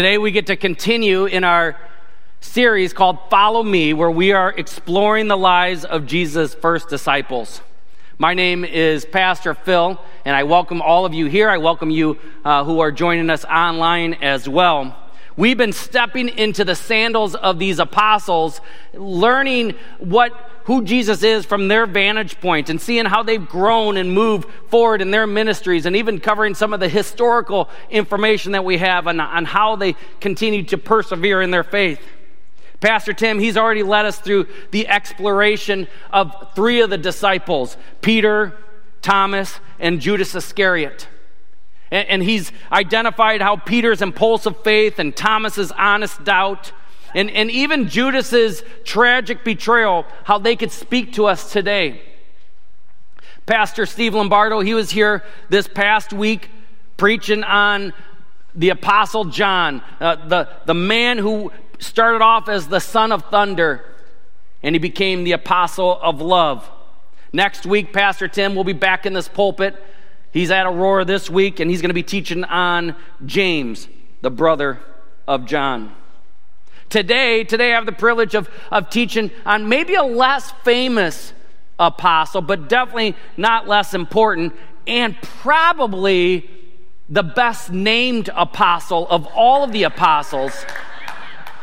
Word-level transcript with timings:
Today 0.00 0.16
we 0.16 0.30
get 0.30 0.46
to 0.46 0.56
continue 0.56 1.26
in 1.26 1.44
our 1.44 1.76
series 2.40 2.94
called 2.94 3.18
Follow 3.28 3.62
Me, 3.62 3.92
where 3.92 4.10
we 4.10 4.32
are 4.32 4.48
exploring 4.50 5.28
the 5.28 5.36
lives 5.36 5.84
of 5.84 6.06
Jesus' 6.06 6.54
first 6.54 6.88
disciples. 6.88 7.60
My 8.16 8.32
name 8.32 8.64
is 8.64 9.04
Pastor 9.04 9.52
Phil, 9.52 10.00
and 10.24 10.34
I 10.34 10.44
welcome 10.44 10.80
all 10.80 11.04
of 11.04 11.12
you 11.12 11.26
here. 11.26 11.50
I 11.50 11.58
welcome 11.58 11.90
you 11.90 12.18
uh, 12.46 12.64
who 12.64 12.80
are 12.80 12.90
joining 12.90 13.28
us 13.28 13.44
online 13.44 14.14
as 14.22 14.48
well. 14.48 14.96
We've 15.40 15.56
been 15.56 15.72
stepping 15.72 16.28
into 16.28 16.66
the 16.66 16.74
sandals 16.74 17.34
of 17.34 17.58
these 17.58 17.78
apostles, 17.78 18.60
learning 18.92 19.74
what 19.98 20.32
who 20.64 20.84
Jesus 20.84 21.22
is 21.22 21.46
from 21.46 21.68
their 21.68 21.86
vantage 21.86 22.38
point 22.42 22.68
and 22.68 22.78
seeing 22.78 23.06
how 23.06 23.22
they've 23.22 23.48
grown 23.48 23.96
and 23.96 24.12
moved 24.12 24.50
forward 24.68 25.00
in 25.00 25.10
their 25.10 25.26
ministries 25.26 25.86
and 25.86 25.96
even 25.96 26.20
covering 26.20 26.54
some 26.54 26.74
of 26.74 26.80
the 26.80 26.90
historical 26.90 27.70
information 27.88 28.52
that 28.52 28.66
we 28.66 28.76
have 28.76 29.06
on, 29.06 29.18
on 29.18 29.46
how 29.46 29.76
they 29.76 29.94
continue 30.20 30.62
to 30.64 30.76
persevere 30.76 31.40
in 31.40 31.50
their 31.50 31.64
faith. 31.64 32.02
Pastor 32.80 33.14
Tim, 33.14 33.38
he's 33.38 33.56
already 33.56 33.82
led 33.82 34.04
us 34.04 34.18
through 34.18 34.46
the 34.72 34.88
exploration 34.88 35.88
of 36.12 36.52
three 36.54 36.82
of 36.82 36.90
the 36.90 36.98
disciples 36.98 37.78
Peter, 38.02 38.58
Thomas, 39.00 39.58
and 39.78 40.02
Judas 40.02 40.34
Iscariot. 40.34 41.08
And, 41.90 42.08
and 42.08 42.22
he's 42.22 42.52
identified 42.70 43.40
how 43.40 43.56
Peter's 43.56 44.02
impulsive 44.02 44.62
faith 44.62 44.98
and 44.98 45.14
Thomas's 45.14 45.72
honest 45.72 46.22
doubt 46.24 46.72
and, 47.14 47.30
and 47.30 47.50
even 47.50 47.88
Judas's 47.88 48.62
tragic 48.84 49.44
betrayal, 49.44 50.06
how 50.24 50.38
they 50.38 50.56
could 50.56 50.70
speak 50.70 51.14
to 51.14 51.26
us 51.26 51.52
today. 51.52 52.02
Pastor 53.46 53.86
Steve 53.86 54.14
Lombardo, 54.14 54.60
he 54.60 54.74
was 54.74 54.90
here 54.90 55.24
this 55.48 55.66
past 55.66 56.12
week 56.12 56.50
preaching 56.96 57.42
on 57.42 57.92
the 58.54 58.68
Apostle 58.70 59.24
John, 59.24 59.82
uh, 60.00 60.16
the, 60.28 60.48
the 60.66 60.74
man 60.74 61.18
who 61.18 61.50
started 61.78 62.22
off 62.22 62.48
as 62.48 62.68
the 62.68 62.80
son 62.80 63.10
of 63.10 63.24
thunder 63.30 63.84
and 64.62 64.74
he 64.74 64.78
became 64.78 65.24
the 65.24 65.32
apostle 65.32 65.98
of 66.02 66.20
love. 66.20 66.68
Next 67.32 67.64
week, 67.64 67.92
Pastor 67.92 68.28
Tim 68.28 68.54
will 68.54 68.64
be 68.64 68.74
back 68.74 69.06
in 69.06 69.14
this 69.14 69.28
pulpit 69.28 69.82
He's 70.32 70.50
at 70.52 70.66
Aurora 70.66 71.04
this 71.04 71.28
week, 71.28 71.58
and 71.58 71.70
he's 71.70 71.82
going 71.82 71.90
to 71.90 71.94
be 71.94 72.04
teaching 72.04 72.44
on 72.44 72.94
James, 73.26 73.88
the 74.20 74.30
brother 74.30 74.78
of 75.26 75.44
John. 75.44 75.92
Today, 76.88 77.42
today 77.42 77.72
I 77.72 77.74
have 77.74 77.86
the 77.86 77.92
privilege 77.92 78.34
of, 78.34 78.48
of 78.70 78.90
teaching 78.90 79.30
on 79.44 79.68
maybe 79.68 79.94
a 79.94 80.04
less 80.04 80.52
famous 80.62 81.32
apostle, 81.80 82.42
but 82.42 82.68
definitely 82.68 83.16
not 83.36 83.66
less 83.66 83.92
important, 83.92 84.54
and 84.86 85.20
probably 85.20 86.48
the 87.08 87.22
best 87.24 87.72
named 87.72 88.30
apostle 88.36 89.08
of 89.08 89.26
all 89.34 89.64
of 89.64 89.72
the 89.72 89.82
apostles, 89.82 90.64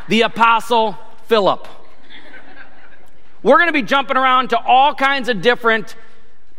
the 0.08 0.22
apostle 0.22 0.98
Philip. 1.26 1.66
We're 3.42 3.56
going 3.56 3.68
to 3.68 3.72
be 3.72 3.82
jumping 3.82 4.18
around 4.18 4.48
to 4.50 4.58
all 4.58 4.94
kinds 4.94 5.30
of 5.30 5.40
different 5.40 5.94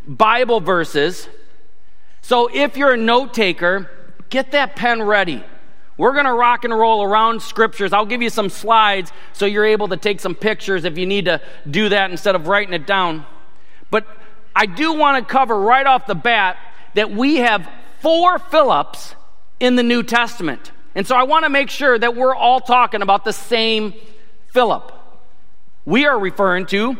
Bible 0.08 0.60
verses 0.60 1.28
so 2.30 2.48
if 2.54 2.76
you're 2.76 2.92
a 2.92 2.96
note 2.96 3.34
taker, 3.34 3.90
get 4.28 4.52
that 4.52 4.76
pen 4.76 5.02
ready. 5.02 5.42
We're 5.96 6.12
going 6.12 6.26
to 6.26 6.32
rock 6.32 6.62
and 6.62 6.72
roll 6.72 7.02
around 7.02 7.42
scriptures. 7.42 7.92
I'll 7.92 8.06
give 8.06 8.22
you 8.22 8.30
some 8.30 8.50
slides 8.50 9.10
so 9.32 9.46
you're 9.46 9.66
able 9.66 9.88
to 9.88 9.96
take 9.96 10.20
some 10.20 10.36
pictures 10.36 10.84
if 10.84 10.96
you 10.96 11.06
need 11.06 11.24
to 11.24 11.40
do 11.68 11.88
that 11.88 12.12
instead 12.12 12.36
of 12.36 12.46
writing 12.46 12.72
it 12.72 12.86
down. 12.86 13.26
But 13.90 14.06
I 14.54 14.66
do 14.66 14.92
want 14.92 15.18
to 15.18 15.28
cover 15.28 15.58
right 15.58 15.84
off 15.84 16.06
the 16.06 16.14
bat 16.14 16.56
that 16.94 17.10
we 17.10 17.38
have 17.38 17.68
four 17.98 18.38
Philips 18.38 19.16
in 19.58 19.74
the 19.74 19.82
New 19.82 20.04
Testament. 20.04 20.70
And 20.94 21.08
so 21.08 21.16
I 21.16 21.24
want 21.24 21.46
to 21.46 21.50
make 21.50 21.68
sure 21.68 21.98
that 21.98 22.14
we're 22.14 22.36
all 22.36 22.60
talking 22.60 23.02
about 23.02 23.24
the 23.24 23.32
same 23.32 23.92
Philip. 24.52 24.92
We 25.84 26.06
are 26.06 26.16
referring 26.16 26.66
to 26.66 26.96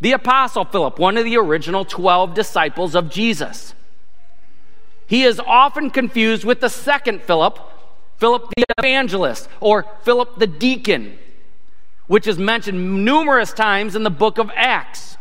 the 0.00 0.12
Apostle 0.12 0.64
Philip, 0.64 0.98
one 0.98 1.18
of 1.18 1.26
the 1.26 1.36
original 1.36 1.84
12 1.84 2.32
disciples 2.32 2.94
of 2.94 3.10
Jesus. 3.10 3.74
He 5.10 5.24
is 5.24 5.40
often 5.44 5.90
confused 5.90 6.44
with 6.44 6.60
the 6.60 6.70
second 6.70 7.22
Philip, 7.22 7.58
Philip 8.18 8.48
the 8.56 8.64
evangelist, 8.78 9.48
or 9.58 9.84
Philip 10.04 10.38
the 10.38 10.46
deacon, 10.46 11.18
which 12.06 12.28
is 12.28 12.38
mentioned 12.38 13.04
numerous 13.04 13.52
times 13.52 13.96
in 13.96 14.04
the 14.04 14.10
book 14.10 14.38
of 14.38 14.52
Acts. 14.54 15.16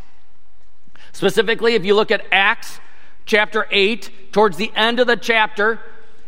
Specifically, 1.12 1.74
if 1.74 1.86
you 1.86 1.96
look 1.96 2.12
at 2.12 2.24
Acts 2.32 2.80
chapter 3.26 3.66
8, 3.72 4.32
towards 4.32 4.58
the 4.58 4.72
end 4.76 5.00
of 5.00 5.08
the 5.08 5.18
chapter, 5.18 5.80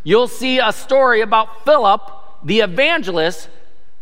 you'll 0.03 0.27
see 0.27 0.57
a 0.57 0.73
story 0.73 1.21
about 1.21 1.63
Philip 1.63 2.01
the 2.43 2.61
evangelist 2.61 3.47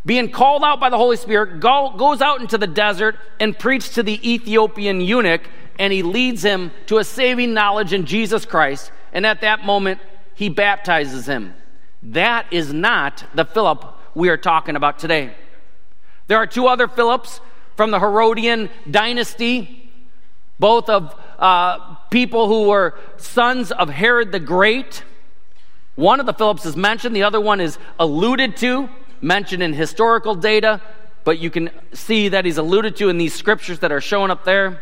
being 0.05 0.31
called 0.31 0.63
out 0.63 0.79
by 0.79 0.89
the 0.89 0.97
Holy 0.97 1.17
Spirit, 1.17 1.59
go, 1.59 1.93
goes 1.97 2.21
out 2.21 2.41
into 2.41 2.57
the 2.57 2.67
desert 2.67 3.17
and 3.39 3.57
preaches 3.57 3.91
to 3.91 4.03
the 4.03 4.31
Ethiopian 4.31 5.01
eunuch, 5.01 5.41
and 5.77 5.93
he 5.93 6.03
leads 6.03 6.43
him 6.43 6.71
to 6.87 6.97
a 6.97 7.03
saving 7.03 7.53
knowledge 7.53 7.93
in 7.93 8.05
Jesus 8.05 8.45
Christ 8.45 8.91
and 9.13 9.25
at 9.25 9.41
that 9.41 9.65
moment, 9.65 10.01
he 10.35 10.49
baptizes 10.49 11.27
him. 11.27 11.53
That 12.01 12.45
is 12.51 12.71
not 12.71 13.23
the 13.33 13.45
Philip 13.45 13.85
we 14.15 14.29
are 14.29 14.37
talking 14.37 14.75
about 14.75 14.99
today. 14.99 15.33
There 16.27 16.37
are 16.37 16.47
two 16.47 16.67
other 16.67 16.87
Philips 16.87 17.41
from 17.75 17.91
the 17.91 17.99
Herodian 17.99 18.69
dynasty, 18.89 19.91
both 20.59 20.89
of 20.89 21.16
uh, 21.39 21.95
people 22.09 22.47
who 22.47 22.69
were 22.69 22.97
sons 23.17 23.71
of 23.71 23.89
Herod 23.89 24.31
the 24.31 24.39
Great. 24.39 25.03
One 25.95 26.19
of 26.19 26.25
the 26.25 26.33
Philips 26.33 26.66
is 26.66 26.75
mentioned, 26.75 27.16
the 27.16 27.23
other 27.23 27.41
one 27.41 27.59
is 27.59 27.77
alluded 27.97 28.57
to, 28.57 28.89
mentioned 29.22 29.63
in 29.63 29.74
historical 29.74 30.35
data, 30.35 30.81
but 31.24 31.40
you 31.40 31.50
can 31.50 31.69
see 31.94 32.30
that 32.30 32.46
he's 32.46 32.57
alluded 32.57 32.96
to 32.97 33.09
in 33.09 33.18
these 33.18 33.34
scriptures 33.34 33.80
that 33.80 33.91
are 33.91 34.02
showing 34.02 34.31
up 34.31 34.46
there. 34.46 34.81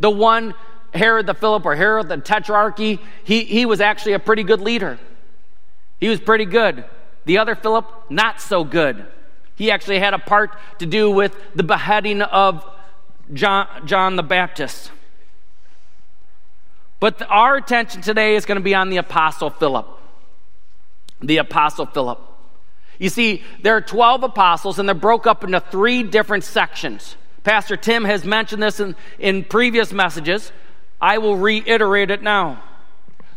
The 0.00 0.10
one 0.10 0.54
Herod 0.94 1.26
the 1.26 1.34
Philip 1.34 1.66
or 1.66 1.74
Herod 1.74 2.08
the 2.08 2.18
Tetrarchy, 2.18 2.98
he, 3.24 3.44
he 3.44 3.66
was 3.66 3.80
actually 3.80 4.12
a 4.14 4.18
pretty 4.18 4.42
good 4.42 4.60
leader. 4.60 4.98
He 6.00 6.08
was 6.08 6.20
pretty 6.20 6.44
good. 6.44 6.84
The 7.24 7.38
other 7.38 7.54
Philip, 7.54 7.86
not 8.10 8.40
so 8.40 8.64
good. 8.64 9.06
He 9.54 9.70
actually 9.70 9.98
had 9.98 10.14
a 10.14 10.18
part 10.18 10.52
to 10.78 10.86
do 10.86 11.10
with 11.10 11.36
the 11.54 11.62
beheading 11.62 12.22
of 12.22 12.64
John, 13.34 13.86
John 13.86 14.16
the 14.16 14.22
Baptist. 14.22 14.92
But 17.00 17.18
the, 17.18 17.26
our 17.26 17.56
attention 17.56 18.02
today 18.02 18.34
is 18.34 18.44
going 18.44 18.56
to 18.56 18.64
be 18.64 18.74
on 18.74 18.88
the 18.88 18.96
Apostle 18.96 19.50
Philip. 19.50 19.86
The 21.20 21.38
Apostle 21.38 21.86
Philip. 21.86 22.20
You 22.98 23.08
see, 23.08 23.42
there 23.62 23.76
are 23.76 23.80
12 23.80 24.24
apostles, 24.24 24.78
and 24.78 24.88
they're 24.88 24.94
broke 24.94 25.26
up 25.26 25.44
into 25.44 25.60
three 25.60 26.02
different 26.02 26.44
sections. 26.44 27.16
Pastor 27.44 27.76
Tim 27.76 28.04
has 28.04 28.24
mentioned 28.24 28.62
this 28.62 28.80
in, 28.80 28.96
in 29.18 29.44
previous 29.44 29.92
messages. 29.92 30.52
I 31.00 31.18
will 31.18 31.36
reiterate 31.36 32.10
it 32.10 32.22
now. 32.22 32.62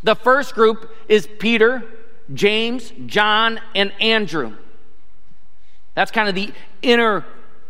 The 0.03 0.15
first 0.15 0.55
group 0.55 0.91
is 1.07 1.27
Peter, 1.39 1.83
James, 2.33 2.91
John, 3.05 3.59
and 3.75 3.93
Andrew. 4.01 4.55
That's 5.93 6.11
kind 6.11 6.27
of 6.27 6.35
the 6.35 6.51
inner 6.81 7.23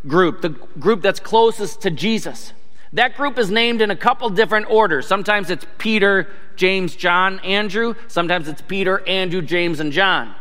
group, 0.08 0.42
the 0.42 0.50
group 0.50 1.02
that's 1.02 1.20
closest 1.20 1.82
to 1.82 1.92
Jesus. 1.92 2.54
That 2.94 3.16
group 3.16 3.38
is 3.38 3.50
named 3.50 3.82
in 3.82 3.92
a 3.92 3.96
couple 3.96 4.30
different 4.30 4.70
orders. 4.70 5.08
Sometimes 5.08 5.50
it's 5.50 5.66
Peter, 5.78 6.30
James, 6.56 6.96
John, 6.96 7.40
Andrew. 7.40 7.96
Sometimes 8.08 8.48
it's 8.48 8.62
Peter, 8.62 9.06
Andrew, 9.08 9.42
James, 9.42 9.80
and 9.80 9.92
John. 9.92 10.36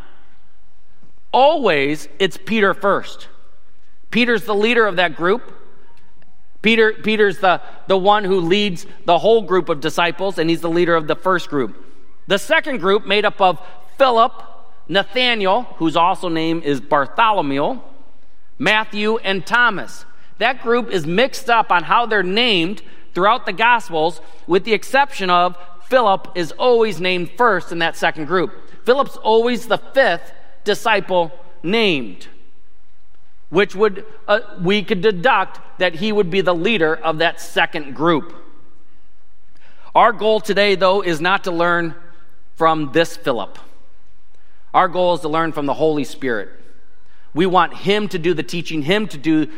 Always, 1.32 2.08
it's 2.18 2.36
Peter 2.36 2.74
first. 2.74 3.28
Peter's 4.10 4.44
the 4.44 4.54
leader 4.54 4.86
of 4.86 4.96
that 4.96 5.16
group. 5.16 5.56
Peter, 6.62 6.92
Peter's 6.92 7.38
the, 7.38 7.62
the 7.86 7.96
one 7.96 8.24
who 8.24 8.40
leads 8.40 8.86
the 9.06 9.18
whole 9.18 9.42
group 9.42 9.68
of 9.68 9.80
disciples, 9.80 10.38
and 10.38 10.50
he's 10.50 10.60
the 10.60 10.68
leader 10.70 10.94
of 10.94 11.06
the 11.06 11.14
first 11.14 11.48
group. 11.48 11.76
The 12.26 12.38
second 12.38 12.78
group, 12.78 13.06
made 13.06 13.24
up 13.24 13.40
of 13.40 13.64
Philip, 13.96 14.32
Nathaniel, 14.88 15.62
whose 15.76 15.96
also 15.96 16.28
name 16.28 16.62
is 16.62 16.80
Bartholomew, 16.80 17.80
Matthew, 18.58 19.18
and 19.18 19.46
Thomas. 19.46 20.04
That 20.38 20.62
group 20.62 20.90
is 20.90 21.06
mixed 21.06 21.48
up 21.48 21.70
on 21.70 21.84
how 21.84 22.06
they're 22.06 22.22
named 22.22 22.82
throughout 23.14 23.46
the 23.46 23.52
Gospels, 23.52 24.20
with 24.46 24.64
the 24.64 24.74
exception 24.74 25.30
of 25.30 25.56
Philip 25.88 26.32
is 26.34 26.52
always 26.52 27.00
named 27.00 27.30
first 27.36 27.72
in 27.72 27.78
that 27.78 27.96
second 27.96 28.26
group. 28.26 28.52
Philip's 28.84 29.16
always 29.16 29.66
the 29.66 29.78
fifth 29.78 30.32
disciple 30.64 31.32
named 31.62 32.28
which 33.50 33.74
would 33.74 34.06
uh, 34.26 34.40
we 34.60 34.82
could 34.82 35.02
deduct 35.02 35.60
that 35.78 35.96
he 35.96 36.10
would 36.10 36.30
be 36.30 36.40
the 36.40 36.54
leader 36.54 36.94
of 36.96 37.18
that 37.18 37.40
second 37.40 37.94
group. 37.94 38.32
Our 39.94 40.12
goal 40.12 40.40
today, 40.40 40.76
though, 40.76 41.02
is 41.02 41.20
not 41.20 41.44
to 41.44 41.50
learn 41.50 41.94
from 42.54 42.92
this 42.92 43.16
Philip. 43.16 43.58
Our 44.72 44.86
goal 44.86 45.14
is 45.14 45.20
to 45.22 45.28
learn 45.28 45.52
from 45.52 45.66
the 45.66 45.74
Holy 45.74 46.04
Spirit. 46.04 46.48
We 47.34 47.44
want 47.46 47.74
him 47.74 48.08
to 48.08 48.18
do 48.18 48.34
the 48.34 48.42
teaching, 48.44 48.82
him 48.82 49.08
to 49.08 49.18
do 49.18 49.50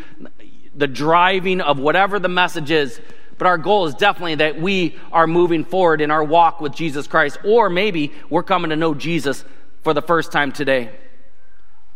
the 0.74 0.86
driving 0.86 1.60
of 1.60 1.78
whatever 1.78 2.18
the 2.18 2.28
message 2.28 2.70
is. 2.70 2.98
But 3.36 3.46
our 3.46 3.58
goal 3.58 3.86
is 3.86 3.94
definitely 3.94 4.36
that 4.36 4.58
we 4.60 4.96
are 5.10 5.26
moving 5.26 5.64
forward 5.64 6.00
in 6.00 6.10
our 6.10 6.24
walk 6.24 6.62
with 6.62 6.72
Jesus 6.72 7.06
Christ, 7.06 7.38
or 7.44 7.68
maybe 7.68 8.12
we're 8.30 8.42
coming 8.42 8.70
to 8.70 8.76
know 8.76 8.94
Jesus 8.94 9.44
for 9.82 9.94
the 9.94 10.02
first 10.02 10.32
time 10.32 10.52
today. 10.52 10.90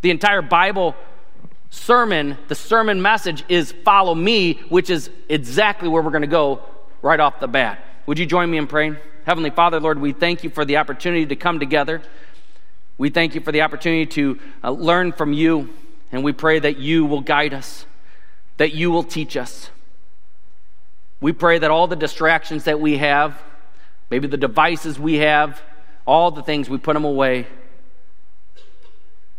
The 0.03 0.11
entire 0.11 0.43
Bible 0.43 0.95
sermon, 1.71 2.37
the 2.49 2.55
sermon 2.55 3.03
message 3.03 3.45
is 3.49 3.73
follow 3.85 4.15
me, 4.15 4.55
which 4.69 4.91
is 4.91 5.11
exactly 5.29 5.89
where 5.89 6.03
we're 6.03 6.11
going 6.11 6.23
to 6.23 6.29
go 6.29 6.63
right 7.03 7.19
off 7.19 7.41
the 7.41 7.49
bat. 7.49 7.83
Would 8.07 8.19
you 8.19 8.27
join 8.27 8.51
me 8.51 8.59
in 8.59 8.67
praying? 8.67 8.97
Heavenly 9.25 9.51
Father, 9.51 9.81
Lord, 9.81 10.01
we 10.01 10.13
thank 10.13 10.45
you 10.45 10.51
for 10.51 10.65
the 10.65 10.77
opportunity 10.77 11.27
to 11.27 11.37
come 11.37 11.59
together. 11.59 12.03
We 12.99 13.11
thank 13.11 13.35
you 13.35 13.41
for 13.41 13.53
the 13.53 13.63
opportunity 13.63 14.07
to 14.07 14.39
uh, 14.63 14.71
learn 14.71 15.13
from 15.13 15.33
you, 15.33 15.71
and 16.13 16.23
we 16.23 16.33
pray 16.33 16.59
that 16.59 16.79
you 16.79 17.05
will 17.05 17.21
guide 17.21 17.53
us, 17.53 17.85
that 18.57 18.73
you 18.75 18.91
will 18.91 19.03
teach 19.03 19.37
us. 19.37 19.71
We 21.21 21.33
pray 21.33 21.59
that 21.59 21.71
all 21.71 21.89
the 21.89 21.97
distractions 21.97 22.65
that 22.65 22.81
we 22.81 22.99
have, 22.99 23.43
maybe 24.11 24.29
the 24.29 24.37
devices 24.37 24.99
we 24.99 25.17
have, 25.17 25.61
all 26.07 26.31
the 26.31 26.43
things, 26.43 26.71
we 26.71 26.79
put 26.79 26.95
them 26.95 27.05
away 27.05 27.47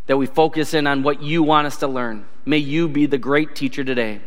that 0.07 0.17
we 0.17 0.25
focus 0.25 0.73
in 0.73 0.87
on 0.87 1.03
what 1.03 1.21
you 1.21 1.43
want 1.43 1.67
us 1.67 1.77
to 1.77 1.87
learn. 1.87 2.25
May 2.45 2.57
you 2.57 2.87
be 2.87 3.05
the 3.05 3.17
great 3.17 3.55
teacher 3.55 3.83
today. 3.83 4.21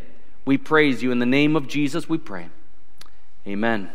We 0.45 0.57
praise 0.57 1.03
you. 1.03 1.11
In 1.11 1.19
the 1.19 1.25
name 1.25 1.55
of 1.55 1.67
Jesus, 1.67 2.07
we 2.07 2.17
pray. 2.17 2.49
Amen. 3.47 3.91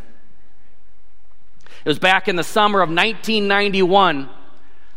It 1.85 1.89
was 1.89 1.99
back 1.99 2.29
in 2.29 2.37
the 2.37 2.45
summer 2.45 2.81
of 2.81 2.89
1991. 2.89 4.29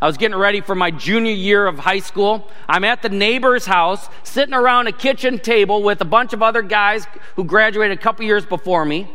I 0.01 0.07
was 0.07 0.17
getting 0.17 0.37
ready 0.37 0.61
for 0.61 0.75
my 0.75 0.91
junior 0.91 1.31
year 1.31 1.67
of 1.67 1.77
high 1.77 1.99
school. 1.99 2.47
I'm 2.67 2.83
at 2.83 3.01
the 3.01 3.09
neighbor's 3.09 3.65
house, 3.65 4.07
sitting 4.23 4.53
around 4.53 4.87
a 4.87 4.91
kitchen 4.91 5.39
table 5.39 5.83
with 5.83 6.01
a 6.01 6.05
bunch 6.05 6.33
of 6.33 6.41
other 6.41 6.61
guys 6.61 7.05
who 7.35 7.43
graduated 7.43 7.97
a 7.97 8.01
couple 8.01 8.25
years 8.25 8.45
before 8.45 8.85
me. 8.85 9.11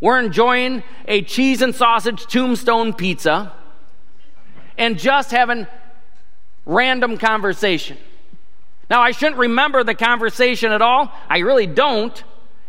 We're 0.00 0.20
enjoying 0.20 0.82
a 1.06 1.22
cheese 1.22 1.60
and 1.60 1.74
sausage 1.74 2.26
tombstone 2.26 2.92
pizza 2.92 3.52
and 4.78 4.98
just 4.98 5.30
having 5.30 5.66
random 6.66 7.18
conversation. 7.18 7.96
Now, 8.90 9.00
I 9.00 9.12
shouldn't 9.12 9.38
remember 9.38 9.84
the 9.84 9.94
conversation 9.94 10.72
at 10.72 10.82
all. 10.82 11.10
I 11.28 11.38
really 11.38 11.66
don't. 11.66 12.22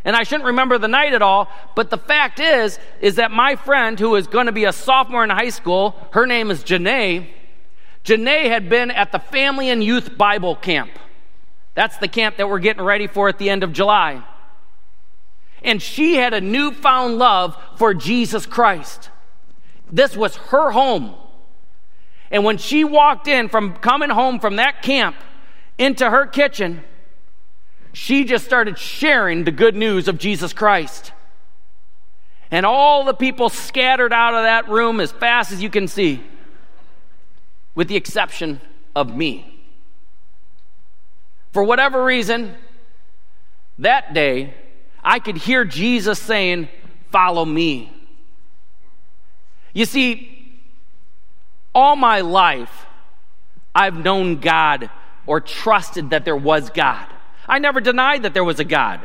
And 0.06 0.16
I 0.16 0.24
shouldn't 0.24 0.46
remember 0.46 0.78
the 0.78 0.88
night 0.88 1.14
at 1.14 1.22
all. 1.22 1.50
But 1.76 1.90
the 1.90 1.98
fact 1.98 2.40
is, 2.40 2.80
is 3.02 3.16
that 3.16 3.32
my 3.32 3.56
friend 3.56 4.00
who 4.00 4.16
is 4.16 4.28
going 4.28 4.48
to 4.48 4.52
be 4.52 4.66
a 4.66 4.74
sophomore 4.74 5.24
in 5.24 5.30
high 5.30 5.50
school, 5.50 5.96
her 6.12 6.26
name 6.26 6.52
is 6.52 6.64
Janae. 6.64 7.28
Janae 8.04 8.48
had 8.48 8.70
been 8.70 8.92
at 8.92 9.12
the 9.12 9.20
Family 9.20 9.70
and 9.70 9.84
Youth 9.84 10.18
Bible 10.18 10.56
Camp. 10.56 10.92
That's 11.76 11.98
the 11.98 12.08
camp 12.08 12.38
that 12.38 12.50
we're 12.50 12.60
getting 12.60 12.84
ready 12.84 13.08
for 13.08 13.30
at 13.30 13.40
the 13.40 13.50
end 13.50 13.64
of 13.64 13.74
July. 13.74 14.24
And 15.64 15.82
she 15.82 16.16
had 16.16 16.34
a 16.34 16.42
newfound 16.42 17.18
love 17.18 17.58
for 17.78 17.94
Jesus 17.94 18.46
Christ. 18.46 19.10
This 19.90 20.18
was 20.18 20.36
her 20.36 20.72
home. 20.72 21.16
And 22.34 22.44
when 22.44 22.58
she 22.58 22.84
walked 22.84 23.28
in 23.28 23.48
from 23.48 23.76
coming 23.76 24.10
home 24.10 24.40
from 24.40 24.56
that 24.56 24.82
camp 24.82 25.16
into 25.78 26.10
her 26.10 26.26
kitchen, 26.26 26.84
she 27.94 28.26
just 28.26 28.44
started 28.44 28.80
sharing 28.80 29.44
the 29.44 29.52
good 29.52 29.76
news 29.76 30.08
of 30.08 30.18
Jesus 30.18 30.52
Christ. 30.52 31.14
And 32.50 32.66
all 32.66 33.06
the 33.06 33.14
people 33.14 33.50
scattered 33.50 34.12
out 34.12 34.34
of 34.34 34.44
that 34.44 34.68
room 34.68 35.00
as 35.00 35.12
fast 35.12 35.52
as 35.52 35.62
you 35.62 35.70
can 35.70 35.88
see, 35.88 36.24
with 37.76 37.88
the 37.88 37.96
exception 37.96 38.60
of 38.96 39.16
me. 39.16 39.64
For 41.52 41.64
whatever 41.64 42.04
reason, 42.04 42.56
that 43.78 44.16
day, 44.16 44.56
I 45.04 45.20
could 45.20 45.38
hear 45.38 45.66
Jesus 45.66 46.18
saying, 46.18 46.68
Follow 47.12 47.46
me. 47.46 47.92
You 49.72 49.86
see, 49.86 50.33
all 51.74 51.96
my 51.96 52.22
life, 52.22 52.86
I've 53.74 53.96
known 53.96 54.40
God 54.40 54.90
or 55.26 55.42
trusted 55.42 56.12
that 56.12 56.26
there 56.26 56.36
was 56.36 56.70
God. 56.70 57.08
I 57.48 57.60
never 57.60 57.82
denied 57.82 58.24
that 58.24 58.34
there 58.34 58.44
was 58.44 58.60
a 58.60 58.64
God. 58.64 59.02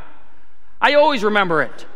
I 0.81 0.95
always 0.95 1.25
remember 1.25 1.63
it. 1.63 1.87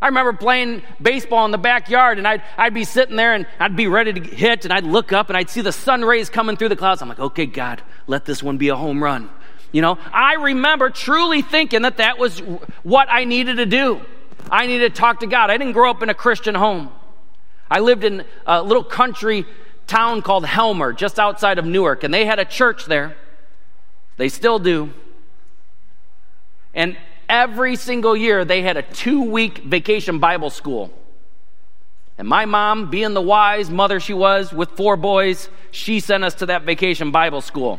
I 0.00 0.08
remember 0.08 0.34
playing 0.34 0.82
baseball 1.00 1.46
in 1.46 1.52
the 1.52 1.58
backyard 1.58 2.18
and 2.18 2.28
I'd, 2.28 2.42
I'd 2.58 2.74
be 2.74 2.84
sitting 2.84 3.16
there 3.16 3.32
and 3.32 3.46
I'd 3.58 3.76
be 3.76 3.86
ready 3.86 4.12
to 4.12 4.20
hit 4.20 4.64
and 4.64 4.72
I'd 4.72 4.84
look 4.84 5.12
up 5.12 5.30
and 5.30 5.36
I'd 5.36 5.48
see 5.48 5.62
the 5.62 5.72
sun 5.72 6.02
rays 6.02 6.28
coming 6.28 6.56
through 6.56 6.68
the 6.68 6.76
clouds. 6.76 7.00
I'm 7.00 7.08
like, 7.08 7.18
okay, 7.18 7.46
God, 7.46 7.82
let 8.06 8.26
this 8.26 8.42
one 8.42 8.58
be 8.58 8.68
a 8.68 8.76
home 8.76 9.02
run. 9.02 9.30
You 9.72 9.82
know, 9.82 9.98
I 10.12 10.34
remember 10.34 10.90
truly 10.90 11.42
thinking 11.42 11.82
that 11.82 11.96
that 11.96 12.18
was 12.18 12.40
what 12.82 13.08
I 13.10 13.24
needed 13.24 13.56
to 13.56 13.66
do. 13.66 14.02
I 14.50 14.66
needed 14.66 14.94
to 14.94 15.00
talk 15.00 15.20
to 15.20 15.26
God. 15.26 15.50
I 15.50 15.56
didn't 15.56 15.72
grow 15.72 15.90
up 15.90 16.02
in 16.02 16.10
a 16.10 16.14
Christian 16.14 16.54
home. 16.54 16.90
I 17.70 17.80
lived 17.80 18.04
in 18.04 18.24
a 18.46 18.62
little 18.62 18.84
country 18.84 19.44
town 19.86 20.22
called 20.22 20.46
Helmar, 20.46 20.92
just 20.92 21.18
outside 21.18 21.58
of 21.58 21.64
Newark, 21.64 22.04
and 22.04 22.12
they 22.12 22.24
had 22.24 22.38
a 22.38 22.44
church 22.44 22.86
there. 22.86 23.16
They 24.16 24.28
still 24.28 24.58
do. 24.58 24.90
And 26.74 26.96
every 27.28 27.76
single 27.76 28.16
year, 28.16 28.44
they 28.44 28.62
had 28.62 28.76
a 28.76 28.82
two 28.82 29.22
week 29.22 29.58
vacation 29.58 30.18
Bible 30.18 30.50
school. 30.50 30.92
And 32.18 32.26
my 32.26 32.46
mom, 32.46 32.90
being 32.90 33.14
the 33.14 33.20
wise 33.20 33.70
mother 33.70 34.00
she 34.00 34.14
was 34.14 34.52
with 34.52 34.70
four 34.70 34.96
boys, 34.96 35.48
she 35.70 36.00
sent 36.00 36.24
us 36.24 36.34
to 36.36 36.46
that 36.46 36.62
vacation 36.62 37.10
Bible 37.10 37.40
school. 37.42 37.78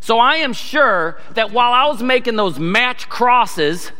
So 0.00 0.18
I 0.18 0.36
am 0.36 0.52
sure 0.52 1.18
that 1.34 1.50
while 1.50 1.72
I 1.72 1.86
was 1.86 2.02
making 2.02 2.36
those 2.36 2.58
match 2.58 3.08
crosses, 3.08 3.90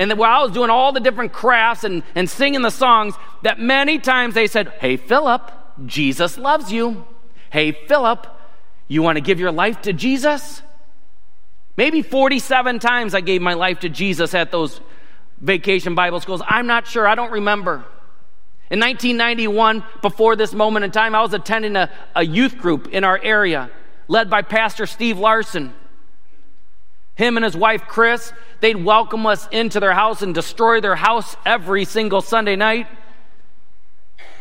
and 0.00 0.10
while 0.16 0.40
I 0.40 0.42
was 0.42 0.52
doing 0.52 0.70
all 0.70 0.92
the 0.92 1.00
different 1.00 1.34
crafts 1.34 1.84
and, 1.84 2.02
and 2.14 2.28
singing 2.28 2.62
the 2.62 2.70
songs, 2.70 3.14
that 3.42 3.60
many 3.60 3.98
times 3.98 4.32
they 4.32 4.46
said, 4.46 4.68
Hey, 4.80 4.96
Philip, 4.96 5.52
Jesus 5.84 6.38
loves 6.38 6.72
you. 6.72 7.06
Hey, 7.50 7.72
Philip, 7.72 8.26
you 8.88 9.02
want 9.02 9.16
to 9.16 9.20
give 9.20 9.38
your 9.38 9.52
life 9.52 9.82
to 9.82 9.92
Jesus? 9.92 10.62
Maybe 11.76 12.00
47 12.00 12.78
times 12.78 13.14
I 13.14 13.20
gave 13.20 13.42
my 13.42 13.52
life 13.52 13.80
to 13.80 13.90
Jesus 13.90 14.32
at 14.32 14.50
those 14.50 14.80
vacation 15.38 15.94
Bible 15.94 16.20
schools. 16.20 16.40
I'm 16.46 16.66
not 16.66 16.86
sure. 16.86 17.06
I 17.06 17.14
don't 17.14 17.32
remember. 17.32 17.84
In 18.70 18.80
1991, 18.80 19.84
before 20.00 20.34
this 20.34 20.54
moment 20.54 20.86
in 20.86 20.92
time, 20.92 21.14
I 21.14 21.20
was 21.20 21.34
attending 21.34 21.76
a, 21.76 21.90
a 22.16 22.24
youth 22.24 22.56
group 22.56 22.88
in 22.88 23.04
our 23.04 23.20
area 23.22 23.70
led 24.08 24.30
by 24.30 24.40
Pastor 24.40 24.86
Steve 24.86 25.18
Larson. 25.18 25.74
Him 27.20 27.36
and 27.36 27.44
his 27.44 27.54
wife, 27.54 27.82
Chris, 27.86 28.32
they'd 28.60 28.82
welcome 28.82 29.26
us 29.26 29.46
into 29.52 29.78
their 29.78 29.92
house 29.92 30.22
and 30.22 30.34
destroy 30.34 30.80
their 30.80 30.94
house 30.94 31.36
every 31.44 31.84
single 31.84 32.22
Sunday 32.22 32.56
night. 32.56 32.86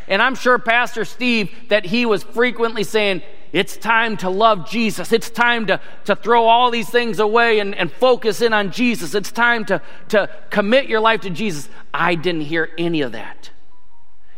And 0.08 0.22
I'm 0.22 0.34
sure 0.34 0.58
Pastor 0.58 1.04
Steve 1.04 1.54
that 1.68 1.86
he 1.86 2.06
was 2.06 2.24
frequently 2.24 2.86
saying, 2.86 3.22
it's 3.52 3.76
time 3.76 4.16
to 4.18 4.30
love 4.30 4.70
Jesus. 4.70 5.12
It's 5.12 5.30
time 5.30 5.68
to, 5.68 5.81
to 6.06 6.16
throw 6.16 6.46
all 6.46 6.72
these 6.72 6.90
things 6.90 7.19
away 7.19 7.59
and, 7.59 7.76
and 7.76 7.92
focus 7.92 8.42
in 8.42 8.54
on 8.54 8.71
Jesus. 8.71 9.14
It's 9.14 9.33
time 9.33 9.66
to, 9.66 9.81
to 10.09 10.30
commit 10.50 10.88
your 10.88 11.02
life 11.02 11.19
to 11.21 11.30
Jesus. 11.30 11.68
I 11.94 12.16
didn't 12.16 12.42
hear 12.42 12.69
any 12.78 13.02
of 13.02 13.12
that. 13.12 13.50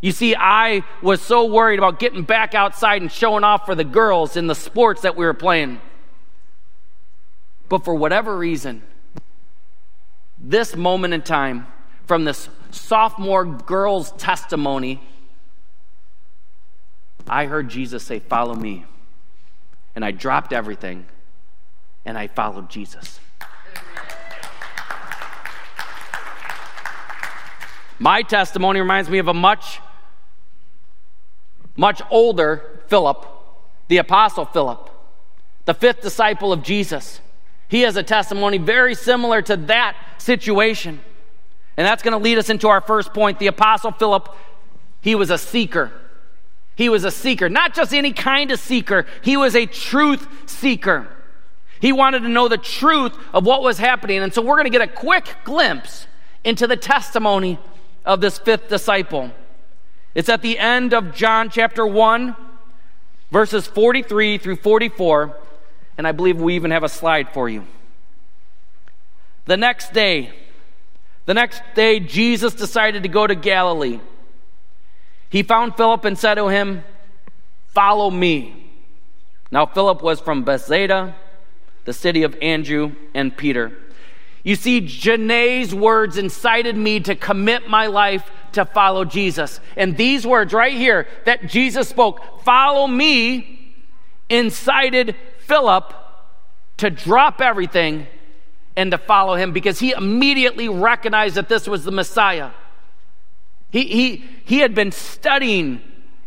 You 0.02 0.12
see, 0.12 0.36
I 0.36 0.82
was 1.04 1.22
so 1.22 1.46
worried 1.46 1.78
about 1.78 2.00
getting 2.00 2.24
back 2.24 2.56
outside 2.56 3.04
and 3.04 3.12
showing 3.12 3.44
off 3.44 3.68
for 3.68 3.76
the 3.76 3.84
girls 3.84 4.36
in 4.36 4.48
the 4.48 4.56
sports 4.56 5.04
that 5.04 5.16
we 5.16 5.26
were 5.26 5.36
playing. 5.36 5.80
But 7.72 7.86
for 7.86 7.96
whatever 7.96 8.38
reason, 8.38 8.82
this 10.38 10.76
moment 10.76 11.14
in 11.14 11.22
time, 11.22 11.68
from 12.06 12.26
this 12.26 12.50
sophomore 12.72 13.46
girl's 13.46 14.12
testimony, 14.12 15.02
I 17.30 17.46
heard 17.46 17.70
Jesus 17.70 18.04
say, 18.04 18.20
Follow 18.20 18.56
me. 18.56 18.84
And 19.96 20.04
I 20.04 20.12
dropped 20.12 20.52
everything 20.52 21.06
and 22.04 22.18
I 22.18 22.28
followed 22.28 22.70
Jesus. 22.70 23.22
My 28.00 28.22
testimony 28.22 28.82
reminds 28.82 29.10
me 29.10 29.20
of 29.20 29.30
a 29.30 29.34
much, 29.34 29.80
much 31.78 32.02
older 32.10 32.82
Philip, 32.88 33.26
the 33.88 33.96
Apostle 33.96 34.44
Philip, 34.44 34.90
the 35.64 35.74
fifth 35.74 36.02
disciple 36.02 36.52
of 36.52 36.64
Jesus. 36.64 37.22
He 37.72 37.84
has 37.84 37.96
a 37.96 38.04
testimony 38.04 38.58
very 38.58 38.96
similar 38.96 39.42
to 39.44 39.56
that 39.56 39.96
situation. 40.18 41.00
And 41.78 41.88
that's 41.88 42.04
going 42.04 42.12
to 42.12 42.18
lead 42.18 42.38
us 42.38 42.50
into 42.50 42.68
our 42.68 42.82
first 42.82 43.14
point. 43.14 43.40
The 43.40 43.48
Apostle 43.48 43.94
Philip, 43.94 44.28
he 45.00 45.16
was 45.16 45.30
a 45.30 45.38
seeker. 45.38 45.90
He 46.76 46.90
was 46.90 47.06
a 47.06 47.12
seeker, 47.12 47.48
not 47.48 47.74
just 47.74 47.94
any 47.94 48.12
kind 48.12 48.52
of 48.52 48.60
seeker, 48.60 49.06
he 49.22 49.38
was 49.38 49.56
a 49.56 49.66
truth 49.66 50.28
seeker. 50.48 51.08
He 51.80 51.94
wanted 51.94 52.24
to 52.24 52.28
know 52.28 52.50
the 52.50 52.58
truth 52.58 53.18
of 53.34 53.46
what 53.46 53.64
was 53.64 53.78
happening. 53.78 54.22
And 54.22 54.34
so 54.34 54.42
we're 54.42 54.58
going 54.58 54.66
to 54.66 54.78
get 54.78 54.82
a 54.82 54.92
quick 54.92 55.34
glimpse 55.46 56.08
into 56.44 56.68
the 56.68 56.76
testimony 56.76 57.58
of 58.04 58.20
this 58.20 58.38
fifth 58.38 58.68
disciple. 58.68 59.32
It's 60.14 60.28
at 60.28 60.42
the 60.42 60.60
end 60.60 60.94
of 60.94 61.16
John 61.16 61.50
chapter 61.50 61.88
1, 61.88 62.36
verses 63.32 63.66
43 63.66 64.40
through 64.40 64.58
44 64.58 65.38
and 65.98 66.08
I 66.08 66.12
believe 66.12 66.40
we 66.40 66.56
even 66.56 66.72
have 66.72 66.84
a 66.84 66.90
slide 66.90 67.34
for 67.34 67.50
you. 67.50 67.66
The 69.46 69.58
next 69.58 69.94
day, 69.94 70.32
the 71.26 71.34
next 71.34 71.62
day, 71.76 72.00
Jesus 72.00 72.54
decided 72.54 73.04
to 73.04 73.10
go 73.10 73.28
to 73.28 73.36
Galilee. 73.36 74.00
He 75.30 75.44
found 75.44 75.78
Philip 75.78 76.06
and 76.06 76.18
said 76.18 76.36
to 76.36 76.48
him, 76.48 76.84
Follow 77.68 78.12
me. 78.12 78.70
Now, 79.50 79.66
Philip 79.66 80.02
was 80.02 80.20
from 80.20 80.44
Bethsaida, 80.44 81.16
the 81.86 81.94
city 81.94 82.24
of 82.24 82.36
Andrew 82.42 82.96
and 83.14 83.36
Peter. 83.36 83.72
You 84.44 84.56
see, 84.56 84.82
Janae's 84.82 85.74
words 85.74 86.18
incited 86.18 86.76
me 86.76 87.00
to 87.02 87.16
commit 87.16 87.70
my 87.70 87.88
life 87.88 88.30
to 88.54 88.66
follow 88.66 89.06
Jesus. 89.06 89.60
And 89.78 89.96
these 89.96 90.26
words 90.26 90.54
right 90.54 90.74
here 90.74 91.08
that 91.26 91.48
Jesus 91.48 91.88
spoke, 91.88 92.44
follow 92.44 92.88
me, 92.88 93.76
incited 94.30 95.16
Philip 95.52 95.94
to 96.78 96.90
drop 96.90 97.42
everything 97.42 98.08
and 98.78 98.90
to 98.92 98.98
follow 98.98 99.36
him 99.36 99.52
because 99.52 99.80
he 99.80 99.92
immediately 99.92 100.70
recognized 100.70 101.36
that 101.36 101.50
this 101.50 101.68
was 101.68 101.84
the 101.84 101.92
Messiah. 101.92 102.52
He, 103.70 103.84
he, 103.84 104.26
he 104.46 104.60
had 104.60 104.74
been 104.74 104.94
studying 104.94 105.82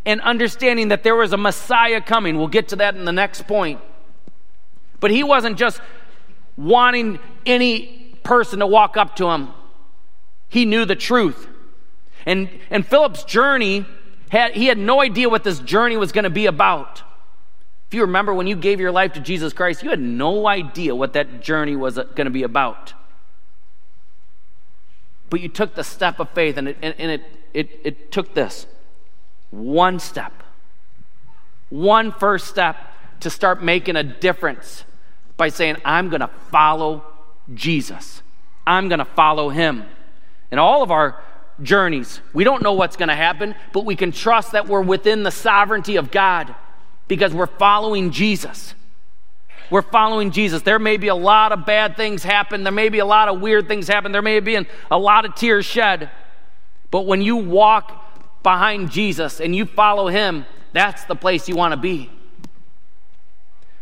and 0.04 0.21
understanding 0.21 0.88
that 0.88 1.04
there 1.04 1.16
was 1.16 1.33
a 1.33 1.38
Messiah 1.38 2.02
coming. 2.02 2.37
We'll 2.37 2.49
get 2.49 2.69
to 2.69 2.76
that 2.76 2.97
in 2.97 3.07
the 3.07 3.12
next 3.12 3.47
point. 3.47 3.81
But 5.00 5.11
he 5.11 5.23
wasn't 5.23 5.57
just 5.57 5.81
wanting 6.59 7.19
any 7.47 8.14
person 8.25 8.59
to 8.59 8.66
walk 8.66 8.99
up 8.99 9.16
to 9.16 9.31
him, 9.31 9.54
he 10.50 10.66
knew 10.66 10.85
the 10.85 10.97
truth. 10.97 11.49
And, 12.26 12.50
and 12.69 12.87
Philip's 12.87 13.25
journey, 13.25 13.87
had, 14.28 14.52
he 14.52 14.66
had 14.66 14.76
no 14.76 15.00
idea 15.00 15.31
what 15.31 15.45
this 15.45 15.61
journey 15.61 15.97
was 15.97 16.12
going 16.12 16.25
to 16.25 16.31
be 16.31 16.45
about. 16.45 17.02
If 17.88 17.95
you 17.95 18.03
remember 18.03 18.35
when 18.35 18.47
you 18.47 18.57
gave 18.57 18.81
your 18.81 18.93
life 18.93 19.12
to 19.12 19.21
Jesus 19.21 19.53
Christ, 19.53 19.83
you 19.83 19.91
had 19.91 20.00
no 20.00 20.47
idea 20.47 20.95
what 20.95 21.12
that 21.12 21.43
journey 21.43 21.76
was 21.76 21.99
uh, 21.99 22.05
going 22.05 22.25
to 22.26 22.31
be 22.31 22.43
about. 22.43 22.95
But 25.31 25.41
you 25.41 25.49
took 25.49 25.75
the 25.75 25.85
step 25.85 26.19
of 26.19 26.31
faith, 26.31 26.57
and 26.57 26.69
it, 26.69 26.76
and, 26.83 26.95
and 26.99 27.11
it, 27.11 27.23
it, 27.53 27.81
it 27.85 28.12
took 28.12 28.35
this 28.35 28.67
one 29.50 29.99
step, 30.00 30.33
one 31.71 32.12
first 32.12 32.49
step 32.49 32.76
to 33.21 33.31
start 33.31 33.62
making 33.62 33.97
a 33.97 34.03
difference 34.03 34.85
by 35.37 35.49
saying, 35.49 35.76
I'm 35.85 36.09
going 36.09 36.21
to 36.21 36.31
follow 36.50 37.05
Jesus. 37.53 38.23
I'm 38.67 38.88
going 38.88 38.99
to 38.99 39.05
follow 39.05 39.50
him. 39.50 39.85
In 40.50 40.59
all 40.59 40.83
of 40.83 40.91
our 40.91 41.23
journeys, 41.62 42.21
we 42.33 42.45
don't 42.45 42.62
know 42.62 42.73
what's 42.73 42.97
going 42.97 43.09
to 43.09 43.14
happen, 43.14 43.55
but 43.73 43.85
we 43.85 43.97
can 43.97 44.12
trust 44.12 44.53
that 44.53 44.69
we're 44.69 44.83
within 44.83 45.23
the 45.23 45.31
sovereignty 45.31 45.97
of 45.97 46.11
God 46.11 46.55
because 47.08 47.34
we're 47.34 47.46
following 47.46 48.11
Jesus. 48.11 48.75
We're 49.70 49.82
following 49.82 50.30
Jesus. 50.30 50.62
There 50.62 50.78
may 50.78 50.96
be 50.96 51.08
a 51.08 51.14
lot 51.14 51.52
of 51.52 51.66
bad 51.66 51.96
things 51.96 52.23
happen. 52.23 52.64
There 52.64 52.73
may 52.73 52.88
be 52.88 52.99
a 52.99 53.06
lot 53.06 53.28
of 53.28 53.40
weird 53.40 53.66
things 53.66 53.88
happen. 53.88 54.12
There 54.12 54.23
may 54.23 54.40
be 54.40 54.56
a 54.90 54.99
lot 54.99 55.25
of 55.25 55.34
tears 55.34 55.64
shed. 55.64 56.11
But 56.90 57.06
when 57.06 57.23
you 57.23 57.37
walk 57.37 58.42
behind 58.42 58.90
Jesus 58.90 59.40
and 59.40 59.56
you 59.56 59.64
follow 59.64 60.08
him, 60.08 60.46
that's 60.73 61.04
the 61.04 61.16
place 61.16 61.49
you 61.49 61.56
want 61.56 61.73
to 61.73 61.76
be. 61.76 62.11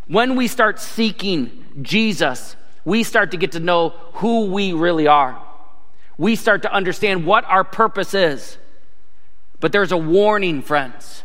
When 0.07 0.37
we 0.37 0.47
start 0.47 0.79
seeking 0.79 1.65
Jesus, 1.83 2.57
we 2.85 3.03
start 3.03 3.31
to 3.33 3.37
get 3.37 3.53
to 3.53 3.61
know 3.61 3.91
who 4.15 4.47
we 4.47 4.73
really 4.73 5.07
are. 5.07 5.41
We 6.19 6.37
start 6.37 6.63
to 6.63 6.73
understand 6.73 7.27
what 7.27 7.45
our 7.45 7.65
purpose 7.65 8.15
is. 8.15 8.57
But 9.61 9.73
there's 9.73 9.93
a 9.93 9.97
warning, 9.97 10.63
friends. 10.63 11.23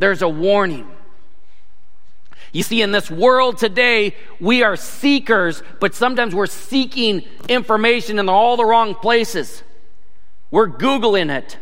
There's 0.00 0.22
a 0.22 0.28
warning. 0.28 0.90
You 2.52 2.62
see, 2.62 2.80
in 2.80 2.90
this 2.90 3.10
world 3.10 3.58
today, 3.58 4.16
we 4.40 4.62
are 4.62 4.74
seekers, 4.74 5.62
but 5.78 5.94
sometimes 5.94 6.34
we're 6.34 6.46
seeking 6.46 7.22
information 7.50 8.18
in 8.18 8.28
all 8.30 8.56
the 8.56 8.64
wrong 8.64 8.94
places. 8.94 9.62
We're 10.50 10.70
Googling 10.70 11.30
it. 11.30 11.58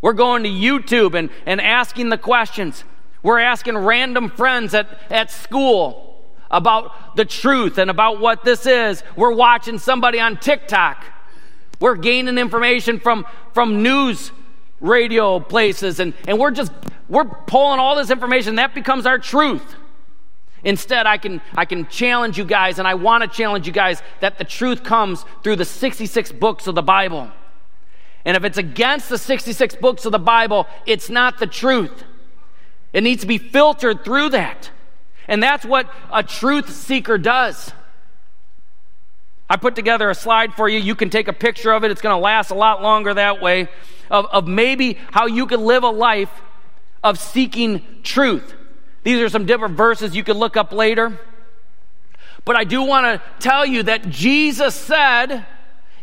We're 0.00 0.12
going 0.12 0.44
to 0.44 0.48
YouTube 0.48 1.18
and, 1.18 1.30
and 1.46 1.60
asking 1.60 2.10
the 2.10 2.16
questions. 2.16 2.84
We're 3.24 3.40
asking 3.40 3.76
random 3.76 4.30
friends 4.30 4.72
at, 4.72 4.86
at 5.10 5.32
school 5.32 6.24
about 6.48 7.16
the 7.16 7.24
truth 7.24 7.78
and 7.78 7.90
about 7.90 8.20
what 8.20 8.44
this 8.44 8.66
is. 8.66 9.02
We're 9.16 9.34
watching 9.34 9.78
somebody 9.78 10.20
on 10.20 10.36
TikTok. 10.36 11.04
We're 11.80 11.96
gaining 11.96 12.38
information 12.38 13.00
from, 13.00 13.26
from 13.52 13.82
news 13.82 14.30
radio 14.80 15.40
places 15.40 16.00
and, 16.00 16.14
and 16.26 16.38
we're 16.38 16.50
just 16.50 16.72
we're 17.08 17.24
pulling 17.24 17.78
all 17.78 17.96
this 17.96 18.10
information 18.10 18.56
that 18.56 18.74
becomes 18.74 19.04
our 19.06 19.18
truth 19.18 19.74
instead 20.64 21.06
i 21.06 21.18
can 21.18 21.40
i 21.54 21.64
can 21.64 21.86
challenge 21.88 22.38
you 22.38 22.44
guys 22.44 22.78
and 22.78 22.88
i 22.88 22.94
want 22.94 23.22
to 23.22 23.28
challenge 23.28 23.66
you 23.66 23.72
guys 23.72 24.02
that 24.20 24.38
the 24.38 24.44
truth 24.44 24.82
comes 24.82 25.24
through 25.42 25.56
the 25.56 25.64
66 25.64 26.32
books 26.32 26.66
of 26.66 26.74
the 26.74 26.82
bible 26.82 27.30
and 28.24 28.36
if 28.36 28.44
it's 28.44 28.58
against 28.58 29.08
the 29.08 29.18
66 29.18 29.76
books 29.76 30.04
of 30.04 30.12
the 30.12 30.18
Bible, 30.18 30.66
it's 30.86 31.08
not 31.08 31.38
the 31.38 31.46
truth. 31.46 32.04
It 32.92 33.02
needs 33.02 33.22
to 33.22 33.26
be 33.26 33.38
filtered 33.38 34.04
through 34.04 34.30
that. 34.30 34.70
And 35.28 35.42
that's 35.42 35.64
what 35.64 35.88
a 36.12 36.22
truth 36.22 36.70
seeker 36.70 37.18
does. 37.18 37.72
I 39.50 39.56
put 39.56 39.74
together 39.74 40.08
a 40.08 40.14
slide 40.14 40.54
for 40.54 40.68
you. 40.68 40.78
You 40.78 40.94
can 40.94 41.10
take 41.10 41.26
a 41.26 41.32
picture 41.32 41.72
of 41.72 41.82
it. 41.82 41.90
It's 41.90 42.00
going 42.00 42.14
to 42.14 42.22
last 42.22 42.52
a 42.52 42.54
lot 42.54 42.82
longer 42.82 43.12
that 43.12 43.42
way. 43.42 43.68
Of, 44.08 44.26
of 44.26 44.46
maybe 44.46 44.96
how 45.10 45.26
you 45.26 45.46
could 45.46 45.58
live 45.58 45.82
a 45.82 45.90
life 45.90 46.30
of 47.02 47.18
seeking 47.18 47.82
truth. 48.04 48.54
These 49.02 49.20
are 49.20 49.28
some 49.28 49.46
different 49.46 49.76
verses 49.76 50.14
you 50.14 50.22
can 50.22 50.38
look 50.38 50.56
up 50.56 50.72
later. 50.72 51.18
But 52.44 52.56
I 52.56 52.62
do 52.62 52.82
want 52.82 53.06
to 53.06 53.22
tell 53.40 53.66
you 53.66 53.82
that 53.84 54.08
Jesus 54.08 54.74
said, 54.74 55.44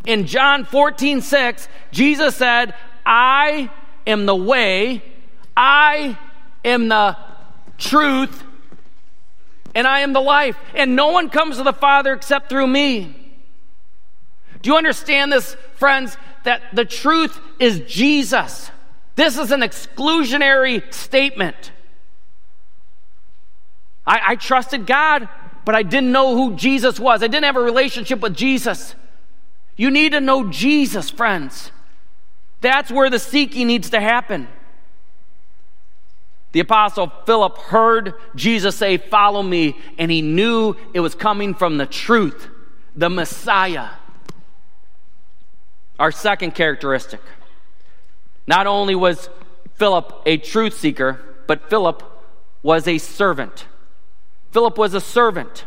in 0.06 0.26
John 0.26 0.66
14, 0.66 1.22
6, 1.22 1.70
Jesus 1.92 2.36
said, 2.36 2.74
I 3.06 3.72
am 4.06 4.26
the 4.26 4.36
way, 4.36 5.02
I 5.56 6.18
am 6.66 6.90
the 6.90 7.16
truth, 7.78 8.44
and 9.74 9.88
I 9.88 10.02
am 10.02 10.12
the 10.12 10.22
life. 10.22 10.58
And 10.76 10.98
no 10.98 11.12
one 11.12 11.30
comes 11.30 11.58
to 11.58 11.64
the 11.64 11.74
Father 11.74 12.14
except 12.14 12.50
through 12.50 12.68
me. 12.68 13.27
Do 14.62 14.70
you 14.70 14.78
understand 14.78 15.32
this, 15.32 15.56
friends? 15.76 16.18
That 16.44 16.62
the 16.74 16.86
truth 16.86 17.40
is 17.60 17.80
Jesus. 17.82 18.72
This 19.16 19.38
is 19.38 19.52
an 19.52 19.62
exclusionary 19.62 20.94
statement. 20.94 21.72
I, 24.06 24.22
I, 24.28 24.36
trusted 24.36 24.86
God, 24.86 25.28
but 25.66 25.76
I 25.76 25.84
didn't 25.84 26.12
know 26.12 26.36
who 26.36 26.56
Jesus 26.56 27.00
was. 27.00 27.22
I 27.22 27.28
didn't 27.28 27.44
have 27.44 27.58
a 27.58 27.62
relationship 27.62 28.22
with 28.22 28.36
Jesus. 28.36 28.96
You 29.76 29.92
need 29.92 30.14
to 30.14 30.22
know 30.22 30.50
Jesus, 30.50 31.10
friends. 31.10 31.72
That's 32.62 32.92
where 32.92 33.10
the 33.10 33.20
seeking 33.20 33.68
needs 33.68 33.90
to 33.90 34.00
happen. 34.00 34.48
The 36.54 36.62
apostle 36.62 37.12
Philip 37.26 37.58
heard 37.58 38.14
Jesus 38.36 38.76
say, 38.76 38.98
Follow 38.98 39.44
me, 39.44 39.78
and 39.98 40.10
he 40.10 40.22
knew 40.22 40.76
it 40.94 41.02
was 41.02 41.14
coming 41.14 41.54
from 41.54 41.78
the 41.78 41.86
truth, 41.86 42.48
the 42.96 43.10
Messiah. 43.10 43.90
Our 46.00 46.12
second 46.12 46.56
characteristic. 46.56 47.22
Not 48.46 48.68
only 48.68 48.96
was 48.96 49.30
Philip 49.76 50.22
a 50.26 50.38
truth 50.38 50.74
seeker, 50.78 51.20
but 51.48 51.70
Philip 51.70 52.04
was 52.64 52.88
a 52.88 52.98
servant. 52.98 53.66
Philip 54.52 54.78
was 54.78 54.94
a 54.94 55.02
servant. 55.02 55.66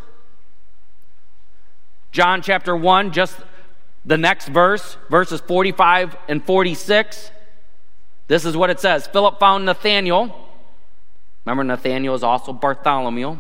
John 2.13 2.43
chapter 2.43 2.75
1, 2.75 3.13
just 3.13 3.37
the 4.05 4.17
next 4.19 4.49
verse, 4.49 4.97
verses 5.09 5.41
45 5.41 6.17
and 6.29 6.45
46, 6.45 7.31
this 8.29 8.45
is 8.45 8.57
what 8.57 8.71
it 8.71 8.79
says 8.81 9.07
Philip 9.09 9.41
found 9.41 9.65
Nathanael. 9.65 10.49
Remember, 11.45 11.65
Nathanael 11.65 12.15
is 12.15 12.23
also 12.23 12.53
Bartholomew. 12.53 13.39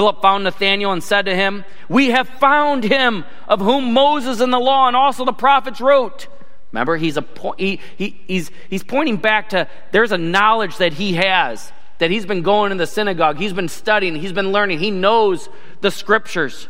Philip 0.00 0.22
found 0.22 0.44
Nathanael 0.44 0.92
and 0.92 1.04
said 1.04 1.26
to 1.26 1.36
him, 1.36 1.62
We 1.90 2.08
have 2.08 2.26
found 2.26 2.84
him 2.84 3.26
of 3.46 3.60
whom 3.60 3.92
Moses 3.92 4.40
and 4.40 4.50
the 4.50 4.58
law 4.58 4.86
and 4.86 4.96
also 4.96 5.26
the 5.26 5.32
prophets 5.34 5.78
wrote. 5.78 6.26
Remember, 6.72 6.96
he's, 6.96 7.18
a 7.18 7.24
he, 7.58 7.80
he, 7.98 8.18
he's, 8.26 8.50
he's 8.70 8.82
pointing 8.82 9.18
back 9.18 9.50
to 9.50 9.68
there's 9.92 10.10
a 10.10 10.16
knowledge 10.16 10.78
that 10.78 10.94
he 10.94 11.16
has, 11.16 11.70
that 11.98 12.10
he's 12.10 12.24
been 12.24 12.40
going 12.40 12.72
in 12.72 12.78
the 12.78 12.86
synagogue, 12.86 13.36
he's 13.36 13.52
been 13.52 13.68
studying, 13.68 14.16
he's 14.16 14.32
been 14.32 14.52
learning, 14.52 14.78
he 14.78 14.90
knows 14.90 15.50
the 15.82 15.90
scriptures. 15.90 16.66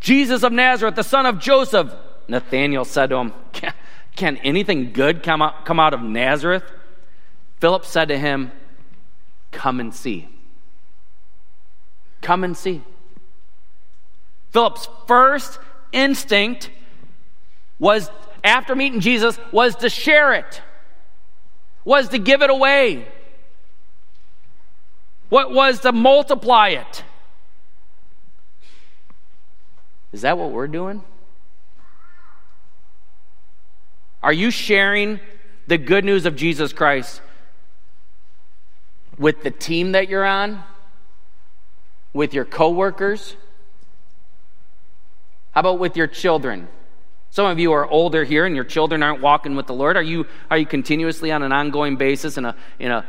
Jesus 0.00 0.42
of 0.42 0.50
Nazareth, 0.50 0.96
the 0.96 1.04
son 1.04 1.26
of 1.26 1.38
Joseph. 1.38 1.94
Nathanael 2.26 2.84
said 2.84 3.10
to 3.10 3.18
him, 3.18 3.32
Can, 3.52 3.72
can 4.16 4.36
anything 4.38 4.92
good 4.92 5.22
come 5.22 5.42
out, 5.42 5.64
come 5.64 5.78
out 5.78 5.94
of 5.94 6.02
Nazareth? 6.02 6.64
Philip 7.60 7.84
said 7.84 8.08
to 8.08 8.18
him, 8.18 8.50
Come 9.52 9.78
and 9.78 9.94
see. 9.94 10.28
Come 12.26 12.42
and 12.42 12.56
see. 12.56 12.82
Philip's 14.50 14.88
first 15.06 15.60
instinct 15.92 16.72
was, 17.78 18.10
after 18.42 18.74
meeting 18.74 18.98
Jesus, 18.98 19.38
was 19.52 19.76
to 19.76 19.88
share 19.88 20.32
it, 20.32 20.60
was 21.84 22.08
to 22.08 22.18
give 22.18 22.42
it 22.42 22.50
away, 22.50 23.06
what 25.28 25.52
was 25.52 25.78
to 25.82 25.92
multiply 25.92 26.70
it. 26.70 27.04
Is 30.12 30.22
that 30.22 30.36
what 30.36 30.50
we're 30.50 30.66
doing? 30.66 31.04
Are 34.20 34.32
you 34.32 34.50
sharing 34.50 35.20
the 35.68 35.78
good 35.78 36.04
news 36.04 36.26
of 36.26 36.34
Jesus 36.34 36.72
Christ? 36.72 37.20
with 39.18 39.42
the 39.42 39.50
team 39.50 39.92
that 39.92 40.08
you're 40.08 40.24
on, 40.24 40.62
with 42.16 42.32
your 42.32 42.46
coworkers? 42.46 43.36
How 45.52 45.60
about 45.60 45.78
with 45.78 45.96
your 45.96 46.06
children? 46.06 46.68
Some 47.30 47.46
of 47.46 47.58
you 47.58 47.72
are 47.72 47.86
older 47.86 48.24
here 48.24 48.46
and 48.46 48.56
your 48.56 48.64
children 48.64 49.02
aren't 49.02 49.20
walking 49.20 49.54
with 49.54 49.66
the 49.66 49.74
Lord. 49.74 49.98
Are 49.98 50.02
you, 50.02 50.26
are 50.50 50.56
you 50.56 50.64
continuously 50.64 51.30
on 51.30 51.42
an 51.42 51.52
ongoing 51.52 51.96
basis 51.96 52.38
in 52.38 52.46
a, 52.46 52.56
in 52.78 52.90
a 52.90 53.04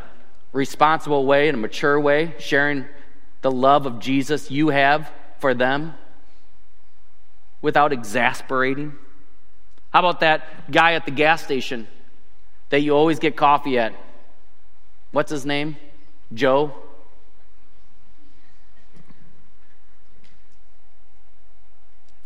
responsible 0.51 1.25
way, 1.25 1.47
in 1.47 1.55
a 1.55 1.57
mature 1.57 1.97
way, 1.97 2.35
sharing 2.37 2.85
the 3.41 3.51
love 3.51 3.85
of 3.85 3.99
Jesus 3.99 4.51
you 4.51 4.69
have 4.69 5.09
for 5.39 5.53
them 5.53 5.93
without 7.61 7.93
exasperating? 7.93 8.93
How 9.91 9.99
about 9.99 10.19
that 10.19 10.69
guy 10.69 10.93
at 10.93 11.05
the 11.05 11.11
gas 11.11 11.41
station 11.41 11.87
that 12.71 12.81
you 12.81 12.93
always 12.93 13.19
get 13.19 13.37
coffee 13.37 13.79
at? 13.79 13.93
What's 15.11 15.31
his 15.31 15.45
name? 15.45 15.77
Joe? 16.33 16.75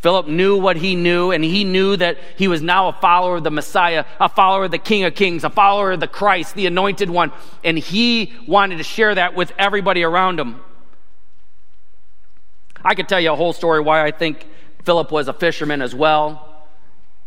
Philip 0.01 0.27
knew 0.27 0.57
what 0.57 0.77
he 0.77 0.95
knew, 0.95 1.31
and 1.31 1.43
he 1.43 1.63
knew 1.63 1.95
that 1.95 2.17
he 2.35 2.47
was 2.47 2.61
now 2.61 2.87
a 2.87 2.93
follower 2.93 3.37
of 3.37 3.43
the 3.43 3.51
Messiah, 3.51 4.05
a 4.19 4.27
follower 4.27 4.65
of 4.65 4.71
the 4.71 4.79
King 4.79 5.03
of 5.03 5.13
Kings, 5.13 5.43
a 5.43 5.49
follower 5.49 5.91
of 5.91 5.99
the 5.99 6.07
Christ, 6.07 6.55
the 6.55 6.65
anointed 6.65 7.09
one, 7.09 7.31
and 7.63 7.77
he 7.77 8.33
wanted 8.47 8.77
to 8.77 8.83
share 8.83 9.13
that 9.13 9.35
with 9.35 9.51
everybody 9.59 10.03
around 10.03 10.39
him. 10.39 10.59
I 12.83 12.95
could 12.95 13.07
tell 13.07 13.19
you 13.19 13.31
a 13.31 13.35
whole 13.35 13.53
story 13.53 13.79
why 13.79 14.03
I 14.03 14.11
think 14.11 14.47
Philip 14.83 15.11
was 15.11 15.27
a 15.27 15.33
fisherman 15.33 15.83
as 15.83 15.93
well 15.93 16.50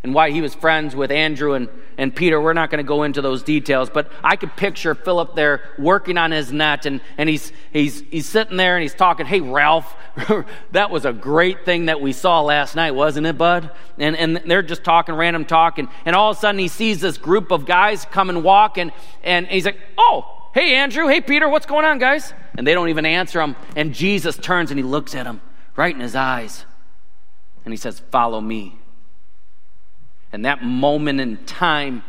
and 0.04 0.12
why 0.12 0.30
he 0.30 0.42
was 0.42 0.54
friends 0.54 0.94
with 0.94 1.11
Andrew 1.11 1.54
and, 1.54 1.66
and 1.96 2.14
Peter. 2.14 2.38
We're 2.38 2.52
not 2.52 2.70
going 2.70 2.84
to 2.84 2.87
go 2.87 3.04
into 3.04 3.23
those 3.23 3.42
details, 3.42 3.88
but 3.88 4.12
I 4.23 4.37
could 4.37 4.54
picture 4.54 4.94
Philip 4.94 5.34
there 5.34 5.62
working 5.78 6.18
on 6.18 6.30
his 6.30 6.52
net 6.52 6.84
and, 6.84 7.00
and 7.16 7.26
he's, 7.26 7.52
he's, 7.73 8.02
he's 8.11 8.26
sitting 8.26 8.58
there 8.58 8.76
and 8.76 8.82
he's 8.82 8.94
talking, 8.94 9.25
Hey, 9.25 9.40
Ralph, 9.40 9.96
that 10.73 10.90
was 10.90 11.06
a 11.06 11.12
great 11.12 11.64
thing 11.64 11.87
that 11.87 12.02
we 12.02 12.12
saw 12.12 12.42
last 12.42 12.76
night, 12.76 12.90
wasn't 12.90 13.26
it, 13.26 13.38
bud? 13.38 13.70
And, 13.96 14.14
and 14.14 14.42
they're 14.44 14.62
just 14.62 14.84
talking, 14.84 15.14
random 15.14 15.46
talk. 15.46 15.78
And, 15.78 15.88
and 16.04 16.14
all 16.14 16.32
of 16.32 16.37
a 16.37 16.40
sudden 16.40 16.58
he 16.58 16.68
sees 16.68 17.00
this 17.00 17.16
group 17.16 17.50
of 17.50 17.64
guys 17.64 18.04
come 18.04 18.28
and 18.28 18.44
walk 18.44 18.76
and, 18.76 18.92
and 19.23 19.46
he's 19.46 19.64
like, 19.64 19.78
Oh, 19.96 20.50
hey, 20.52 20.75
Andrew, 20.75 21.08
hey, 21.08 21.23
Peter, 21.23 21.49
what's 21.49 21.66
going 21.66 21.87
on, 21.87 21.99
guys? 21.99 22.34
And 22.58 22.66
they 22.66 22.75
don't 22.75 22.90
even 22.90 23.06
answer 23.06 23.40
him. 23.40 23.56
And 23.75 23.94
Jesus 23.94 24.37
turns 24.37 24.70
and 24.70 24.78
he 24.78 24.84
looks 24.84 25.14
at 25.14 25.25
him 25.25 25.40
right 25.76 25.94
in 25.94 26.02
his 26.02 26.14
eyes 26.14 26.66
and 27.64 27.73
he 27.73 27.78
says, 27.78 28.00
Follow 28.11 28.42
me. 28.42 28.80
And 30.34 30.44
that 30.46 30.64
moment 30.64 31.20
in 31.20 31.36
time, 31.44 32.02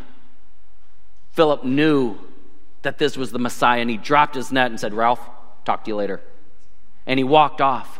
Philip 1.33 1.63
knew 1.63 2.17
that 2.81 2.97
this 2.97 3.15
was 3.15 3.31
the 3.31 3.37
Messiah, 3.37 3.81
and 3.81 3.87
he 3.87 3.97
dropped 3.97 4.33
his 4.33 4.51
net 4.51 4.71
and 4.71 4.79
said, 4.79 4.95
Ralph, 4.95 5.19
talk 5.63 5.83
to 5.83 5.91
you 5.91 5.95
later. 5.95 6.21
And 7.05 7.19
he 7.19 7.23
walked 7.23 7.61
off. 7.61 7.99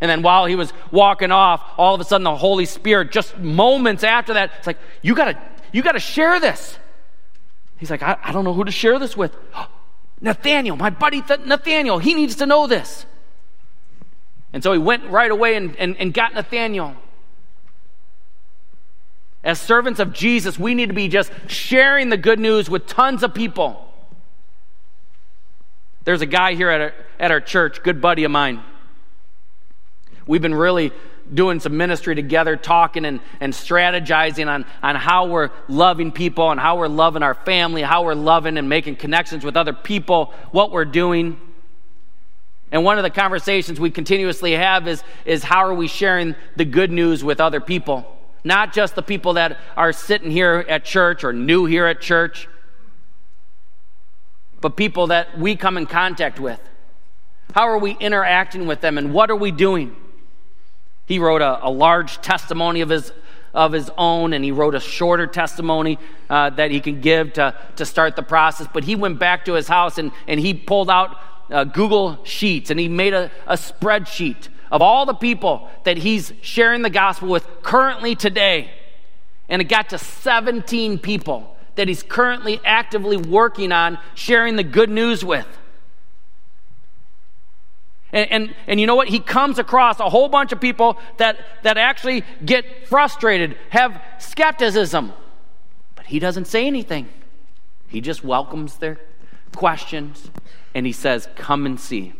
And 0.00 0.08
then 0.08 0.22
while 0.22 0.46
he 0.46 0.54
was 0.54 0.72
walking 0.92 1.32
off, 1.32 1.60
all 1.76 1.92
of 1.92 2.00
a 2.00 2.04
sudden 2.04 2.22
the 2.22 2.36
Holy 2.36 2.66
Spirit, 2.66 3.10
just 3.10 3.36
moments 3.36 4.04
after 4.04 4.34
that, 4.34 4.52
it's 4.58 4.68
like, 4.68 4.78
you 5.02 5.16
gotta, 5.16 5.36
you 5.72 5.82
gotta 5.82 5.98
share 5.98 6.38
this. 6.38 6.78
He's 7.78 7.90
like, 7.90 8.04
I, 8.04 8.16
I 8.22 8.30
don't 8.30 8.44
know 8.44 8.54
who 8.54 8.62
to 8.62 8.70
share 8.70 9.00
this 9.00 9.16
with. 9.16 9.36
Nathaniel, 10.20 10.76
my 10.76 10.90
buddy 10.90 11.20
Th- 11.20 11.40
Nathaniel, 11.40 11.98
he 11.98 12.14
needs 12.14 12.36
to 12.36 12.46
know 12.46 12.68
this. 12.68 13.06
And 14.52 14.62
so 14.62 14.72
he 14.72 14.78
went 14.78 15.06
right 15.06 15.32
away 15.32 15.56
and, 15.56 15.74
and, 15.78 15.96
and 15.96 16.14
got 16.14 16.32
Nathaniel. 16.32 16.94
As 19.42 19.60
servants 19.60 20.00
of 20.00 20.12
Jesus, 20.12 20.58
we 20.58 20.74
need 20.74 20.88
to 20.88 20.94
be 20.94 21.08
just 21.08 21.32
sharing 21.46 22.10
the 22.10 22.16
good 22.16 22.38
news 22.38 22.68
with 22.68 22.86
tons 22.86 23.22
of 23.22 23.32
people. 23.32 23.86
There's 26.04 26.20
a 26.20 26.26
guy 26.26 26.54
here 26.54 26.70
at 26.70 26.80
our, 26.80 26.94
at 27.18 27.30
our 27.30 27.40
church, 27.40 27.82
good 27.82 28.00
buddy 28.00 28.24
of 28.24 28.30
mine. 28.30 28.62
We've 30.26 30.42
been 30.42 30.54
really 30.54 30.92
doing 31.32 31.60
some 31.60 31.76
ministry 31.76 32.14
together, 32.14 32.56
talking 32.56 33.04
and, 33.04 33.20
and 33.40 33.52
strategizing 33.52 34.48
on, 34.48 34.66
on 34.82 34.96
how 34.96 35.26
we're 35.26 35.50
loving 35.68 36.12
people 36.12 36.50
and 36.50 36.60
how 36.60 36.76
we're 36.76 36.88
loving 36.88 37.22
our 37.22 37.34
family, 37.34 37.82
how 37.82 38.04
we're 38.04 38.14
loving 38.14 38.58
and 38.58 38.68
making 38.68 38.96
connections 38.96 39.44
with 39.44 39.56
other 39.56 39.72
people, 39.72 40.34
what 40.50 40.70
we're 40.70 40.84
doing. 40.84 41.40
And 42.72 42.84
one 42.84 42.98
of 42.98 43.04
the 43.04 43.10
conversations 43.10 43.80
we 43.80 43.90
continuously 43.90 44.52
have 44.52 44.86
is, 44.86 45.02
is 45.24 45.42
how 45.42 45.64
are 45.64 45.74
we 45.74 45.88
sharing 45.88 46.34
the 46.56 46.64
good 46.64 46.90
news 46.90 47.24
with 47.24 47.40
other 47.40 47.60
people? 47.60 48.19
Not 48.44 48.72
just 48.72 48.94
the 48.94 49.02
people 49.02 49.34
that 49.34 49.58
are 49.76 49.92
sitting 49.92 50.30
here 50.30 50.64
at 50.68 50.84
church 50.84 51.24
or 51.24 51.32
new 51.32 51.66
here 51.66 51.86
at 51.86 52.00
church, 52.00 52.48
but 54.60 54.76
people 54.76 55.08
that 55.08 55.38
we 55.38 55.56
come 55.56 55.76
in 55.76 55.86
contact 55.86 56.38
with. 56.40 56.60
How 57.54 57.68
are 57.68 57.78
we 57.78 57.92
interacting 57.98 58.66
with 58.66 58.80
them 58.80 58.98
and 58.98 59.12
what 59.12 59.30
are 59.30 59.36
we 59.36 59.50
doing? 59.50 59.96
He 61.06 61.18
wrote 61.18 61.42
a, 61.42 61.66
a 61.66 61.70
large 61.70 62.20
testimony 62.20 62.82
of 62.82 62.88
his, 62.88 63.12
of 63.52 63.72
his 63.72 63.90
own 63.98 64.32
and 64.32 64.44
he 64.44 64.52
wrote 64.52 64.74
a 64.74 64.80
shorter 64.80 65.26
testimony 65.26 65.98
uh, 66.28 66.50
that 66.50 66.70
he 66.70 66.80
can 66.80 67.00
give 67.00 67.32
to, 67.34 67.54
to 67.76 67.84
start 67.84 68.14
the 68.14 68.22
process. 68.22 68.68
But 68.72 68.84
he 68.84 68.94
went 68.94 69.18
back 69.18 69.46
to 69.46 69.54
his 69.54 69.66
house 69.66 69.98
and, 69.98 70.12
and 70.28 70.38
he 70.38 70.54
pulled 70.54 70.90
out 70.90 71.16
uh, 71.50 71.64
Google 71.64 72.24
Sheets 72.24 72.70
and 72.70 72.78
he 72.78 72.88
made 72.88 73.12
a, 73.12 73.30
a 73.46 73.54
spreadsheet 73.54 74.48
of 74.70 74.82
all 74.82 75.06
the 75.06 75.14
people 75.14 75.68
that 75.84 75.96
he's 75.96 76.32
sharing 76.42 76.82
the 76.82 76.90
gospel 76.90 77.28
with 77.28 77.46
currently 77.62 78.14
today. 78.14 78.70
And 79.48 79.60
it 79.60 79.64
got 79.64 79.90
to 79.90 79.98
17 79.98 80.98
people 80.98 81.56
that 81.74 81.88
he's 81.88 82.02
currently 82.02 82.60
actively 82.64 83.16
working 83.16 83.72
on 83.72 83.98
sharing 84.14 84.56
the 84.56 84.62
good 84.62 84.90
news 84.90 85.24
with. 85.24 85.46
And, 88.12 88.30
and, 88.30 88.54
and, 88.66 88.80
you 88.80 88.86
know 88.86 88.96
what? 88.96 89.08
He 89.08 89.20
comes 89.20 89.58
across 89.58 90.00
a 90.00 90.08
whole 90.08 90.28
bunch 90.28 90.50
of 90.52 90.60
people 90.60 90.98
that, 91.18 91.38
that 91.62 91.78
actually 91.78 92.24
get 92.44 92.88
frustrated, 92.88 93.56
have 93.70 94.02
skepticism, 94.18 95.12
but 95.94 96.06
he 96.06 96.18
doesn't 96.18 96.46
say 96.46 96.66
anything. 96.66 97.08
He 97.86 98.00
just 98.00 98.24
welcomes 98.24 98.78
their 98.78 98.98
questions 99.54 100.30
and 100.74 100.86
he 100.86 100.92
says, 100.92 101.28
Come 101.36 101.66
and 101.66 101.78
see. 101.78 102.12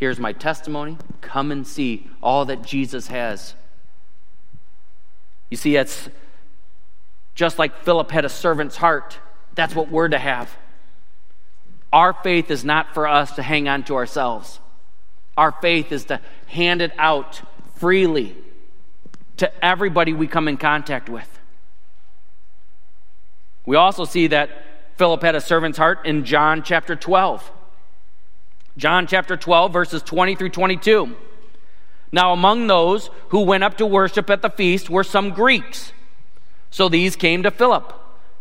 Here's 0.00 0.18
my 0.18 0.32
testimony. 0.32 0.96
Come 1.20 1.52
and 1.52 1.66
see 1.66 2.08
all 2.22 2.46
that 2.46 2.62
Jesus 2.62 3.08
has. 3.08 3.54
You 5.50 5.58
see, 5.58 5.76
it's 5.76 6.08
just 7.34 7.58
like 7.58 7.84
Philip 7.84 8.10
had 8.10 8.24
a 8.24 8.30
servant's 8.30 8.76
heart. 8.76 9.18
That's 9.54 9.74
what 9.74 9.90
we're 9.90 10.08
to 10.08 10.18
have. 10.18 10.56
Our 11.92 12.14
faith 12.14 12.50
is 12.50 12.64
not 12.64 12.94
for 12.94 13.06
us 13.06 13.32
to 13.32 13.42
hang 13.42 13.68
on 13.68 13.82
to 13.84 13.94
ourselves. 13.96 14.58
Our 15.36 15.52
faith 15.52 15.92
is 15.92 16.06
to 16.06 16.18
hand 16.46 16.80
it 16.80 16.92
out 16.96 17.42
freely 17.74 18.34
to 19.36 19.64
everybody 19.64 20.14
we 20.14 20.26
come 20.26 20.48
in 20.48 20.56
contact 20.56 21.10
with. 21.10 21.28
We 23.66 23.76
also 23.76 24.06
see 24.06 24.28
that 24.28 24.50
Philip 24.96 25.20
had 25.20 25.34
a 25.34 25.42
servant's 25.42 25.76
heart 25.76 26.06
in 26.06 26.24
John 26.24 26.62
chapter 26.62 26.96
12. 26.96 27.52
John 28.80 29.06
chapter 29.06 29.36
12, 29.36 29.74
verses 29.74 30.02
20 30.02 30.36
through 30.36 30.48
22. 30.48 31.14
Now, 32.12 32.32
among 32.32 32.66
those 32.66 33.10
who 33.28 33.42
went 33.42 33.62
up 33.62 33.76
to 33.76 33.84
worship 33.84 34.30
at 34.30 34.40
the 34.40 34.48
feast 34.48 34.88
were 34.88 35.04
some 35.04 35.32
Greeks. 35.32 35.92
So 36.70 36.88
these 36.88 37.14
came 37.14 37.42
to 37.42 37.50
Philip, 37.50 37.92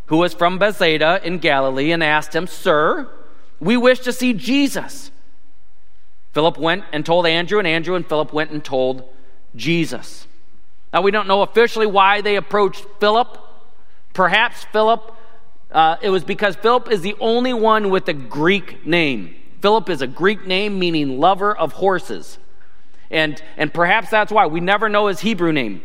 who 0.05 0.15
was 0.15 0.33
from 0.33 0.57
Bethsaida 0.57 1.19
in 1.25 1.39
Galilee, 1.39 1.91
and 1.91 2.01
asked 2.01 2.33
him, 2.33 2.47
Sir, 2.47 3.09
we 3.59 3.75
wish 3.75 3.99
to 3.99 4.13
see 4.13 4.31
Jesus. 4.31 5.11
Philip 6.31 6.57
went 6.57 6.85
and 6.93 7.05
told 7.05 7.27
Andrew, 7.27 7.59
and 7.59 7.67
Andrew 7.67 7.95
and 7.95 8.07
Philip 8.07 8.31
went 8.31 8.51
and 8.51 8.63
told 8.63 9.03
Jesus. 9.57 10.25
Now, 10.93 11.01
we 11.01 11.11
don't 11.11 11.27
know 11.27 11.41
officially 11.41 11.85
why 11.85 12.21
they 12.21 12.37
approached 12.37 12.85
Philip. 13.01 13.37
Perhaps 14.13 14.63
Philip, 14.71 15.13
uh, 15.69 15.97
it 16.01 16.11
was 16.11 16.23
because 16.23 16.55
Philip 16.55 16.89
is 16.89 17.01
the 17.01 17.17
only 17.19 17.51
one 17.51 17.89
with 17.89 18.07
a 18.07 18.13
Greek 18.13 18.85
name. 18.85 19.35
Philip 19.61 19.89
is 19.89 20.01
a 20.01 20.07
Greek 20.07 20.45
name 20.45 20.79
meaning 20.79 21.19
lover 21.19 21.55
of 21.55 21.73
horses. 21.73 22.37
And, 23.11 23.41
and 23.57 23.73
perhaps 23.73 24.09
that's 24.09 24.31
why. 24.31 24.45
We 24.45 24.59
never 24.59 24.89
know 24.89 25.07
his 25.07 25.19
Hebrew 25.19 25.51
name. 25.51 25.81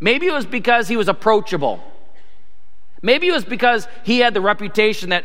Maybe 0.00 0.26
it 0.26 0.32
was 0.32 0.46
because 0.46 0.88
he 0.88 0.96
was 0.96 1.08
approachable. 1.08 1.82
Maybe 3.02 3.28
it 3.28 3.32
was 3.32 3.44
because 3.44 3.86
he 4.04 4.18
had 4.18 4.34
the 4.34 4.40
reputation 4.40 5.10
that 5.10 5.24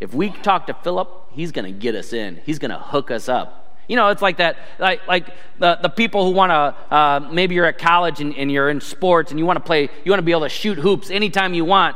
if 0.00 0.14
we 0.14 0.30
talk 0.30 0.66
to 0.66 0.74
Philip, 0.74 1.08
he's 1.32 1.52
going 1.52 1.66
to 1.66 1.78
get 1.78 1.94
us 1.94 2.12
in, 2.12 2.40
he's 2.44 2.58
going 2.58 2.70
to 2.70 2.78
hook 2.78 3.10
us 3.10 3.28
up. 3.28 3.78
You 3.86 3.96
know, 3.96 4.08
it's 4.08 4.22
like 4.22 4.38
that, 4.38 4.56
like, 4.78 5.06
like 5.06 5.28
the, 5.58 5.78
the 5.82 5.90
people 5.90 6.24
who 6.24 6.30
want 6.30 6.50
to, 6.50 6.94
uh, 6.94 7.28
maybe 7.30 7.54
you're 7.54 7.66
at 7.66 7.76
college 7.76 8.20
and, 8.20 8.34
and 8.34 8.50
you're 8.50 8.70
in 8.70 8.80
sports 8.80 9.30
and 9.30 9.38
you 9.38 9.44
want 9.44 9.58
to 9.58 9.64
play, 9.64 9.90
you 10.04 10.10
want 10.10 10.18
to 10.18 10.24
be 10.24 10.32
able 10.32 10.42
to 10.42 10.48
shoot 10.48 10.78
hoops 10.78 11.10
anytime 11.10 11.52
you 11.52 11.66
want. 11.66 11.94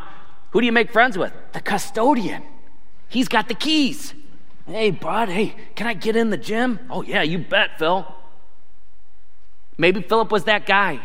Who 0.50 0.60
do 0.60 0.66
you 0.66 0.72
make 0.72 0.92
friends 0.92 1.16
with? 1.16 1.32
The 1.52 1.60
custodian. 1.60 2.42
He's 3.08 3.28
got 3.28 3.48
the 3.48 3.54
keys. 3.54 4.14
Hey, 4.66 4.90
bud, 4.90 5.28
hey, 5.28 5.54
can 5.74 5.86
I 5.86 5.94
get 5.94 6.14
in 6.14 6.30
the 6.30 6.36
gym? 6.36 6.78
Oh, 6.90 7.02
yeah, 7.02 7.22
you 7.22 7.38
bet, 7.38 7.78
Phil. 7.78 8.06
Maybe 9.78 10.02
Philip 10.02 10.30
was 10.30 10.44
that 10.44 10.66
guy. 10.66 11.00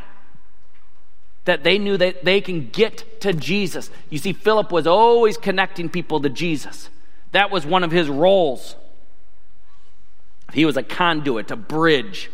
that 1.46 1.64
they 1.64 1.78
knew 1.78 1.98
that 1.98 2.24
they 2.24 2.40
can 2.42 2.70
get 2.70 3.20
to 3.22 3.34
Jesus. 3.34 3.90
You 4.10 4.18
see, 4.18 4.34
Philip 4.34 4.72
was 4.72 4.88
always 4.88 5.38
connecting 5.38 5.90
people 5.90 6.22
to 6.22 6.30
Jesus. 6.30 6.90
That 7.32 7.52
was 7.52 7.66
one 7.66 7.84
of 7.84 7.92
his 7.92 8.10
roles. 8.10 8.76
He 10.54 10.66
was 10.66 10.78
a 10.78 10.84
conduit, 10.84 11.52
a 11.52 11.56
bridge 11.56 12.30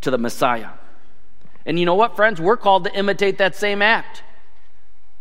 to 0.00 0.10
the 0.10 0.18
Messiah. 0.18 0.70
And 1.66 1.78
you 1.78 1.84
know 1.84 1.94
what, 1.94 2.16
friends? 2.16 2.40
We're 2.40 2.56
called 2.56 2.84
to 2.84 2.94
imitate 2.94 3.38
that 3.38 3.54
same 3.54 3.82
act. 3.82 4.22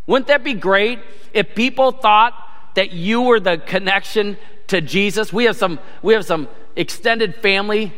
Wouldn't 0.07 0.27
that 0.27 0.43
be 0.43 0.53
great 0.53 0.99
if 1.33 1.53
people 1.53 1.91
thought 1.91 2.33
that 2.77 2.91
you 2.91 3.23
were 3.23 3.39
the 3.39 3.57
connection 3.57 4.37
to 4.67 4.81
Jesus? 4.81 5.33
We 5.33 5.45
have 5.45 5.55
some, 5.55 5.79
we 6.03 6.13
have 6.13 6.23
some 6.23 6.47
extended 6.75 7.35
family 7.35 7.91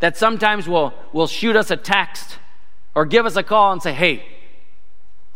that 0.00 0.16
sometimes 0.16 0.68
will, 0.68 0.92
will 1.12 1.28
shoot 1.28 1.54
us 1.54 1.70
a 1.70 1.76
text 1.76 2.38
or 2.96 3.06
give 3.06 3.24
us 3.24 3.36
a 3.36 3.44
call 3.44 3.72
and 3.72 3.80
say, 3.80 3.92
hey, 3.92 4.24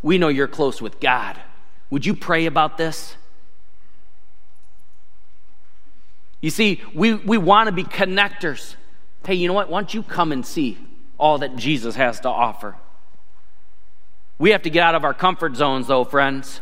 we 0.02 0.18
know 0.18 0.26
you're 0.26 0.48
close 0.48 0.82
with 0.82 0.98
God. 0.98 1.40
Would 1.90 2.04
you 2.04 2.14
pray 2.14 2.46
about 2.46 2.76
this? 2.76 3.16
You 6.40 6.50
see, 6.50 6.82
we, 6.94 7.14
we 7.14 7.38
want 7.38 7.68
to 7.68 7.72
be 7.72 7.84
connectors. 7.84 8.74
Hey, 9.24 9.34
you 9.34 9.46
know 9.46 9.54
what? 9.54 9.70
Why 9.70 9.80
don't 9.80 9.94
you 9.94 10.02
come 10.02 10.32
and 10.32 10.44
see 10.44 10.78
all 11.16 11.38
that 11.38 11.54
Jesus 11.54 11.94
has 11.94 12.18
to 12.20 12.28
offer? 12.28 12.74
We 14.38 14.50
have 14.50 14.62
to 14.62 14.70
get 14.70 14.82
out 14.82 14.96
of 14.96 15.04
our 15.04 15.14
comfort 15.14 15.54
zones, 15.54 15.86
though, 15.86 16.02
friends. 16.02 16.60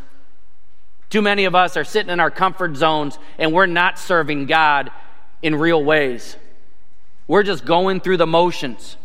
Too 1.12 1.20
many 1.20 1.44
of 1.44 1.54
us 1.54 1.76
are 1.76 1.84
sitting 1.84 2.10
in 2.10 2.20
our 2.20 2.30
comfort 2.30 2.74
zones 2.74 3.18
and 3.36 3.52
we're 3.52 3.66
not 3.66 3.98
serving 3.98 4.46
God 4.46 4.90
in 5.42 5.54
real 5.54 5.84
ways. 5.84 6.38
We're 7.28 7.42
just 7.42 7.66
going 7.66 8.00
through 8.00 8.16
the 8.16 8.26
motions. 8.26 8.96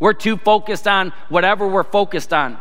We're 0.00 0.12
too 0.12 0.38
focused 0.38 0.88
on 0.88 1.12
whatever 1.28 1.68
we're 1.68 1.84
focused 1.84 2.32
on. 2.32 2.58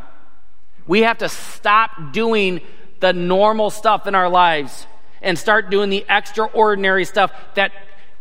We 0.85 1.01
have 1.01 1.17
to 1.17 1.29
stop 1.29 2.13
doing 2.13 2.61
the 2.99 3.11
normal 3.11 3.71
stuff 3.71 4.05
in 4.05 4.13
our 4.13 4.29
lives 4.29 4.85
and 5.19 5.35
start 5.35 5.71
doing 5.71 5.89
the 5.89 6.05
extraordinary 6.07 7.05
stuff 7.05 7.31
that 7.55 7.71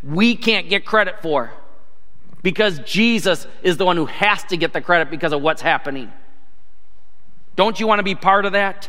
we 0.02 0.34
can't 0.34 0.70
get 0.70 0.86
credit 0.86 1.20
for 1.20 1.52
because 2.42 2.78
Jesus 2.78 3.46
is 3.62 3.76
the 3.76 3.84
one 3.84 3.98
who 3.98 4.06
has 4.06 4.42
to 4.44 4.56
get 4.56 4.72
the 4.72 4.80
credit 4.80 5.10
because 5.10 5.34
of 5.34 5.42
what's 5.42 5.60
happening. 5.60 6.10
Don't 7.54 7.78
you 7.78 7.86
want 7.86 7.98
to 7.98 8.02
be 8.02 8.14
part 8.14 8.46
of 8.46 8.52
that? 8.52 8.88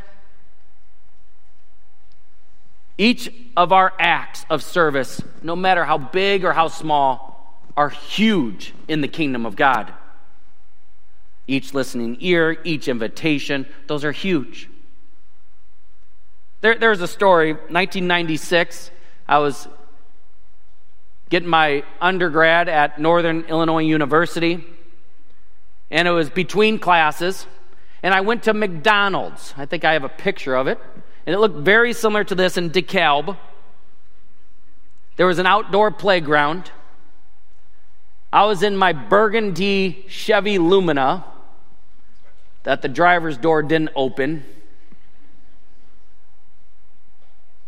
Each 2.98 3.30
of 3.58 3.72
our 3.72 3.94
acts 4.00 4.46
of 4.50 4.64
service, 4.64 5.22
no 5.44 5.56
matter 5.56 5.84
how 5.84 5.98
big 5.98 6.46
or 6.46 6.54
how 6.54 6.68
small, 6.68 7.62
are 7.76 7.90
huge 7.90 8.74
in 8.88 9.02
the 9.02 9.08
kingdom 9.08 9.46
of 9.46 9.56
God. 9.56 9.94
Each 11.48 11.74
listening 11.74 12.18
ear, 12.22 12.58
each 12.64 12.88
invitation, 12.88 13.66
those 13.88 14.06
are 14.06 14.12
huge. 14.12 14.70
There, 16.62 16.76
there's 16.78 17.02
a 17.02 17.08
story, 17.08 17.54
1996, 17.54 18.92
I 19.28 19.40
was 19.40 19.68
getting 21.30 21.50
my 21.50 21.84
undergrad 22.00 22.70
at 22.70 23.00
Northern 23.00 23.42
Illinois 23.46 23.84
University, 23.84 24.66
and 25.92 26.08
it 26.08 26.12
was 26.12 26.30
between 26.30 26.80
classes 26.80 27.46
and 28.06 28.14
I 28.14 28.22
went 28.22 28.44
to 28.44 28.54
McDonald's. 28.54 29.56
I 29.58 29.66
think 29.66 29.84
I 29.84 29.94
have 29.94 30.04
a 30.04 30.10
picture 30.10 30.56
of 30.56 30.68
it. 30.68 30.80
And 31.26 31.34
it 31.34 31.40
looked 31.40 31.58
very 31.58 31.94
similar 31.94 32.24
to 32.24 32.36
this 32.36 32.58
in 32.58 32.70
DeKalb. 32.70 33.38
There 35.18 35.26
was 35.26 35.40
an 35.40 35.48
outdoor 35.48 35.92
playground. 35.92 36.72
I 38.32 38.46
was 38.46 38.64
in 38.64 38.76
my 38.76 38.94
burgundy 38.94 40.06
Chevy 40.08 40.60
Lumina 40.60 41.24
that 42.64 42.82
the 42.82 42.90
driver's 42.90 43.38
door 43.38 43.64
didn't 43.64 43.92
open. 43.96 44.44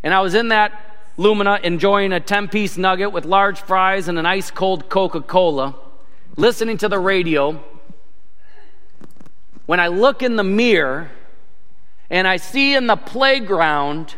And 0.03 0.13
I 0.13 0.21
was 0.21 0.35
in 0.35 0.49
that 0.49 0.97
Lumina 1.17 1.59
enjoying 1.63 2.11
a 2.11 2.19
10 2.19 2.49
piece 2.49 2.77
nugget 2.77 3.11
with 3.11 3.25
large 3.25 3.59
fries 3.59 4.07
and 4.07 4.19
an 4.19 4.25
ice 4.25 4.51
cold 4.51 4.89
Coca 4.89 5.21
Cola, 5.21 5.75
listening 6.35 6.77
to 6.77 6.89
the 6.89 6.99
radio 6.99 7.63
when 9.65 9.79
I 9.79 9.87
look 9.87 10.23
in 10.23 10.35
the 10.35 10.43
mirror 10.43 11.11
and 12.09 12.27
I 12.27 12.37
see 12.37 12.75
in 12.75 12.87
the 12.87 12.95
playground 12.95 14.15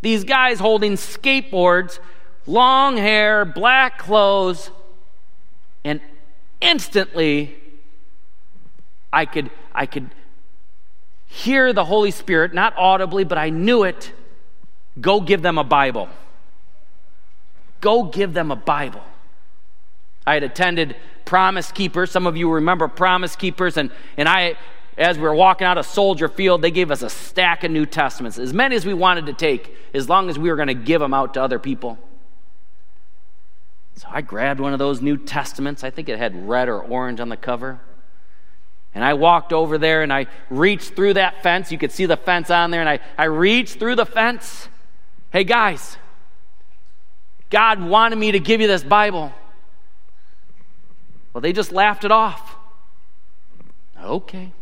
these 0.00 0.24
guys 0.24 0.58
holding 0.58 0.92
skateboards, 0.92 1.98
long 2.46 2.96
hair, 2.96 3.44
black 3.44 3.98
clothes, 3.98 4.70
and 5.84 6.00
instantly 6.60 7.56
I 9.12 9.26
could 9.26 9.50
I 9.74 9.86
could 9.86 10.10
hear 11.26 11.72
the 11.72 11.84
Holy 11.84 12.10
Spirit, 12.10 12.54
not 12.54 12.74
audibly, 12.76 13.24
but 13.24 13.38
I 13.38 13.50
knew 13.50 13.82
it. 13.82 14.12
Go 15.00 15.20
give 15.20 15.42
them 15.42 15.58
a 15.58 15.64
Bible. 15.64 16.08
Go 17.80 18.04
give 18.04 18.32
them 18.32 18.50
a 18.50 18.56
Bible. 18.56 19.02
I 20.26 20.34
had 20.34 20.42
attended 20.42 20.96
Promise 21.24 21.72
Keepers. 21.72 22.10
Some 22.10 22.26
of 22.26 22.36
you 22.36 22.50
remember 22.50 22.88
Promise 22.88 23.36
Keepers, 23.36 23.76
and, 23.76 23.90
and 24.16 24.28
I 24.28 24.56
as 24.96 25.18
we 25.18 25.24
were 25.24 25.34
walking 25.34 25.66
out 25.66 25.78
of 25.78 25.86
Soldier 25.86 26.28
Field, 26.28 26.62
they 26.62 26.70
gave 26.70 26.90
us 26.90 27.02
a 27.02 27.10
stack 27.10 27.64
of 27.64 27.70
New 27.70 27.84
Testaments, 27.84 28.38
as 28.38 28.52
many 28.52 28.76
as 28.76 28.86
we 28.86 28.94
wanted 28.94 29.26
to 29.26 29.32
take, 29.34 29.74
as 29.92 30.08
long 30.08 30.30
as 30.30 30.38
we 30.38 30.48
were 30.48 30.56
going 30.56 30.68
to 30.68 30.74
give 30.74 31.00
them 31.00 31.12
out 31.12 31.34
to 31.34 31.42
other 31.42 31.58
people. 31.58 31.98
So 33.96 34.08
I 34.10 34.20
grabbed 34.20 34.60
one 34.60 34.72
of 34.72 34.78
those 34.78 35.00
New 35.00 35.16
Testaments. 35.16 35.84
I 35.84 35.90
think 35.90 36.08
it 36.08 36.18
had 36.18 36.48
red 36.48 36.68
or 36.68 36.80
orange 36.80 37.20
on 37.20 37.28
the 37.28 37.36
cover. 37.36 37.80
And 38.94 39.04
I 39.04 39.14
walked 39.14 39.52
over 39.52 39.76
there 39.76 40.02
and 40.02 40.12
I 40.12 40.26
reached 40.48 40.94
through 40.94 41.14
that 41.14 41.42
fence. 41.42 41.70
You 41.70 41.76
could 41.76 41.92
see 41.92 42.06
the 42.06 42.16
fence 42.16 42.50
on 42.50 42.70
there. 42.70 42.80
And 42.80 42.88
I, 42.88 43.00
I 43.18 43.24
reached 43.24 43.78
through 43.78 43.96
the 43.96 44.06
fence. 44.06 44.68
Hey, 45.30 45.44
guys, 45.44 45.98
God 47.50 47.82
wanted 47.82 48.16
me 48.16 48.32
to 48.32 48.38
give 48.38 48.62
you 48.62 48.66
this 48.66 48.82
Bible. 48.82 49.32
Well, 51.32 51.42
they 51.42 51.52
just 51.52 51.72
laughed 51.72 52.04
it 52.04 52.12
off. 52.12 52.56
Okay. 54.02 54.52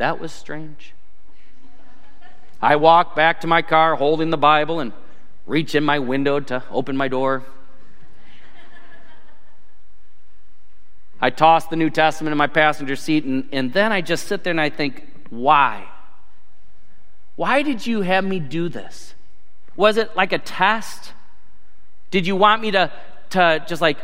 That 0.00 0.18
was 0.18 0.32
strange. 0.32 0.94
I 2.62 2.76
walk 2.76 3.14
back 3.14 3.42
to 3.42 3.46
my 3.46 3.60
car 3.60 3.96
holding 3.96 4.30
the 4.30 4.38
Bible 4.38 4.80
and 4.80 4.94
reach 5.46 5.74
in 5.74 5.84
my 5.84 5.98
window 5.98 6.40
to 6.40 6.64
open 6.70 6.96
my 6.96 7.06
door. 7.06 7.44
I 11.20 11.28
toss 11.28 11.66
the 11.66 11.76
New 11.76 11.90
Testament 11.90 12.32
in 12.32 12.38
my 12.38 12.46
passenger 12.46 12.96
seat, 12.96 13.24
and, 13.24 13.46
and 13.52 13.74
then 13.74 13.92
I 13.92 14.00
just 14.00 14.26
sit 14.26 14.42
there 14.42 14.52
and 14.52 14.60
I 14.60 14.70
think, 14.70 15.06
why? 15.28 15.86
Why 17.36 17.60
did 17.60 17.86
you 17.86 18.00
have 18.00 18.24
me 18.24 18.40
do 18.40 18.70
this? 18.70 19.14
Was 19.76 19.98
it 19.98 20.16
like 20.16 20.32
a 20.32 20.38
test? 20.38 21.12
Did 22.10 22.26
you 22.26 22.36
want 22.36 22.62
me 22.62 22.70
to, 22.70 22.90
to 23.30 23.62
just 23.68 23.82
like, 23.82 23.98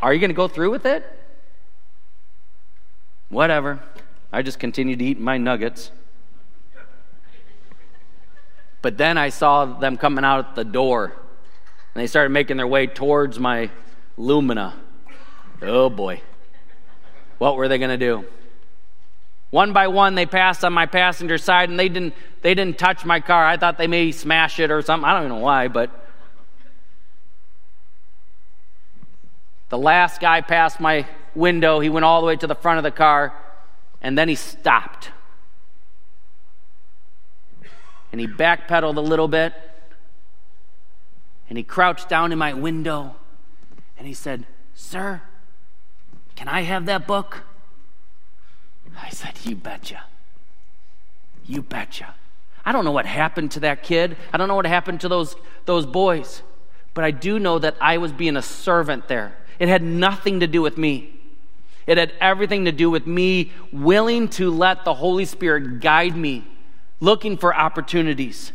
are 0.00 0.14
you 0.14 0.18
going 0.18 0.30
to 0.30 0.34
go 0.34 0.48
through 0.48 0.70
with 0.70 0.86
it? 0.86 1.04
Whatever. 3.28 3.80
I 4.32 4.42
just 4.42 4.58
continued 4.58 5.00
to 5.00 5.04
eat 5.04 5.18
my 5.18 5.38
nuggets. 5.38 5.90
But 8.82 8.96
then 8.96 9.18
I 9.18 9.28
saw 9.28 9.66
them 9.66 9.96
coming 9.96 10.24
out 10.24 10.54
the 10.54 10.64
door, 10.64 11.06
and 11.94 12.02
they 12.02 12.06
started 12.06 12.30
making 12.30 12.56
their 12.56 12.66
way 12.66 12.86
towards 12.86 13.38
my 13.38 13.70
Lumina. 14.16 14.74
Oh 15.62 15.90
boy. 15.90 16.22
What 17.38 17.56
were 17.56 17.68
they 17.68 17.78
going 17.78 17.90
to 17.90 17.98
do? 17.98 18.24
One 19.50 19.72
by 19.72 19.88
one, 19.88 20.14
they 20.14 20.26
passed 20.26 20.64
on 20.64 20.72
my 20.72 20.86
passenger 20.86 21.36
side, 21.36 21.68
and 21.68 21.78
they 21.78 21.88
didn't, 21.88 22.14
they 22.42 22.54
didn't 22.54 22.78
touch 22.78 23.04
my 23.04 23.18
car. 23.18 23.44
I 23.44 23.56
thought 23.56 23.78
they 23.78 23.88
may 23.88 24.12
smash 24.12 24.60
it 24.60 24.70
or 24.70 24.80
something. 24.80 25.04
I 25.04 25.14
don't 25.14 25.26
even 25.26 25.38
know 25.38 25.44
why, 25.44 25.68
but. 25.68 25.90
The 29.70 29.78
last 29.78 30.20
guy 30.20 30.40
passed 30.40 30.80
my 30.80 31.06
window. 31.34 31.80
He 31.80 31.88
went 31.88 32.04
all 32.04 32.20
the 32.20 32.26
way 32.26 32.36
to 32.36 32.46
the 32.46 32.54
front 32.54 32.78
of 32.78 32.84
the 32.84 32.90
car 32.90 33.32
and 34.00 34.16
then 34.16 34.28
he 34.28 34.34
stopped. 34.34 35.10
And 38.12 38.20
he 38.20 38.26
backpedaled 38.26 38.96
a 38.96 39.00
little 39.00 39.28
bit. 39.28 39.54
And 41.48 41.58
he 41.58 41.64
crouched 41.64 42.08
down 42.08 42.32
in 42.32 42.38
my 42.38 42.52
window. 42.52 43.16
And 43.98 44.06
he 44.06 44.14
said, 44.14 44.46
Sir, 44.74 45.22
can 46.34 46.48
I 46.48 46.62
have 46.62 46.86
that 46.86 47.06
book? 47.06 47.42
I 49.00 49.10
said, 49.10 49.34
You 49.44 49.56
betcha. 49.56 50.04
You 51.46 51.62
betcha. 51.62 52.14
I 52.64 52.72
don't 52.72 52.84
know 52.84 52.92
what 52.92 53.06
happened 53.06 53.52
to 53.52 53.60
that 53.60 53.82
kid. 53.82 54.16
I 54.32 54.36
don't 54.36 54.48
know 54.48 54.54
what 54.54 54.66
happened 54.66 55.00
to 55.02 55.08
those, 55.08 55.36
those 55.66 55.86
boys. 55.86 56.42
But 56.94 57.04
I 57.04 57.10
do 57.10 57.38
know 57.38 57.58
that 57.58 57.76
I 57.80 57.98
was 57.98 58.12
being 58.12 58.36
a 58.36 58.42
servant 58.42 59.08
there. 59.08 59.36
It 59.58 59.68
had 59.68 59.82
nothing 59.82 60.40
to 60.40 60.46
do 60.46 60.62
with 60.62 60.76
me. 60.76 61.19
It 61.90 61.98
had 61.98 62.12
everything 62.20 62.66
to 62.66 62.72
do 62.72 62.88
with 62.88 63.04
me 63.08 63.50
willing 63.72 64.28
to 64.28 64.48
let 64.48 64.84
the 64.84 64.94
Holy 64.94 65.24
Spirit 65.24 65.80
guide 65.80 66.14
me, 66.14 66.46
looking 67.00 67.36
for 67.36 67.52
opportunities. 67.52 68.52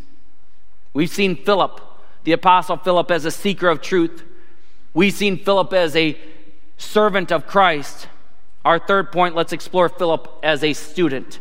We've 0.94 1.10
seen 1.10 1.36
Philip, 1.36 1.82
the 2.24 2.32
Apostle 2.32 2.78
Philip, 2.78 3.12
as 3.12 3.26
a 3.26 3.32
seeker 3.32 3.68
of 3.68 3.82
truth. 3.82 4.24
We've 4.94 5.12
seen 5.12 5.38
Philip 5.38 5.74
as 5.74 5.98
a 5.98 6.18
servant 6.78 7.30
of 7.30 7.46
Christ. 7.46 8.08
Our 8.64 8.80
third 8.80 9.12
point, 9.12 9.36
let's 9.36 9.52
explore 9.52 9.90
Philip 9.90 10.30
as 10.42 10.64
a 10.64 10.72
student. 10.72 11.40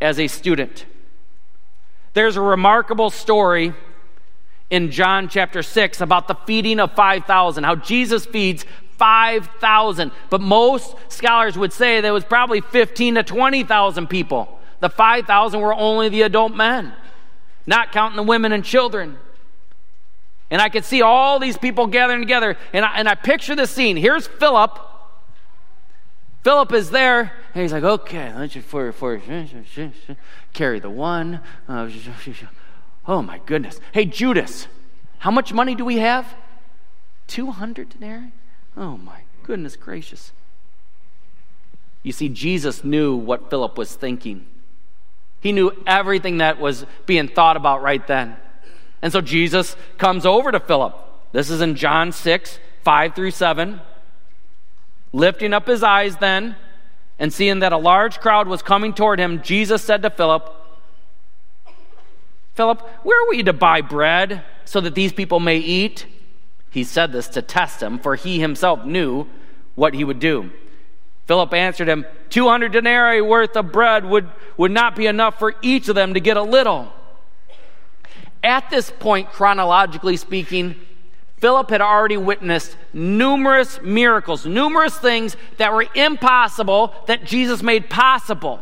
as 0.00 0.18
a 0.18 0.28
student. 0.28 0.86
There's 2.14 2.36
a 2.36 2.40
remarkable 2.40 3.10
story 3.10 3.74
in 4.70 4.90
John 4.90 5.28
chapter 5.28 5.62
6 5.62 6.00
about 6.00 6.28
the 6.28 6.34
feeding 6.46 6.80
of 6.80 6.92
5,000, 6.92 7.64
how 7.64 7.74
Jesus 7.74 8.24
feeds 8.24 8.64
5,000. 9.00 10.12
But 10.28 10.42
most 10.42 10.94
scholars 11.08 11.56
would 11.56 11.72
say 11.72 12.02
there 12.02 12.12
was 12.12 12.24
probably 12.24 12.60
15 12.60 13.14
to 13.14 13.22
20,000 13.22 14.06
people. 14.08 14.60
The 14.80 14.90
5,000 14.90 15.58
were 15.58 15.74
only 15.74 16.10
the 16.10 16.22
adult 16.22 16.54
men, 16.54 16.92
not 17.66 17.92
counting 17.92 18.16
the 18.16 18.22
women 18.22 18.52
and 18.52 18.62
children. 18.62 19.16
And 20.50 20.60
I 20.60 20.68
could 20.68 20.84
see 20.84 21.00
all 21.00 21.38
these 21.38 21.56
people 21.56 21.86
gathering 21.86 22.20
together, 22.20 22.58
and 22.74 22.84
I, 22.84 22.94
and 22.96 23.08
I 23.08 23.14
picture 23.14 23.56
the 23.56 23.66
scene. 23.66 23.96
Here's 23.96 24.26
Philip. 24.26 24.78
Philip 26.42 26.72
is 26.72 26.90
there, 26.90 27.32
and 27.54 27.62
he's 27.62 27.72
like, 27.72 27.84
okay, 27.84 28.34
let's 28.36 28.52
just 28.52 28.66
for, 28.66 28.92
for, 28.92 29.20
carry 30.52 30.78
the 30.78 30.90
one. 30.90 31.40
Uh, 31.68 31.88
oh 33.08 33.22
my 33.22 33.40
goodness. 33.46 33.80
Hey, 33.92 34.04
Judas, 34.04 34.66
how 35.18 35.30
much 35.30 35.54
money 35.54 35.74
do 35.74 35.86
we 35.86 35.98
have? 35.98 36.34
200 37.28 37.90
denarii? 37.90 38.32
Oh 38.80 38.96
my 38.96 39.20
goodness 39.42 39.76
gracious. 39.76 40.32
You 42.02 42.12
see, 42.12 42.30
Jesus 42.30 42.82
knew 42.82 43.14
what 43.14 43.50
Philip 43.50 43.76
was 43.76 43.94
thinking. 43.94 44.46
He 45.40 45.52
knew 45.52 45.72
everything 45.86 46.38
that 46.38 46.58
was 46.58 46.86
being 47.04 47.28
thought 47.28 47.58
about 47.58 47.82
right 47.82 48.04
then. 48.06 48.36
And 49.02 49.12
so 49.12 49.20
Jesus 49.20 49.76
comes 49.98 50.24
over 50.24 50.50
to 50.50 50.58
Philip. 50.58 50.96
This 51.32 51.50
is 51.50 51.60
in 51.60 51.74
John 51.74 52.10
6, 52.10 52.58
5 52.82 53.14
through 53.14 53.30
7. 53.30 53.80
Lifting 55.12 55.52
up 55.52 55.66
his 55.66 55.82
eyes 55.82 56.16
then, 56.16 56.56
and 57.18 57.32
seeing 57.32 57.58
that 57.58 57.72
a 57.72 57.76
large 57.76 58.18
crowd 58.20 58.48
was 58.48 58.62
coming 58.62 58.94
toward 58.94 59.20
him, 59.20 59.42
Jesus 59.42 59.82
said 59.82 60.02
to 60.02 60.10
Philip, 60.10 60.56
Philip, 62.54 62.80
where 63.02 63.22
are 63.22 63.28
we 63.28 63.42
to 63.42 63.52
buy 63.52 63.82
bread 63.82 64.42
so 64.64 64.80
that 64.80 64.94
these 64.94 65.12
people 65.12 65.38
may 65.38 65.58
eat? 65.58 66.06
He 66.70 66.84
said 66.84 67.12
this 67.12 67.28
to 67.28 67.42
test 67.42 67.82
him, 67.82 67.98
for 67.98 68.14
he 68.14 68.40
himself 68.40 68.84
knew 68.84 69.26
what 69.74 69.94
he 69.94 70.04
would 70.04 70.20
do. 70.20 70.50
Philip 71.26 71.52
answered 71.52 71.88
him, 71.88 72.06
200 72.30 72.72
denarii 72.72 73.20
worth 73.20 73.56
of 73.56 73.72
bread 73.72 74.04
would, 74.04 74.28
would 74.56 74.72
not 74.72 74.96
be 74.96 75.06
enough 75.06 75.38
for 75.38 75.54
each 75.62 75.88
of 75.88 75.94
them 75.94 76.14
to 76.14 76.20
get 76.20 76.36
a 76.36 76.42
little. 76.42 76.92
At 78.42 78.70
this 78.70 78.90
point, 78.90 79.30
chronologically 79.30 80.16
speaking, 80.16 80.76
Philip 81.38 81.70
had 81.70 81.80
already 81.80 82.16
witnessed 82.16 82.76
numerous 82.92 83.80
miracles, 83.82 84.44
numerous 84.46 84.96
things 84.96 85.36
that 85.56 85.72
were 85.72 85.86
impossible 85.94 86.94
that 87.06 87.24
Jesus 87.24 87.62
made 87.62 87.88
possible. 87.88 88.60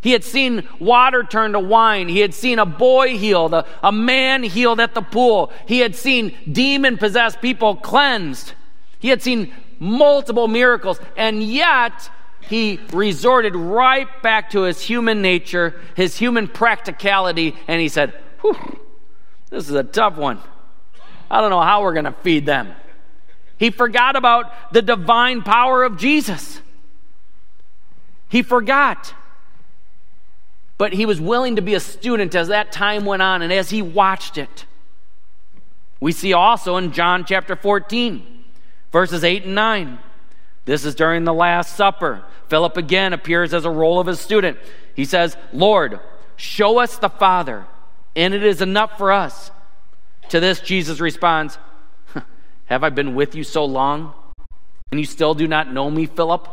He 0.00 0.12
had 0.12 0.24
seen 0.24 0.66
water 0.78 1.22
turn 1.22 1.52
to 1.52 1.60
wine. 1.60 2.08
He 2.08 2.20
had 2.20 2.32
seen 2.32 2.58
a 2.58 2.66
boy 2.66 3.18
healed, 3.18 3.52
a, 3.52 3.66
a 3.82 3.92
man 3.92 4.42
healed 4.42 4.80
at 4.80 4.94
the 4.94 5.02
pool. 5.02 5.52
He 5.66 5.80
had 5.80 5.94
seen 5.94 6.36
demon 6.50 6.96
possessed 6.96 7.42
people 7.42 7.76
cleansed. 7.76 8.54
He 8.98 9.08
had 9.08 9.20
seen 9.20 9.52
multiple 9.78 10.48
miracles. 10.48 10.98
And 11.16 11.42
yet, 11.42 12.10
he 12.40 12.80
resorted 12.92 13.54
right 13.54 14.08
back 14.22 14.50
to 14.50 14.62
his 14.62 14.80
human 14.80 15.20
nature, 15.20 15.80
his 15.94 16.16
human 16.16 16.48
practicality, 16.48 17.54
and 17.68 17.80
he 17.80 17.88
said, 17.88 18.14
Whew, 18.40 18.80
this 19.50 19.68
is 19.68 19.74
a 19.74 19.84
tough 19.84 20.16
one. 20.16 20.40
I 21.30 21.40
don't 21.40 21.50
know 21.50 21.60
how 21.60 21.82
we're 21.82 21.92
going 21.92 22.06
to 22.06 22.12
feed 22.12 22.46
them. 22.46 22.74
He 23.58 23.70
forgot 23.70 24.16
about 24.16 24.72
the 24.72 24.80
divine 24.80 25.42
power 25.42 25.84
of 25.84 25.98
Jesus. 25.98 26.62
He 28.30 28.42
forgot. 28.42 29.14
But 30.80 30.94
he 30.94 31.04
was 31.04 31.20
willing 31.20 31.56
to 31.56 31.62
be 31.62 31.74
a 31.74 31.78
student 31.78 32.34
as 32.34 32.48
that 32.48 32.72
time 32.72 33.04
went 33.04 33.20
on 33.20 33.42
and 33.42 33.52
as 33.52 33.68
he 33.68 33.82
watched 33.82 34.38
it. 34.38 34.64
We 36.00 36.10
see 36.10 36.32
also 36.32 36.78
in 36.78 36.92
John 36.92 37.26
chapter 37.26 37.54
14, 37.54 38.44
verses 38.90 39.22
8 39.22 39.44
and 39.44 39.54
9. 39.54 39.98
This 40.64 40.86
is 40.86 40.94
during 40.94 41.24
the 41.24 41.34
Last 41.34 41.76
Supper. 41.76 42.24
Philip 42.48 42.78
again 42.78 43.12
appears 43.12 43.52
as 43.52 43.66
a 43.66 43.70
role 43.70 44.00
of 44.00 44.06
his 44.06 44.20
student. 44.20 44.56
He 44.94 45.04
says, 45.04 45.36
Lord, 45.52 46.00
show 46.36 46.78
us 46.78 46.96
the 46.96 47.10
Father, 47.10 47.66
and 48.16 48.32
it 48.32 48.42
is 48.42 48.62
enough 48.62 48.96
for 48.96 49.12
us. 49.12 49.50
To 50.30 50.40
this, 50.40 50.60
Jesus 50.60 50.98
responds, 50.98 51.58
Have 52.64 52.84
I 52.84 52.88
been 52.88 53.14
with 53.14 53.34
you 53.34 53.44
so 53.44 53.66
long, 53.66 54.14
and 54.90 54.98
you 54.98 55.04
still 55.04 55.34
do 55.34 55.46
not 55.46 55.70
know 55.70 55.90
me, 55.90 56.06
Philip? 56.06 56.48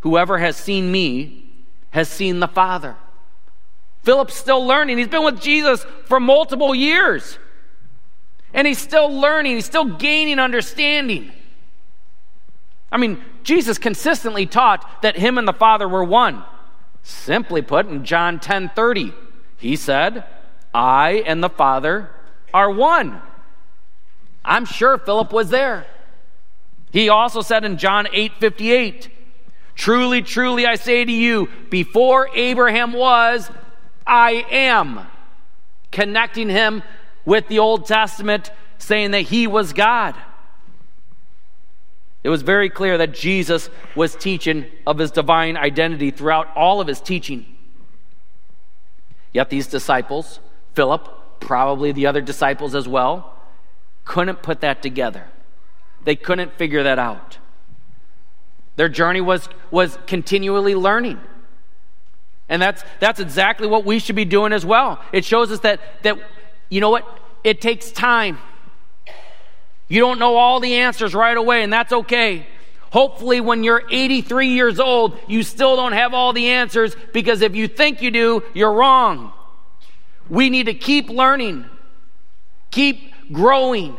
Whoever 0.00 0.36
has 0.36 0.58
seen 0.58 0.92
me 0.92 1.51
has 1.92 2.08
seen 2.08 2.40
the 2.40 2.48
Father. 2.48 2.96
Philip's 4.02 4.34
still 4.34 4.66
learning. 4.66 4.98
He's 4.98 5.08
been 5.08 5.24
with 5.24 5.40
Jesus 5.40 5.86
for 6.06 6.18
multiple 6.18 6.74
years. 6.74 7.38
And 8.52 8.66
he's 8.66 8.78
still 8.78 9.08
learning, 9.08 9.54
he's 9.54 9.64
still 9.64 9.96
gaining 9.96 10.38
understanding. 10.38 11.32
I 12.90 12.98
mean, 12.98 13.22
Jesus 13.42 13.78
consistently 13.78 14.44
taught 14.44 15.02
that 15.02 15.16
him 15.16 15.38
and 15.38 15.48
the 15.48 15.54
Father 15.54 15.88
were 15.88 16.04
one. 16.04 16.44
Simply 17.02 17.62
put, 17.62 17.86
in 17.86 18.04
John 18.04 18.38
10 18.38 18.70
30, 18.74 19.14
he 19.56 19.76
said, 19.76 20.24
I 20.74 21.22
and 21.26 21.42
the 21.42 21.48
Father 21.48 22.10
are 22.52 22.70
one. 22.70 23.20
I'm 24.44 24.64
sure 24.64 24.98
Philip 24.98 25.32
was 25.32 25.50
there. 25.50 25.86
He 26.92 27.08
also 27.08 27.40
said 27.40 27.64
in 27.64 27.78
John 27.78 28.06
8 28.12 28.32
58, 28.38 29.08
Truly, 29.74 30.22
truly, 30.22 30.66
I 30.66 30.76
say 30.76 31.04
to 31.04 31.12
you, 31.12 31.48
before 31.70 32.28
Abraham 32.34 32.92
was, 32.92 33.50
I 34.06 34.46
am. 34.50 35.06
Connecting 35.90 36.48
him 36.48 36.82
with 37.24 37.48
the 37.48 37.58
Old 37.58 37.86
Testament, 37.86 38.50
saying 38.78 39.12
that 39.12 39.22
he 39.22 39.46
was 39.46 39.72
God. 39.72 40.14
It 42.22 42.28
was 42.28 42.42
very 42.42 42.70
clear 42.70 42.98
that 42.98 43.12
Jesus 43.12 43.68
was 43.96 44.14
teaching 44.14 44.66
of 44.86 44.98
his 44.98 45.10
divine 45.10 45.56
identity 45.56 46.10
throughout 46.10 46.48
all 46.56 46.80
of 46.80 46.86
his 46.86 47.00
teaching. 47.00 47.46
Yet 49.32 49.50
these 49.50 49.66
disciples, 49.66 50.38
Philip, 50.74 51.40
probably 51.40 51.90
the 51.90 52.06
other 52.06 52.20
disciples 52.20 52.74
as 52.74 52.86
well, 52.86 53.34
couldn't 54.04 54.42
put 54.42 54.60
that 54.60 54.82
together. 54.82 55.24
They 56.04 56.16
couldn't 56.16 56.52
figure 56.54 56.82
that 56.82 56.98
out. 56.98 57.38
Their 58.76 58.88
journey 58.88 59.20
was, 59.20 59.48
was 59.70 59.98
continually 60.06 60.74
learning. 60.74 61.20
And 62.48 62.60
that's, 62.60 62.84
that's 63.00 63.20
exactly 63.20 63.66
what 63.66 63.84
we 63.84 63.98
should 63.98 64.16
be 64.16 64.24
doing 64.24 64.52
as 64.52 64.64
well. 64.64 65.00
It 65.12 65.24
shows 65.24 65.50
us 65.50 65.60
that, 65.60 65.80
that, 66.02 66.18
you 66.68 66.80
know 66.80 66.90
what? 66.90 67.06
It 67.44 67.60
takes 67.60 67.90
time. 67.90 68.38
You 69.88 70.00
don't 70.00 70.18
know 70.18 70.36
all 70.36 70.60
the 70.60 70.74
answers 70.76 71.14
right 71.14 71.36
away, 71.36 71.62
and 71.62 71.72
that's 71.72 71.92
okay. 71.92 72.46
Hopefully, 72.90 73.40
when 73.40 73.64
you're 73.64 73.82
83 73.90 74.48
years 74.48 74.78
old, 74.80 75.18
you 75.26 75.42
still 75.42 75.76
don't 75.76 75.92
have 75.92 76.12
all 76.14 76.32
the 76.32 76.48
answers 76.48 76.94
because 77.12 77.40
if 77.40 77.54
you 77.54 77.68
think 77.68 78.02
you 78.02 78.10
do, 78.10 78.42
you're 78.54 78.72
wrong. 78.72 79.32
We 80.28 80.50
need 80.50 80.66
to 80.66 80.74
keep 80.74 81.08
learning, 81.08 81.64
keep 82.70 83.12
growing, 83.32 83.96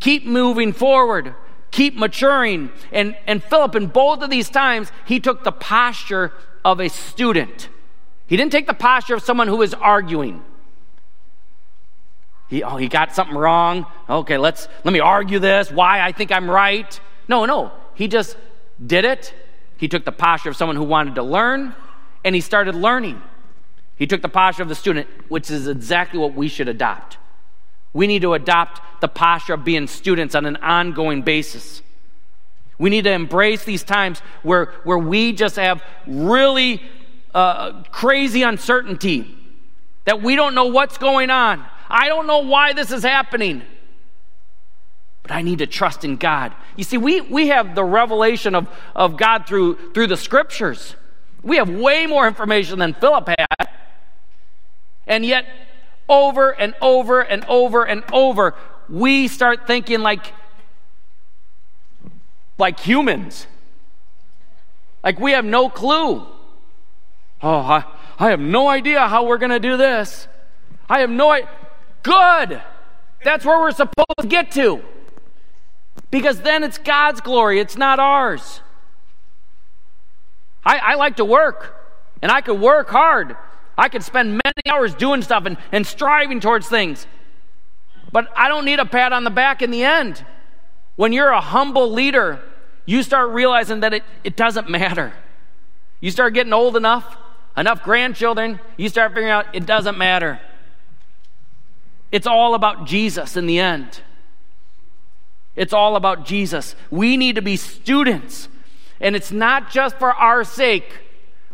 keep 0.00 0.26
moving 0.26 0.72
forward 0.72 1.34
keep 1.70 1.96
maturing. 1.96 2.70
And, 2.92 3.16
and 3.26 3.42
Philip, 3.42 3.74
in 3.74 3.86
both 3.86 4.22
of 4.22 4.30
these 4.30 4.48
times, 4.48 4.90
he 5.04 5.20
took 5.20 5.44
the 5.44 5.52
posture 5.52 6.32
of 6.64 6.80
a 6.80 6.88
student. 6.88 7.68
He 8.26 8.36
didn't 8.36 8.52
take 8.52 8.66
the 8.66 8.74
posture 8.74 9.14
of 9.14 9.22
someone 9.22 9.48
who 9.48 9.56
was 9.56 9.74
arguing. 9.74 10.42
He, 12.48 12.62
oh, 12.62 12.76
he 12.76 12.88
got 12.88 13.14
something 13.14 13.36
wrong. 13.36 13.86
Okay, 14.08 14.38
let's 14.38 14.68
let 14.84 14.92
me 14.92 15.00
argue 15.00 15.38
this. 15.38 15.70
Why 15.70 16.00
I 16.00 16.12
think 16.12 16.30
I'm 16.30 16.50
right. 16.50 16.98
No, 17.28 17.44
no. 17.44 17.72
He 17.94 18.08
just 18.08 18.36
did 18.84 19.04
it. 19.04 19.34
He 19.78 19.88
took 19.88 20.04
the 20.04 20.12
posture 20.12 20.50
of 20.50 20.56
someone 20.56 20.76
who 20.76 20.84
wanted 20.84 21.16
to 21.16 21.22
learn, 21.22 21.74
and 22.24 22.34
he 22.34 22.40
started 22.40 22.74
learning. 22.74 23.20
He 23.96 24.06
took 24.06 24.22
the 24.22 24.28
posture 24.28 24.62
of 24.62 24.68
the 24.68 24.74
student, 24.74 25.08
which 25.28 25.50
is 25.50 25.66
exactly 25.66 26.18
what 26.18 26.34
we 26.34 26.48
should 26.48 26.68
adopt. 26.68 27.18
We 27.96 28.06
need 28.06 28.20
to 28.22 28.34
adopt 28.34 28.82
the 29.00 29.08
posture 29.08 29.54
of 29.54 29.64
being 29.64 29.86
students 29.86 30.34
on 30.34 30.44
an 30.44 30.56
ongoing 30.56 31.22
basis. 31.22 31.80
We 32.76 32.90
need 32.90 33.04
to 33.04 33.10
embrace 33.10 33.64
these 33.64 33.82
times 33.82 34.20
where, 34.42 34.66
where 34.84 34.98
we 34.98 35.32
just 35.32 35.56
have 35.56 35.82
really 36.06 36.82
uh, 37.34 37.84
crazy 37.84 38.42
uncertainty, 38.42 39.34
that 40.04 40.20
we 40.20 40.36
don't 40.36 40.54
know 40.54 40.66
what's 40.66 40.98
going 40.98 41.30
on. 41.30 41.64
I 41.88 42.08
don't 42.08 42.26
know 42.26 42.40
why 42.40 42.74
this 42.74 42.92
is 42.92 43.02
happening, 43.02 43.62
but 45.22 45.32
I 45.32 45.40
need 45.40 45.60
to 45.60 45.66
trust 45.66 46.04
in 46.04 46.18
God. 46.18 46.54
You 46.76 46.84
see, 46.84 46.98
we, 46.98 47.22
we 47.22 47.48
have 47.48 47.74
the 47.74 47.84
revelation 47.84 48.54
of, 48.54 48.68
of 48.94 49.16
God 49.16 49.46
through, 49.46 49.92
through 49.94 50.08
the 50.08 50.18
scriptures. 50.18 50.96
We 51.42 51.56
have 51.56 51.70
way 51.70 52.06
more 52.06 52.28
information 52.28 52.78
than 52.78 52.92
Philip 52.92 53.26
had. 53.26 53.68
And 55.06 55.24
yet, 55.24 55.46
over 56.08 56.50
and 56.50 56.74
over 56.80 57.20
and 57.20 57.44
over 57.46 57.84
and 57.84 58.04
over, 58.12 58.54
we 58.88 59.28
start 59.28 59.66
thinking 59.66 60.00
like, 60.00 60.32
like 62.58 62.80
humans. 62.80 63.46
Like 65.02 65.18
we 65.20 65.32
have 65.32 65.44
no 65.44 65.68
clue. 65.68 66.26
Oh, 67.42 67.58
I, 67.58 67.84
I 68.18 68.30
have 68.30 68.40
no 68.40 68.68
idea 68.68 69.06
how 69.06 69.26
we're 69.26 69.38
going 69.38 69.50
to 69.50 69.60
do 69.60 69.76
this. 69.76 70.26
I 70.88 71.00
have 71.00 71.10
no. 71.10 71.38
Good. 72.02 72.62
That's 73.24 73.44
where 73.44 73.58
we're 73.58 73.72
supposed 73.72 74.20
to 74.20 74.26
get 74.26 74.52
to. 74.52 74.82
Because 76.10 76.40
then 76.42 76.62
it's 76.62 76.78
God's 76.78 77.20
glory, 77.20 77.60
it's 77.60 77.76
not 77.76 77.98
ours. 77.98 78.60
I, 80.64 80.78
I 80.78 80.94
like 80.94 81.16
to 81.16 81.24
work, 81.24 81.74
and 82.22 82.30
I 82.30 82.40
could 82.40 82.60
work 82.60 82.88
hard. 82.88 83.36
I 83.78 83.88
could 83.88 84.02
spend 84.02 84.40
many 84.44 84.62
hours 84.68 84.94
doing 84.94 85.22
stuff 85.22 85.44
and, 85.44 85.56
and 85.72 85.86
striving 85.86 86.40
towards 86.40 86.68
things. 86.68 87.06
But 88.12 88.28
I 88.36 88.48
don't 88.48 88.64
need 88.64 88.78
a 88.78 88.86
pat 88.86 89.12
on 89.12 89.24
the 89.24 89.30
back 89.30 89.62
in 89.62 89.70
the 89.70 89.84
end. 89.84 90.24
When 90.96 91.12
you're 91.12 91.30
a 91.30 91.40
humble 91.40 91.92
leader, 91.92 92.40
you 92.86 93.02
start 93.02 93.30
realizing 93.30 93.80
that 93.80 93.92
it, 93.92 94.04
it 94.24 94.36
doesn't 94.36 94.70
matter. 94.70 95.12
You 96.00 96.10
start 96.10 96.34
getting 96.34 96.52
old 96.52 96.76
enough, 96.76 97.16
enough 97.56 97.82
grandchildren, 97.82 98.60
you 98.76 98.88
start 98.88 99.10
figuring 99.10 99.30
out 99.30 99.54
it 99.54 99.66
doesn't 99.66 99.98
matter. 99.98 100.40
It's 102.12 102.26
all 102.26 102.54
about 102.54 102.86
Jesus 102.86 103.36
in 103.36 103.46
the 103.46 103.58
end. 103.58 104.00
It's 105.56 105.72
all 105.72 105.96
about 105.96 106.24
Jesus. 106.24 106.76
We 106.90 107.16
need 107.16 107.34
to 107.36 107.42
be 107.42 107.56
students, 107.56 108.48
and 109.00 109.16
it's 109.16 109.32
not 109.32 109.70
just 109.70 109.98
for 109.98 110.12
our 110.12 110.44
sake. 110.44 111.00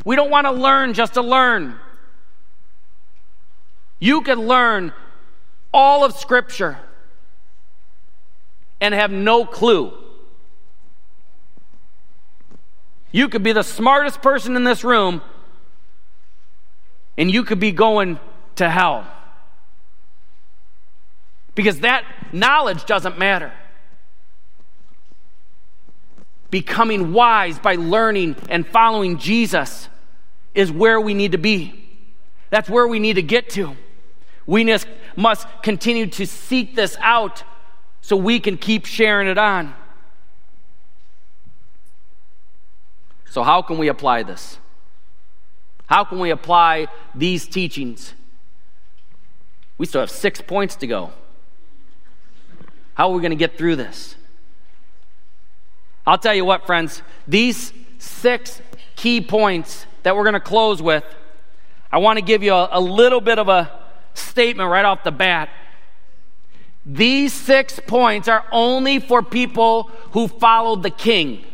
We 0.04 0.16
don't 0.16 0.30
want 0.30 0.46
to 0.46 0.52
learn 0.52 0.92
just 0.92 1.14
to 1.14 1.22
learn. 1.22 1.78
You 4.02 4.22
can 4.22 4.48
learn 4.48 4.92
all 5.72 6.04
of 6.04 6.16
Scripture 6.16 6.76
and 8.80 8.92
have 8.92 9.12
no 9.12 9.44
clue. 9.44 9.92
You 13.12 13.28
could 13.28 13.44
be 13.44 13.52
the 13.52 13.62
smartest 13.62 14.20
person 14.20 14.56
in 14.56 14.64
this 14.64 14.82
room, 14.82 15.22
and 17.16 17.30
you 17.30 17.44
could 17.44 17.60
be 17.60 17.70
going 17.70 18.18
to 18.56 18.68
hell. 18.68 19.06
Because 21.54 21.78
that 21.80 22.04
knowledge 22.32 22.84
doesn't 22.86 23.20
matter. 23.20 23.52
Becoming 26.50 27.12
wise 27.12 27.60
by 27.60 27.76
learning 27.76 28.34
and 28.48 28.66
following 28.66 29.18
Jesus 29.18 29.88
is 30.56 30.72
where 30.72 31.00
we 31.00 31.14
need 31.14 31.30
to 31.30 31.38
be. 31.38 31.88
That's 32.50 32.68
where 32.68 32.88
we 32.88 32.98
need 32.98 33.14
to 33.14 33.22
get 33.22 33.48
to. 33.50 33.76
We 34.46 34.76
must 35.16 35.46
continue 35.62 36.06
to 36.06 36.26
seek 36.26 36.74
this 36.74 36.96
out 37.00 37.44
so 38.00 38.16
we 38.16 38.40
can 38.40 38.58
keep 38.58 38.86
sharing 38.86 39.28
it 39.28 39.38
on. 39.38 39.74
So, 43.30 43.42
how 43.42 43.62
can 43.62 43.78
we 43.78 43.88
apply 43.88 44.24
this? 44.24 44.58
How 45.86 46.04
can 46.04 46.18
we 46.18 46.30
apply 46.30 46.88
these 47.14 47.46
teachings? 47.46 48.14
We 49.78 49.86
still 49.86 50.00
have 50.00 50.10
six 50.10 50.40
points 50.40 50.76
to 50.76 50.86
go. 50.86 51.12
How 52.94 53.10
are 53.10 53.14
we 53.14 53.20
going 53.20 53.30
to 53.30 53.36
get 53.36 53.56
through 53.56 53.76
this? 53.76 54.16
I'll 56.06 56.18
tell 56.18 56.34
you 56.34 56.44
what, 56.44 56.66
friends, 56.66 57.02
these 57.26 57.72
six 57.98 58.60
key 58.96 59.20
points 59.20 59.86
that 60.02 60.16
we're 60.16 60.24
going 60.24 60.34
to 60.34 60.40
close 60.40 60.82
with, 60.82 61.04
I 61.90 61.98
want 61.98 62.18
to 62.18 62.24
give 62.24 62.42
you 62.42 62.52
a, 62.52 62.68
a 62.72 62.80
little 62.80 63.20
bit 63.20 63.38
of 63.38 63.48
a 63.48 63.81
statement 64.14 64.70
right 64.70 64.84
off 64.84 65.04
the 65.04 65.12
bat. 65.12 65.48
These 66.84 67.32
six 67.32 67.78
points 67.86 68.28
are 68.28 68.44
only 68.50 68.98
for 68.98 69.22
people 69.22 69.84
who 70.12 70.26
followed 70.26 70.82
the 70.82 70.90
king. 70.90 71.44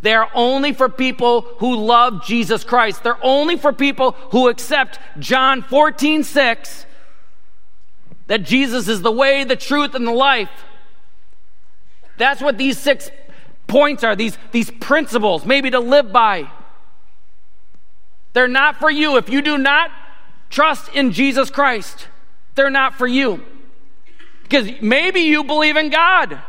They 0.00 0.12
are 0.12 0.28
only 0.34 0.72
for 0.72 0.88
people 0.88 1.42
who 1.58 1.76
love 1.76 2.24
Jesus 2.24 2.62
Christ. 2.62 3.02
They're 3.02 3.22
only 3.24 3.56
for 3.56 3.72
people 3.72 4.12
who 4.32 4.48
accept 4.48 4.98
John 5.18 5.62
14, 5.62 6.24
6, 6.24 6.86
that 8.26 8.42
Jesus 8.42 8.88
is 8.88 9.02
the 9.02 9.12
way, 9.12 9.44
the 9.44 9.56
truth, 9.56 9.94
and 9.94 10.06
the 10.06 10.12
life. 10.12 10.50
That's 12.16 12.42
what 12.42 12.58
these 12.58 12.78
six 12.78 13.10
points 13.66 14.04
are, 14.04 14.14
these, 14.14 14.36
these 14.52 14.70
principles, 14.70 15.44
maybe 15.44 15.70
to 15.70 15.80
live 15.80 16.12
by. 16.12 16.50
They're 18.34 18.48
not 18.48 18.76
for 18.76 18.90
you. 18.90 19.16
If 19.16 19.30
you 19.30 19.40
do 19.40 19.56
not 19.56 19.90
trust 20.50 20.92
in 20.94 21.12
Jesus 21.12 21.50
Christ, 21.50 22.08
they're 22.54 22.70
not 22.70 22.94
for 22.94 23.06
you. 23.06 23.42
Because 24.42 24.70
maybe 24.82 25.20
you 25.20 25.44
believe 25.44 25.76
in 25.76 25.88
God. 25.88 26.40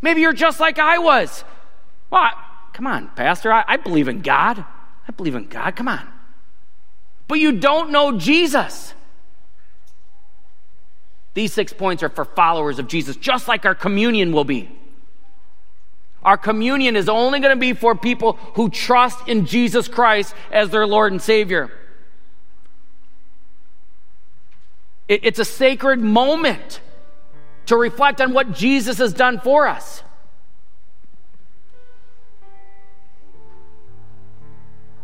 Maybe 0.00 0.22
you're 0.22 0.32
just 0.32 0.58
like 0.58 0.78
I 0.78 0.98
was. 0.98 1.44
Well, 2.10 2.22
I, 2.22 2.32
come 2.72 2.86
on, 2.86 3.08
Pastor, 3.10 3.52
I, 3.52 3.64
I 3.66 3.76
believe 3.76 4.08
in 4.08 4.22
God. 4.22 4.64
I 5.06 5.12
believe 5.12 5.34
in 5.34 5.46
God. 5.46 5.76
Come 5.76 5.88
on. 5.88 6.06
But 7.28 7.38
you 7.38 7.52
don't 7.52 7.90
know 7.90 8.16
Jesus. 8.16 8.94
These 11.34 11.52
six 11.52 11.72
points 11.72 12.02
are 12.02 12.08
for 12.08 12.24
followers 12.24 12.78
of 12.78 12.88
Jesus, 12.88 13.16
just 13.16 13.46
like 13.46 13.64
our 13.64 13.74
communion 13.74 14.32
will 14.32 14.44
be. 14.44 14.70
Our 16.22 16.36
communion 16.36 16.96
is 16.96 17.08
only 17.08 17.40
going 17.40 17.54
to 17.54 17.60
be 17.60 17.72
for 17.72 17.94
people 17.94 18.34
who 18.54 18.68
trust 18.68 19.28
in 19.28 19.46
Jesus 19.46 19.88
Christ 19.88 20.34
as 20.52 20.70
their 20.70 20.86
Lord 20.86 21.12
and 21.12 21.22
Savior. 21.22 21.70
It's 25.08 25.38
a 25.38 25.44
sacred 25.44 26.00
moment 26.00 26.80
to 27.66 27.76
reflect 27.76 28.20
on 28.20 28.32
what 28.32 28.52
Jesus 28.52 28.98
has 28.98 29.12
done 29.12 29.40
for 29.40 29.66
us. 29.66 30.02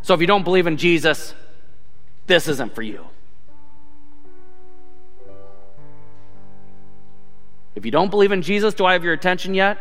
So 0.02 0.14
if 0.14 0.20
you 0.20 0.26
don't 0.28 0.44
believe 0.44 0.68
in 0.68 0.76
Jesus, 0.76 1.34
this 2.28 2.46
isn't 2.46 2.74
for 2.74 2.82
you. 2.82 3.04
If 7.74 7.84
you 7.84 7.90
don't 7.90 8.10
believe 8.10 8.30
in 8.30 8.42
Jesus, 8.42 8.74
do 8.74 8.84
I 8.84 8.92
have 8.92 9.02
your 9.02 9.12
attention 9.12 9.54
yet? 9.54 9.78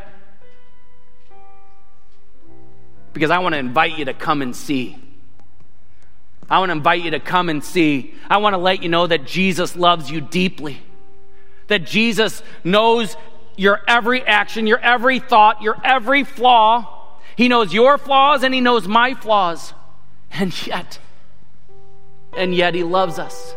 Because 3.15 3.31
I 3.31 3.39
want 3.39 3.53
to 3.53 3.59
invite 3.59 3.97
you 3.97 4.05
to 4.05 4.13
come 4.13 4.41
and 4.41 4.53
see. 4.53 4.97
I 6.49 6.59
want 6.59 6.69
to 6.69 6.73
invite 6.73 7.01
you 7.01 7.11
to 7.11 7.19
come 7.21 7.47
and 7.47 7.63
see. 7.63 8.13
I 8.29 8.37
want 8.37 8.55
to 8.55 8.57
let 8.57 8.83
you 8.83 8.89
know 8.89 9.07
that 9.07 9.25
Jesus 9.25 9.77
loves 9.77 10.11
you 10.11 10.19
deeply. 10.19 10.81
That 11.67 11.85
Jesus 11.85 12.43
knows 12.65 13.15
your 13.55 13.79
every 13.87 14.21
action, 14.21 14.67
your 14.67 14.79
every 14.79 15.19
thought, 15.19 15.61
your 15.61 15.77
every 15.81 16.25
flaw. 16.25 17.17
He 17.37 17.47
knows 17.47 17.73
your 17.73 17.97
flaws 17.97 18.43
and 18.43 18.53
He 18.53 18.59
knows 18.59 18.85
my 18.85 19.13
flaws. 19.13 19.73
And 20.29 20.67
yet, 20.67 20.99
and 22.35 22.53
yet 22.53 22.75
He 22.75 22.83
loves 22.83 23.17
us. 23.17 23.55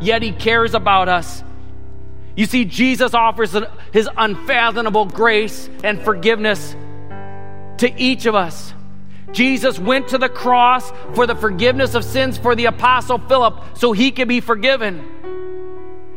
Yet 0.00 0.22
He 0.22 0.30
cares 0.30 0.72
about 0.72 1.08
us. 1.08 1.42
You 2.36 2.46
see, 2.46 2.64
Jesus 2.64 3.12
offers 3.12 3.56
his 3.92 4.08
unfathomable 4.16 5.06
grace 5.06 5.68
and 5.82 6.00
forgiveness 6.00 6.76
to 7.78 8.00
each 8.00 8.26
of 8.26 8.34
us. 8.34 8.74
Jesus 9.32 9.78
went 9.78 10.08
to 10.08 10.18
the 10.18 10.28
cross 10.28 10.92
for 11.14 11.26
the 11.26 11.34
forgiveness 11.34 11.94
of 11.94 12.04
sins 12.04 12.36
for 12.36 12.54
the 12.54 12.66
Apostle 12.66 13.18
Philip 13.18 13.62
so 13.74 13.92
he 13.92 14.10
could 14.10 14.28
be 14.28 14.40
forgiven. 14.40 15.02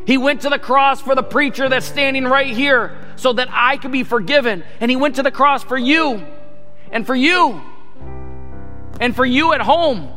He 0.06 0.18
went 0.18 0.42
to 0.42 0.50
the 0.50 0.58
cross 0.58 1.00
for 1.00 1.14
the 1.14 1.22
preacher 1.22 1.68
that's 1.68 1.86
standing 1.86 2.24
right 2.24 2.54
here 2.54 2.96
so 3.16 3.32
that 3.32 3.48
I 3.50 3.76
could 3.76 3.90
be 3.90 4.04
forgiven. 4.04 4.62
And 4.80 4.90
he 4.90 4.96
went 4.96 5.16
to 5.16 5.22
the 5.22 5.32
cross 5.32 5.64
for 5.64 5.76
you 5.76 6.24
and 6.92 7.04
for 7.04 7.14
you 7.14 7.60
and 9.00 9.16
for 9.16 9.24
you 9.24 9.52
at 9.52 9.60
home. 9.60 10.12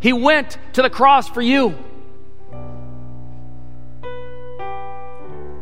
He 0.00 0.12
went 0.12 0.56
to 0.74 0.82
the 0.82 0.90
cross 0.90 1.28
for 1.28 1.42
you. 1.42 1.76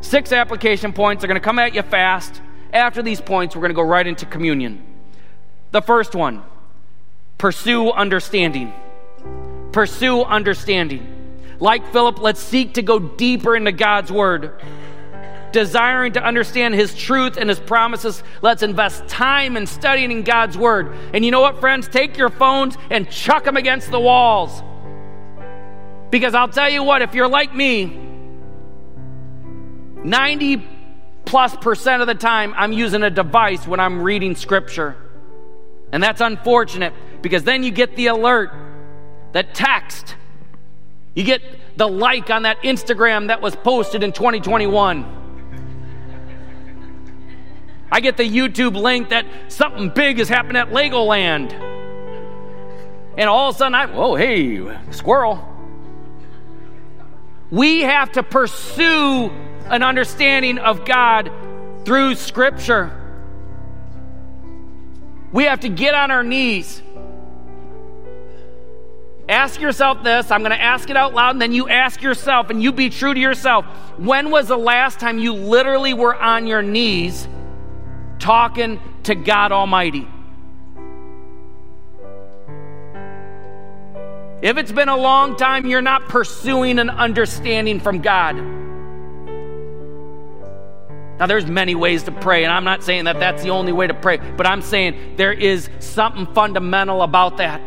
Six 0.00 0.30
application 0.30 0.92
points 0.92 1.24
are 1.24 1.26
going 1.26 1.40
to 1.40 1.44
come 1.44 1.58
at 1.58 1.74
you 1.74 1.82
fast. 1.82 2.40
After 2.76 3.00
these 3.00 3.22
points, 3.22 3.56
we're 3.56 3.62
going 3.62 3.70
to 3.70 3.74
go 3.74 3.80
right 3.80 4.06
into 4.06 4.26
communion. 4.26 4.84
The 5.70 5.80
first 5.80 6.14
one 6.14 6.42
pursue 7.38 7.90
understanding. 7.90 8.70
Pursue 9.72 10.22
understanding. 10.22 11.40
Like 11.58 11.90
Philip, 11.90 12.20
let's 12.20 12.38
seek 12.38 12.74
to 12.74 12.82
go 12.82 12.98
deeper 12.98 13.56
into 13.56 13.72
God's 13.72 14.12
Word. 14.12 14.62
Desiring 15.52 16.12
to 16.12 16.22
understand 16.22 16.74
His 16.74 16.94
truth 16.94 17.38
and 17.38 17.48
His 17.48 17.58
promises, 17.58 18.22
let's 18.42 18.62
invest 18.62 19.08
time 19.08 19.56
in 19.56 19.66
studying 19.66 20.22
God's 20.22 20.58
Word. 20.58 20.94
And 21.14 21.24
you 21.24 21.30
know 21.30 21.40
what, 21.40 21.58
friends? 21.60 21.88
Take 21.88 22.18
your 22.18 22.28
phones 22.28 22.76
and 22.90 23.10
chuck 23.10 23.44
them 23.44 23.56
against 23.56 23.90
the 23.90 24.00
walls. 24.00 24.62
Because 26.10 26.34
I'll 26.34 26.48
tell 26.48 26.68
you 26.68 26.82
what, 26.82 27.00
if 27.00 27.14
you're 27.14 27.26
like 27.26 27.54
me, 27.54 27.86
90 30.04 30.75
plus 31.26 31.54
percent 31.56 32.00
of 32.00 32.08
the 32.08 32.14
time, 32.14 32.54
I'm 32.56 32.72
using 32.72 33.02
a 33.02 33.10
device 33.10 33.66
when 33.66 33.80
I'm 33.80 34.00
reading 34.00 34.34
scripture. 34.34 34.96
And 35.92 36.02
that's 36.02 36.20
unfortunate 36.20 36.94
because 37.20 37.44
then 37.44 37.62
you 37.62 37.70
get 37.70 37.96
the 37.96 38.06
alert, 38.06 38.50
that 39.32 39.54
text. 39.54 40.16
You 41.14 41.24
get 41.24 41.42
the 41.76 41.86
like 41.88 42.30
on 42.30 42.42
that 42.42 42.62
Instagram 42.62 43.28
that 43.28 43.42
was 43.42 43.54
posted 43.56 44.02
in 44.02 44.12
2021. 44.12 45.12
I 47.90 48.00
get 48.00 48.16
the 48.16 48.28
YouTube 48.28 48.76
link 48.76 49.10
that 49.10 49.26
something 49.48 49.90
big 49.90 50.18
has 50.18 50.28
happened 50.28 50.56
at 50.56 50.70
Legoland. 50.70 51.52
and 53.16 53.28
all 53.28 53.48
of 53.48 53.54
a 53.54 53.58
sudden 53.58 53.74
I'm, 53.74 53.90
oh, 53.94 54.14
hey, 54.14 54.78
squirrel. 54.90 55.52
We 57.50 57.82
have 57.82 58.12
to 58.12 58.22
pursue 58.22 59.30
an 59.70 59.82
understanding 59.82 60.58
of 60.58 60.84
God 60.84 61.30
through 61.84 62.14
Scripture. 62.14 62.92
We 65.32 65.44
have 65.44 65.60
to 65.60 65.68
get 65.68 65.94
on 65.94 66.10
our 66.10 66.22
knees. 66.22 66.82
Ask 69.28 69.60
yourself 69.60 70.04
this. 70.04 70.30
I'm 70.30 70.40
going 70.40 70.52
to 70.52 70.60
ask 70.60 70.88
it 70.88 70.96
out 70.96 71.12
loud, 71.12 71.30
and 71.30 71.42
then 71.42 71.52
you 71.52 71.68
ask 71.68 72.00
yourself, 72.00 72.48
and 72.48 72.62
you 72.62 72.72
be 72.72 72.90
true 72.90 73.12
to 73.12 73.18
yourself. 73.18 73.64
When 73.98 74.30
was 74.30 74.48
the 74.48 74.56
last 74.56 75.00
time 75.00 75.18
you 75.18 75.32
literally 75.32 75.94
were 75.94 76.14
on 76.14 76.46
your 76.46 76.62
knees 76.62 77.26
talking 78.18 78.80
to 79.02 79.14
God 79.14 79.50
Almighty? 79.52 80.08
If 84.42 84.58
it's 84.58 84.70
been 84.70 84.88
a 84.88 84.96
long 84.96 85.36
time, 85.36 85.66
you're 85.66 85.82
not 85.82 86.08
pursuing 86.08 86.78
an 86.78 86.90
understanding 86.90 87.80
from 87.80 88.00
God. 88.00 88.36
Now, 91.18 91.26
there's 91.26 91.46
many 91.46 91.74
ways 91.74 92.02
to 92.04 92.12
pray, 92.12 92.44
and 92.44 92.52
I'm 92.52 92.64
not 92.64 92.82
saying 92.82 93.04
that 93.04 93.18
that's 93.18 93.42
the 93.42 93.50
only 93.50 93.72
way 93.72 93.86
to 93.86 93.94
pray, 93.94 94.18
but 94.18 94.46
I'm 94.46 94.60
saying 94.60 95.16
there 95.16 95.32
is 95.32 95.70
something 95.78 96.26
fundamental 96.34 97.00
about 97.02 97.38
that. 97.38 97.62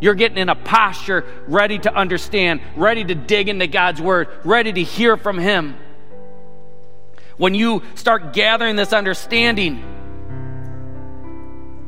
You're 0.00 0.14
getting 0.14 0.38
in 0.38 0.48
a 0.48 0.54
posture 0.54 1.24
ready 1.46 1.78
to 1.80 1.94
understand, 1.94 2.60
ready 2.76 3.04
to 3.04 3.14
dig 3.14 3.48
into 3.48 3.66
God's 3.66 4.00
Word, 4.00 4.28
ready 4.44 4.72
to 4.72 4.82
hear 4.82 5.16
from 5.16 5.38
Him. 5.38 5.76
When 7.36 7.54
you 7.54 7.82
start 7.96 8.32
gathering 8.32 8.76
this 8.76 8.92
understanding, 8.92 9.82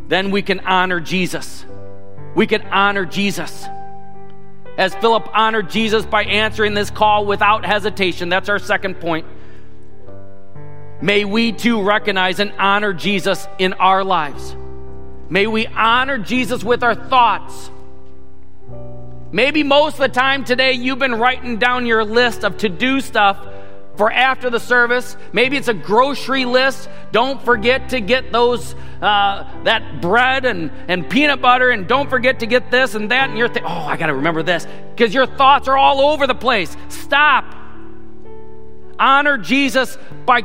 then 0.08 0.30
we 0.30 0.42
can 0.42 0.60
honor 0.60 0.98
Jesus. 1.00 1.64
We 2.34 2.46
can 2.46 2.62
honor 2.62 3.04
Jesus. 3.04 3.66
As 4.76 4.94
Philip 4.96 5.28
honored 5.34 5.70
Jesus 5.70 6.04
by 6.04 6.24
answering 6.24 6.74
this 6.74 6.90
call 6.90 7.26
without 7.26 7.64
hesitation, 7.64 8.28
that's 8.28 8.48
our 8.48 8.58
second 8.58 9.00
point. 9.00 9.26
May 11.02 11.24
we 11.24 11.50
too 11.50 11.82
recognize 11.82 12.38
and 12.38 12.52
honor 12.60 12.92
Jesus 12.92 13.48
in 13.58 13.72
our 13.74 14.04
lives. 14.04 14.56
May 15.28 15.48
we 15.48 15.66
honor 15.66 16.16
Jesus 16.16 16.62
with 16.62 16.84
our 16.84 16.94
thoughts. 16.94 17.70
Maybe 19.32 19.64
most 19.64 19.94
of 19.94 20.00
the 20.00 20.08
time 20.08 20.44
today 20.44 20.74
you've 20.74 21.00
been 21.00 21.16
writing 21.16 21.58
down 21.58 21.86
your 21.86 22.04
list 22.04 22.44
of 22.44 22.58
to 22.58 22.68
do 22.68 23.00
stuff 23.00 23.44
for 23.96 24.12
after 24.12 24.48
the 24.48 24.60
service. 24.60 25.16
Maybe 25.32 25.56
it's 25.56 25.66
a 25.66 25.74
grocery 25.74 26.44
list. 26.44 26.88
Don't 27.10 27.42
forget 27.42 27.88
to 27.88 28.00
get 28.00 28.30
those 28.30 28.76
uh, 29.00 29.64
that 29.64 30.00
bread 30.00 30.44
and, 30.44 30.70
and 30.86 31.10
peanut 31.10 31.42
butter, 31.42 31.70
and 31.70 31.88
don't 31.88 32.08
forget 32.08 32.38
to 32.40 32.46
get 32.46 32.70
this 32.70 32.94
and 32.94 33.10
that. 33.10 33.28
And 33.28 33.36
you're 33.36 33.48
thinking, 33.48 33.64
oh, 33.64 33.86
I 33.86 33.96
got 33.96 34.06
to 34.06 34.14
remember 34.14 34.44
this 34.44 34.68
because 34.94 35.12
your 35.12 35.26
thoughts 35.26 35.66
are 35.66 35.76
all 35.76 36.00
over 36.12 36.28
the 36.28 36.34
place. 36.34 36.76
Stop. 36.88 37.56
Honor 39.00 39.36
Jesus 39.36 39.98
by 40.24 40.42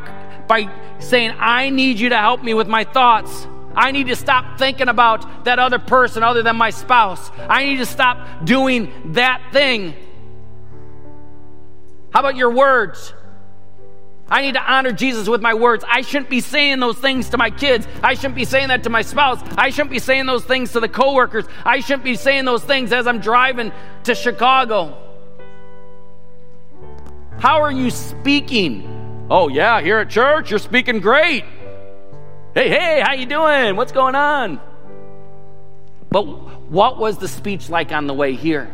by 0.48 0.72
saying, 1.00 1.34
I 1.38 1.70
need 1.70 2.00
you 2.00 2.10
to 2.10 2.18
help 2.18 2.44
me 2.44 2.54
with 2.54 2.68
my 2.68 2.84
thoughts. 2.84 3.48
I 3.76 3.92
need 3.92 4.08
to 4.08 4.16
stop 4.16 4.58
thinking 4.58 4.88
about 4.88 5.46
that 5.46 5.60
other 5.60 5.78
person 5.78 6.24
other 6.24 6.42
than 6.42 6.56
my 6.56 6.72
spouse. 6.72 7.30
I 7.38 7.66
need 7.66 7.78
to 7.78 7.86
stop 7.86 8.46
doing 8.46 9.14
that 9.14 9.54
thing. 9.54 9.94
How 12.12 12.22
about 12.22 12.36
your 12.36 12.52
words? 12.52 13.14
I 14.30 14.42
need 14.42 14.56
to 14.56 14.62
honor 14.62 14.92
Jesus 14.92 15.30
with 15.30 15.42
my 15.42 15.54
words. 15.54 15.86
I 15.88 16.02
shouldn't 16.02 16.30
be 16.30 16.42
saying 16.42 16.80
those 16.80 16.98
things 16.98 17.30
to 17.30 17.38
my 17.38 17.50
kids. 17.50 17.88
I 18.04 18.16
shouldn't 18.16 18.36
be 18.36 18.46
saying 18.46 18.70
that 18.70 18.84
to 18.84 18.90
my 18.90 19.02
spouse. 19.04 19.40
I 19.58 19.70
shouldn't 19.70 19.92
be 19.92 20.00
saying 20.00 20.26
those 20.26 20.44
things 20.44 20.74
to 20.74 20.80
the 20.80 20.90
coworkers. 20.90 21.46
I 21.64 21.80
shouldn't 21.80 22.04
be 22.04 22.16
saying 22.16 22.46
those 22.46 22.64
things 22.64 22.92
as 22.92 23.08
I'm 23.08 23.20
driving 23.20 23.72
to 24.04 24.16
Chicago. 24.16 24.98
How 27.38 27.62
are 27.62 27.72
you 27.72 27.92
speaking? 27.92 28.97
Oh 29.30 29.50
yeah, 29.50 29.82
here 29.82 30.00
at 30.00 30.10
church, 30.10 30.50
you're 30.52 30.60
speaking 30.60 31.02
great. 31.02 31.44
Hey, 32.54 32.70
hey, 32.70 33.04
how 33.06 33.14
you 33.14 33.26
doing? 33.26 33.76
What's 33.76 33.92
going 33.92 34.16
on? 34.16 34.62
But 36.10 36.24
what 36.70 36.98
was 36.98 37.18
the 37.18 37.28
speech 37.28 37.70
like 37.70 37.92
on 37.92 38.08
the 38.08 38.14
way 38.14 38.34
here? 38.34 38.74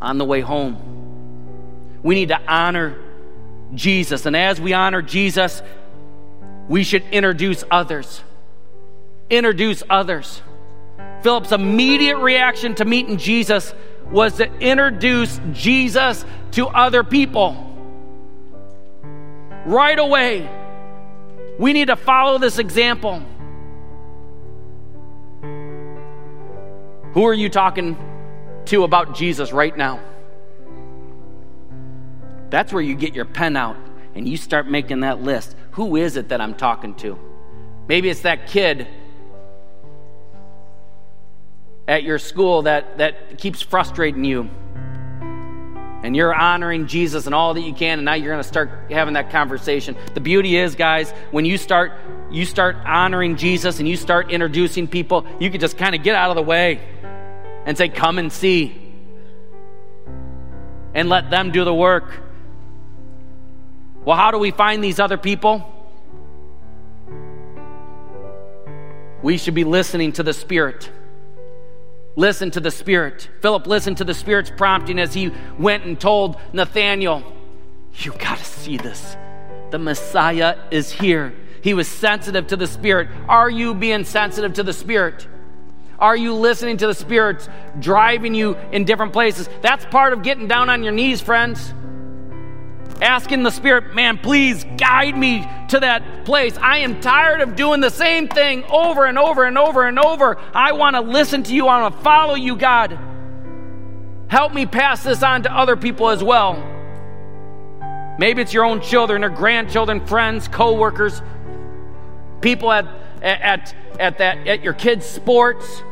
On 0.00 0.16
the 0.16 0.24
way 0.24 0.40
home? 0.40 1.98
We 2.04 2.14
need 2.14 2.28
to 2.28 2.40
honor 2.40 2.96
Jesus. 3.74 4.26
And 4.26 4.36
as 4.36 4.60
we 4.60 4.72
honor 4.74 5.02
Jesus, 5.02 5.60
we 6.68 6.84
should 6.84 7.02
introduce 7.10 7.64
others. 7.68 8.22
Introduce 9.28 9.82
others. 9.90 10.40
Philip's 11.22 11.50
immediate 11.50 12.18
reaction 12.18 12.76
to 12.76 12.84
meeting 12.84 13.16
Jesus 13.16 13.74
was 14.08 14.34
to 14.36 14.50
introduce 14.60 15.40
Jesus 15.52 16.24
to 16.52 16.68
other 16.68 17.02
people 17.02 17.67
right 19.68 19.98
away. 19.98 20.48
We 21.58 21.72
need 21.72 21.88
to 21.88 21.96
follow 21.96 22.38
this 22.38 22.58
example. 22.58 23.22
Who 27.12 27.24
are 27.26 27.34
you 27.34 27.48
talking 27.48 27.96
to 28.66 28.84
about 28.84 29.14
Jesus 29.14 29.52
right 29.52 29.76
now? 29.76 30.00
That's 32.50 32.72
where 32.72 32.82
you 32.82 32.94
get 32.94 33.14
your 33.14 33.26
pen 33.26 33.56
out 33.56 33.76
and 34.14 34.26
you 34.26 34.36
start 34.36 34.68
making 34.68 35.00
that 35.00 35.22
list. 35.22 35.54
Who 35.72 35.96
is 35.96 36.16
it 36.16 36.30
that 36.30 36.40
I'm 36.40 36.54
talking 36.54 36.94
to? 36.96 37.18
Maybe 37.88 38.08
it's 38.08 38.22
that 38.22 38.46
kid 38.46 38.86
at 41.86 42.02
your 42.04 42.18
school 42.18 42.62
that, 42.62 42.98
that 42.98 43.38
keeps 43.38 43.62
frustrating 43.62 44.24
you 44.24 44.48
and 46.02 46.14
you're 46.14 46.34
honoring 46.34 46.86
Jesus 46.86 47.26
and 47.26 47.34
all 47.34 47.54
that 47.54 47.62
you 47.62 47.74
can, 47.74 47.98
and 47.98 48.04
now 48.04 48.14
you're 48.14 48.32
going 48.32 48.42
to 48.42 48.48
start 48.48 48.70
having 48.90 49.14
that 49.14 49.30
conversation. 49.30 49.96
The 50.14 50.20
beauty 50.20 50.56
is, 50.56 50.74
guys, 50.74 51.10
when 51.30 51.44
you 51.44 51.58
start 51.58 51.92
you 52.30 52.44
start 52.44 52.76
honoring 52.84 53.36
Jesus 53.36 53.78
and 53.78 53.88
you 53.88 53.96
start 53.96 54.30
introducing 54.30 54.86
people, 54.86 55.26
you 55.40 55.50
can 55.50 55.60
just 55.60 55.78
kind 55.78 55.94
of 55.94 56.02
get 56.02 56.14
out 56.14 56.28
of 56.28 56.36
the 56.36 56.42
way 56.42 56.80
and 57.64 57.76
say, 57.76 57.88
"Come 57.88 58.18
and 58.18 58.30
see," 58.30 58.76
and 60.94 61.08
let 61.08 61.30
them 61.30 61.50
do 61.52 61.64
the 61.64 61.74
work. 61.74 62.04
Well, 64.04 64.16
how 64.16 64.30
do 64.30 64.38
we 64.38 64.50
find 64.50 64.84
these 64.84 65.00
other 65.00 65.16
people? 65.16 65.74
We 69.22 69.36
should 69.36 69.54
be 69.54 69.64
listening 69.64 70.12
to 70.12 70.22
the 70.22 70.32
Spirit. 70.32 70.90
Listen 72.18 72.50
to 72.50 72.58
the 72.58 72.72
Spirit. 72.72 73.30
Philip 73.42 73.68
listened 73.68 73.98
to 73.98 74.04
the 74.04 74.12
Spirit's 74.12 74.50
prompting 74.50 74.98
as 74.98 75.14
he 75.14 75.30
went 75.56 75.84
and 75.84 76.00
told 76.00 76.36
Nathanael, 76.52 77.22
You 77.94 78.10
got 78.10 78.38
to 78.38 78.44
see 78.44 78.76
this. 78.76 79.16
The 79.70 79.78
Messiah 79.78 80.56
is 80.72 80.90
here. 80.90 81.32
He 81.62 81.74
was 81.74 81.86
sensitive 81.86 82.48
to 82.48 82.56
the 82.56 82.66
Spirit. 82.66 83.08
Are 83.28 83.48
you 83.48 83.72
being 83.72 84.02
sensitive 84.02 84.54
to 84.54 84.64
the 84.64 84.72
Spirit? 84.72 85.28
Are 86.00 86.16
you 86.16 86.34
listening 86.34 86.78
to 86.78 86.88
the 86.88 86.94
Spirit 86.94 87.48
driving 87.78 88.34
you 88.34 88.56
in 88.72 88.84
different 88.84 89.12
places? 89.12 89.48
That's 89.62 89.84
part 89.84 90.12
of 90.12 90.24
getting 90.24 90.48
down 90.48 90.70
on 90.70 90.82
your 90.82 90.92
knees, 90.92 91.20
friends 91.20 91.72
asking 93.00 93.42
the 93.42 93.50
Spirit, 93.50 93.94
man, 93.94 94.18
please 94.18 94.64
guide 94.76 95.16
me 95.16 95.46
to 95.68 95.80
that 95.80 96.24
place. 96.24 96.56
I 96.58 96.78
am 96.78 97.00
tired 97.00 97.40
of 97.40 97.56
doing 97.56 97.80
the 97.80 97.90
same 97.90 98.28
thing 98.28 98.64
over 98.64 99.04
and 99.04 99.18
over 99.18 99.44
and 99.44 99.56
over 99.58 99.86
and 99.86 99.98
over. 99.98 100.38
I 100.54 100.72
want 100.72 100.96
to 100.96 101.00
listen 101.00 101.42
to 101.44 101.54
you. 101.54 101.66
I 101.66 101.80
want 101.80 101.96
to 101.96 102.02
follow 102.02 102.34
you, 102.34 102.56
God. 102.56 102.98
Help 104.28 104.52
me 104.52 104.66
pass 104.66 105.02
this 105.02 105.22
on 105.22 105.42
to 105.44 105.52
other 105.56 105.76
people 105.76 106.08
as 106.10 106.22
well. 106.22 106.54
Maybe 108.18 108.42
it's 108.42 108.52
your 108.52 108.64
own 108.64 108.80
children 108.80 109.24
or 109.24 109.30
grandchildren, 109.30 110.04
friends, 110.06 110.48
co-workers, 110.48 111.22
people 112.40 112.70
at 112.72 112.86
at 113.22 113.74
at 113.98 114.18
that 114.18 114.46
at 114.46 114.62
your 114.62 114.74
kids' 114.74 115.06
sports. 115.06 115.82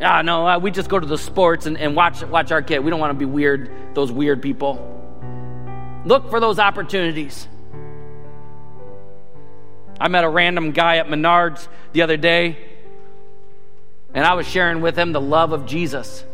Ah, 0.00 0.22
no, 0.22 0.46
uh, 0.46 0.58
we 0.58 0.72
just 0.72 0.88
go 0.88 0.98
to 0.98 1.06
the 1.06 1.16
sports 1.16 1.66
and, 1.66 1.78
and 1.78 1.94
watch 1.94 2.24
watch 2.24 2.50
our 2.50 2.60
kid. 2.60 2.80
We 2.80 2.90
don't 2.90 2.98
want 2.98 3.12
to 3.12 3.18
be 3.18 3.24
weird, 3.24 3.70
those 3.94 4.10
weird 4.10 4.42
people. 4.42 5.01
Look 6.04 6.30
for 6.30 6.40
those 6.40 6.58
opportunities. 6.58 7.46
I 10.00 10.08
met 10.08 10.24
a 10.24 10.28
random 10.28 10.72
guy 10.72 10.96
at 10.96 11.06
Menards 11.06 11.68
the 11.92 12.02
other 12.02 12.16
day, 12.16 12.58
and 14.14 14.24
I 14.24 14.34
was 14.34 14.46
sharing 14.48 14.80
with 14.80 14.98
him 14.98 15.12
the 15.12 15.20
love 15.20 15.52
of 15.52 15.64
Jesus 15.64 16.24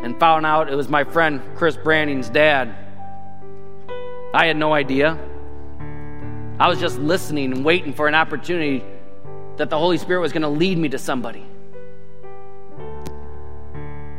and 0.00 0.18
found 0.20 0.44
out 0.44 0.70
it 0.70 0.74
was 0.74 0.88
my 0.88 1.04
friend 1.04 1.40
Chris 1.56 1.76
Branning's 1.76 2.28
dad. 2.28 2.74
I 4.34 4.46
had 4.46 4.56
no 4.56 4.74
idea. 4.74 5.18
I 6.60 6.68
was 6.68 6.78
just 6.78 6.98
listening 6.98 7.52
and 7.52 7.64
waiting 7.64 7.94
for 7.94 8.06
an 8.06 8.14
opportunity 8.14 8.84
that 9.56 9.70
the 9.70 9.78
Holy 9.78 9.96
Spirit 9.96 10.20
was 10.20 10.32
going 10.32 10.42
to 10.42 10.48
lead 10.48 10.76
me 10.76 10.90
to 10.90 10.98
somebody. 10.98 11.46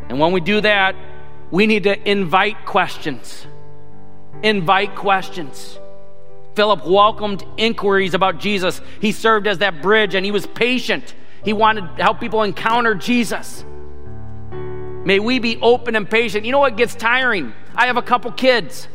And 0.10 0.20
when 0.20 0.32
we 0.32 0.42
do 0.42 0.60
that, 0.62 0.96
we 1.52 1.68
need 1.68 1.84
to 1.84 2.10
invite 2.10 2.66
questions 2.66 3.46
invite 4.44 4.96
questions. 4.96 5.80
Philip 6.56 6.86
welcomed 6.86 7.44
inquiries 7.58 8.14
about 8.14 8.40
Jesus. 8.40 8.82
He 9.00 9.12
served 9.12 9.48
as 9.48 9.60
that 9.60 9.82
bridge 9.82 10.16
and 10.16 10.26
he 10.26 10.32
was 10.32 10.46
patient. 10.46 11.14
He 11.44 11.54
wanted 11.54 11.98
to 11.98 12.04
help 12.04 12.20
people 12.20 12.44
encounter 12.44 12.96
Jesus. 12.96 13.64
May 15.06 15.20
we 15.20 15.40
be 15.40 15.58
open 15.62 15.96
and 15.96 16.10
patient. 16.10 16.46
You 16.46 16.52
know 16.52 16.60
what 16.60 16.76
gets 16.76 16.96
tiring? 16.96 17.54
I 17.74 17.88
have 17.88 17.98
a 17.98 18.02
couple 18.02 18.32
kids. 18.32 18.88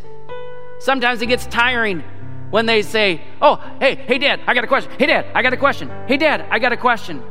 Sometimes 0.78 1.22
it 1.22 1.26
gets 1.26 1.46
tiring 1.46 2.04
when 2.50 2.66
they 2.66 2.82
say, 2.82 3.22
Oh, 3.40 3.56
hey, 3.80 3.94
hey, 3.94 4.18
dad, 4.18 4.40
I 4.46 4.54
got 4.54 4.64
a 4.64 4.66
question. 4.66 4.92
Hey, 4.98 5.06
dad, 5.06 5.26
I 5.34 5.42
got 5.42 5.52
a 5.52 5.56
question. 5.56 5.90
Hey, 6.06 6.18
dad, 6.18 6.46
I 6.50 6.58
got 6.58 6.72
a 6.72 6.76
question. 6.76 7.22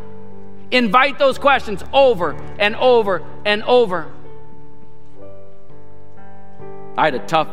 Invite 0.72 1.20
those 1.20 1.38
questions 1.38 1.84
over 1.93 2.34
and 2.57 2.76
over 2.76 3.24
and 3.45 3.61
over. 3.64 4.11
I 6.97 7.05
had 7.05 7.16
a 7.16 7.26
tough, 7.26 7.47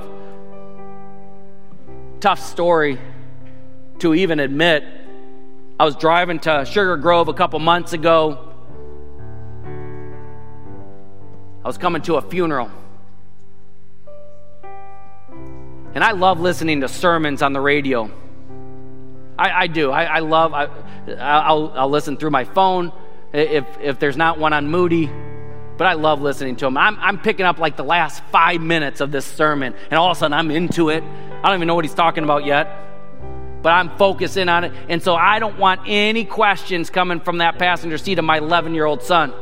tough 2.20 2.40
story 2.40 2.98
to 4.00 4.14
even 4.14 4.40
admit. 4.40 4.84
I 5.78 5.84
was 5.84 5.96
driving 5.96 6.38
to 6.40 6.66
Sugar 6.66 6.96
Grove 6.98 7.28
a 7.28 7.34
couple 7.34 7.58
months 7.58 7.94
ago. 7.94 8.52
I 11.64 11.66
was 11.66 11.78
coming 11.78 12.02
to 12.02 12.16
a 12.16 12.22
funeral. 12.22 12.70
And 15.94 16.04
I 16.04 16.12
love 16.12 16.40
listening 16.40 16.82
to 16.82 16.88
sermons 16.88 17.42
on 17.42 17.52
the 17.54 17.60
radio. 17.60 18.10
I, 19.38 19.62
I 19.62 19.66
do. 19.66 19.90
I, 19.90 20.04
I 20.04 20.18
love, 20.18 20.52
I, 20.52 20.68
I'll, 21.18 21.72
I'll 21.74 21.90
listen 21.90 22.18
through 22.18 22.30
my 22.30 22.44
phone 22.44 22.92
if, 23.32 23.66
if 23.80 23.98
there's 23.98 24.16
not 24.16 24.38
one 24.38 24.52
on 24.52 24.68
Moody. 24.68 25.10
But 25.81 25.87
I 25.87 25.95
love 25.95 26.20
listening 26.20 26.57
to 26.57 26.66
them. 26.66 26.76
I'm, 26.76 26.99
I'm 26.99 27.18
picking 27.18 27.47
up 27.47 27.59
like 27.59 27.78
the 27.78 27.85
last 27.85 28.22
five 28.24 28.61
minutes 28.61 29.01
of 29.01 29.12
this 29.12 29.24
sermon, 29.24 29.74
and 29.91 29.99
all 29.99 30.11
of 30.11 30.16
a 30.18 30.20
sudden 30.20 30.35
I'm 30.35 30.51
into 30.51 30.91
it. 30.91 31.03
I 31.03 31.49
don't 31.49 31.55
even 31.55 31.68
know 31.68 31.74
what 31.74 31.87
he's 31.87 31.95
talking 31.95 32.22
about 32.22 32.45
yet, 32.45 32.68
but 33.62 33.70
I'm 33.70 33.89
focusing 33.97 34.51
on 34.51 34.64
it. 34.64 34.74
And 34.91 35.03
so 35.03 35.14
I 35.14 35.39
don't 35.39 35.59
want 35.59 35.81
any 35.87 36.26
questions 36.26 36.91
coming 36.91 37.18
from 37.18 37.39
that 37.39 37.59
passenger 37.59 37.97
seat 37.97 38.18
of 38.18 38.26
my 38.26 38.37
11 38.37 38.74
year 38.74 38.85
old 38.85 39.03
son. 39.03 39.33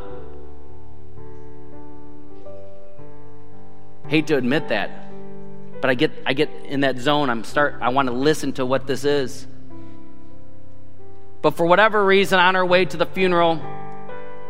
Hate 4.06 4.28
to 4.28 4.36
admit 4.36 4.68
that, 4.68 5.10
but 5.80 5.90
I 5.90 5.94
get, 5.94 6.12
I 6.24 6.34
get 6.34 6.50
in 6.66 6.82
that 6.82 6.98
zone. 6.98 7.30
I'm 7.30 7.42
start, 7.42 7.78
I 7.80 7.88
want 7.88 8.06
to 8.06 8.14
listen 8.14 8.52
to 8.52 8.64
what 8.64 8.86
this 8.86 9.04
is. 9.04 9.44
But 11.42 11.56
for 11.56 11.66
whatever 11.66 12.04
reason, 12.04 12.38
on 12.38 12.54
our 12.54 12.64
way 12.64 12.84
to 12.84 12.96
the 12.96 13.06
funeral, 13.06 13.60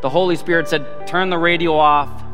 the 0.01 0.09
Holy 0.09 0.37
Spirit 0.37 0.69
said, 0.69 1.07
Turn 1.07 1.31
the 1.31 1.39
radio 1.39 1.77
off 1.77 2.25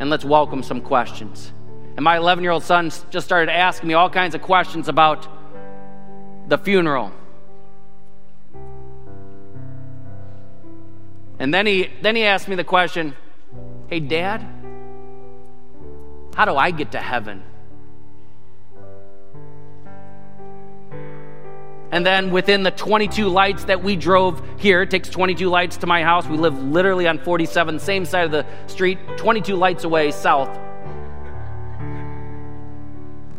and 0.00 0.10
let's 0.10 0.24
welcome 0.24 0.62
some 0.62 0.80
questions. 0.80 1.52
And 1.96 2.04
my 2.04 2.16
11 2.16 2.42
year 2.42 2.52
old 2.52 2.62
son 2.62 2.90
just 3.10 3.26
started 3.26 3.52
asking 3.52 3.88
me 3.88 3.94
all 3.94 4.10
kinds 4.10 4.34
of 4.34 4.42
questions 4.42 4.88
about 4.88 5.28
the 6.48 6.58
funeral. 6.58 7.12
And 11.38 11.52
then 11.52 11.66
he, 11.66 11.90
then 12.02 12.16
he 12.16 12.24
asked 12.24 12.48
me 12.48 12.56
the 12.56 12.64
question 12.64 13.14
Hey, 13.88 14.00
Dad, 14.00 14.40
how 16.34 16.44
do 16.44 16.56
I 16.56 16.70
get 16.70 16.92
to 16.92 16.98
heaven? 16.98 17.42
And 21.92 22.06
then 22.06 22.30
within 22.30 22.62
the 22.62 22.70
22 22.70 23.28
lights 23.28 23.64
that 23.64 23.84
we 23.84 23.96
drove 23.96 24.42
here, 24.58 24.80
it 24.80 24.90
takes 24.90 25.10
22 25.10 25.50
lights 25.50 25.76
to 25.78 25.86
my 25.86 26.02
house. 26.02 26.26
We 26.26 26.38
live 26.38 26.60
literally 26.62 27.06
on 27.06 27.18
47, 27.18 27.78
same 27.78 28.06
side 28.06 28.24
of 28.24 28.30
the 28.32 28.46
street, 28.66 28.98
22 29.18 29.54
lights 29.54 29.84
away 29.84 30.10
south. 30.10 30.48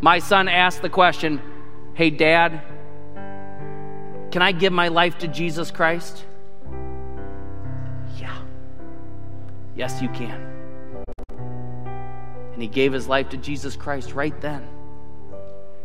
My 0.00 0.20
son 0.20 0.46
asked 0.46 0.82
the 0.82 0.88
question 0.88 1.42
Hey, 1.94 2.10
Dad, 2.10 2.62
can 4.30 4.40
I 4.40 4.52
give 4.52 4.72
my 4.72 4.88
life 4.88 5.18
to 5.18 5.28
Jesus 5.28 5.72
Christ? 5.72 6.24
Yeah. 8.18 8.36
Yes, 9.74 10.00
you 10.00 10.08
can. 10.10 10.40
And 12.52 12.62
he 12.62 12.68
gave 12.68 12.92
his 12.92 13.08
life 13.08 13.30
to 13.30 13.36
Jesus 13.36 13.74
Christ 13.74 14.12
right 14.12 14.40
then. 14.40 14.64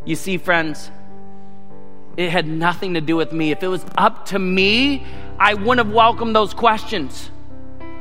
You 0.05 0.15
see, 0.15 0.37
friends, 0.37 0.91
it 2.19 2.31
had 2.31 2.45
nothing 2.47 2.95
to 2.95 3.01
do 3.01 3.15
with 3.15 3.31
me. 3.31 3.51
If 3.51 3.63
it 3.63 3.69
was 3.69 3.85
up 3.97 4.25
to 4.27 4.39
me, 4.39 5.05
I 5.39 5.53
wouldn't 5.53 5.77
have 5.77 5.95
welcomed 5.95 6.35
those 6.35 6.53
questions. 6.53 7.31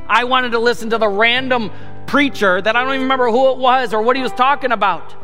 I 0.09 0.25
wanted 0.25 0.51
to 0.51 0.59
listen 0.59 0.89
to 0.89 0.97
the 0.97 1.07
random 1.07 1.71
preacher 2.05 2.61
that 2.61 2.75
I 2.75 2.83
don't 2.83 2.95
even 2.95 3.03
remember 3.03 3.29
who 3.29 3.51
it 3.51 3.57
was 3.57 3.93
or 3.93 4.01
what 4.01 4.17
he 4.17 4.21
was 4.21 4.33
talking 4.33 4.73
about. 4.73 5.15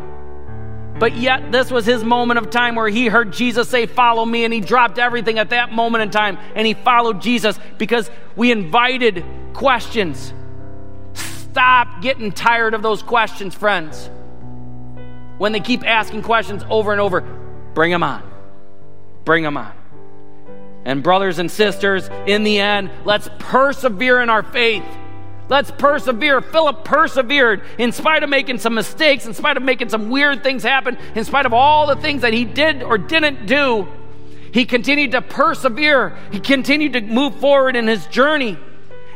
But 0.98 1.18
yet, 1.18 1.52
this 1.52 1.72
was 1.72 1.86
his 1.86 2.06
moment 2.06 2.38
of 2.38 2.50
time 2.50 2.76
where 2.76 2.88
he 2.88 3.08
heard 3.08 3.34
Jesus 3.34 3.68
say, 3.68 3.86
Follow 3.86 4.24
me, 4.24 4.46
and 4.46 4.54
he 4.54 4.62
dropped 4.62 4.98
everything 4.98 5.40
at 5.40 5.50
that 5.50 5.74
moment 5.74 6.04
in 6.04 6.10
time 6.10 6.38
and 6.56 6.66
he 6.66 6.74
followed 6.74 7.22
Jesus 7.22 7.60
because 7.78 8.10
we 8.38 8.50
invited 8.50 9.26
questions. 9.52 10.34
Stop 11.16 12.02
getting 12.02 12.32
tired 12.32 12.74
of 12.74 12.82
those 12.82 13.04
questions, 13.04 13.54
friends. 13.54 14.10
When 15.38 15.52
they 15.52 15.60
keep 15.60 15.86
asking 15.86 16.22
questions 16.22 16.64
over 16.70 16.94
and 16.94 17.02
over, 17.02 17.20
bring 17.74 17.92
them 17.92 18.02
on. 18.02 18.35
Bring 19.26 19.44
them 19.44 19.58
on. 19.58 19.74
And, 20.86 21.02
brothers 21.02 21.40
and 21.40 21.50
sisters, 21.50 22.10
in 22.28 22.44
the 22.44 22.60
end, 22.60 22.92
let's 23.06 23.28
persevere 23.40 24.22
in 24.22 24.30
our 24.30 24.44
faith. 24.44 24.84
Let's 25.50 25.72
persevere. 25.72 26.42
Philip 26.42 26.86
persevered 26.86 27.64
in 27.78 27.92
spite 27.92 28.24
of 28.24 28.30
making 28.30 28.60
some 28.60 28.76
mistakes, 28.76 29.26
in 29.26 29.34
spite 29.34 29.58
of 29.58 29.64
making 29.64 29.90
some 29.90 30.10
weird 30.10 30.44
things 30.44 30.64
happen, 30.64 30.98
in 31.16 31.24
spite 31.24 31.46
of 31.46 31.54
all 31.54 31.88
the 31.88 31.96
things 31.96 32.22
that 32.22 32.34
he 32.34 32.46
did 32.46 32.84
or 32.84 32.98
didn't 32.98 33.46
do. 33.48 33.88
He 34.52 34.66
continued 34.66 35.12
to 35.12 35.22
persevere. 35.22 36.18
He 36.32 36.40
continued 36.40 36.94
to 36.94 37.02
move 37.02 37.36
forward 37.36 37.76
in 37.76 37.88
his 37.88 38.06
journey. 38.08 38.58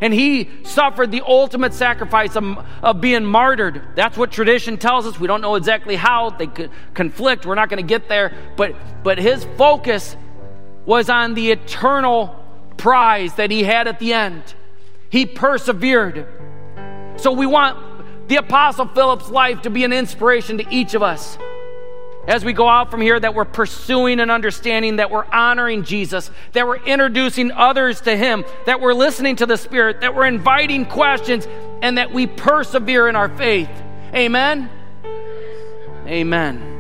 And 0.02 0.14
he 0.14 0.50
suffered 0.64 1.12
the 1.12 1.22
ultimate 1.26 1.74
sacrifice 1.74 2.36
of, 2.36 2.66
of 2.82 3.02
being 3.02 3.26
martyred. 3.26 3.82
That's 3.96 4.18
what 4.18 4.32
tradition 4.32 4.78
tells 4.78 5.06
us. 5.06 5.20
We 5.20 5.28
don't 5.28 5.42
know 5.42 5.56
exactly 5.56 5.96
how 5.96 6.30
they 6.30 6.48
could 6.48 6.72
conflict. 6.94 7.46
We're 7.46 7.56
not 7.56 7.70
going 7.70 7.82
to 7.82 7.88
get 7.88 8.08
there. 8.08 8.34
But, 8.56 8.76
but 9.04 9.18
his 9.18 9.46
focus 9.58 10.16
was 10.86 11.10
on 11.10 11.34
the 11.34 11.52
eternal 11.52 12.36
prize 12.78 13.36
that 13.36 13.52
he 13.52 13.64
had 13.64 13.88
at 13.88 14.00
the 14.00 14.14
end. 14.14 14.42
He 15.10 15.26
persevered. 15.26 16.26
So 17.18 17.34
we 17.34 17.46
want 17.46 18.30
the 18.30 18.38
Apostle 18.38 18.88
Philip's 18.88 19.30
life 19.30 19.64
to 19.64 19.70
be 19.70 19.84
an 19.84 19.92
inspiration 19.92 20.60
to 20.60 20.66
each 20.70 20.94
of 20.94 21.04
us 21.04 21.38
as 22.28 22.46
we 22.46 22.54
go 22.54 22.68
out 22.68 22.92
from 22.92 23.02
here 23.02 23.20
that 23.20 23.34
we're 23.34 23.46
pursuing 23.46 24.20
and 24.20 24.30
understanding, 24.30 24.98
that 24.98 25.10
we're 25.10 25.26
honoring 25.26 25.84
Jesus, 25.84 26.30
that 26.54 26.68
we're 26.68 26.84
introducing 26.84 27.52
others 27.52 28.02
to 28.02 28.16
Him, 28.16 28.46
that 28.66 28.82
we're 28.82 28.94
listening 28.94 29.38
to 29.38 29.46
the 29.46 29.58
Spirit, 29.58 30.02
that 30.02 30.16
we're 30.16 30.28
inviting 30.28 30.86
questions, 30.86 31.48
and 31.82 31.98
that 31.98 32.14
we 32.14 32.28
persevere 32.28 33.08
in 33.08 33.16
our 33.16 33.30
faith. 33.30 33.70
Amen? 34.14 34.70
Amen. 36.06 36.79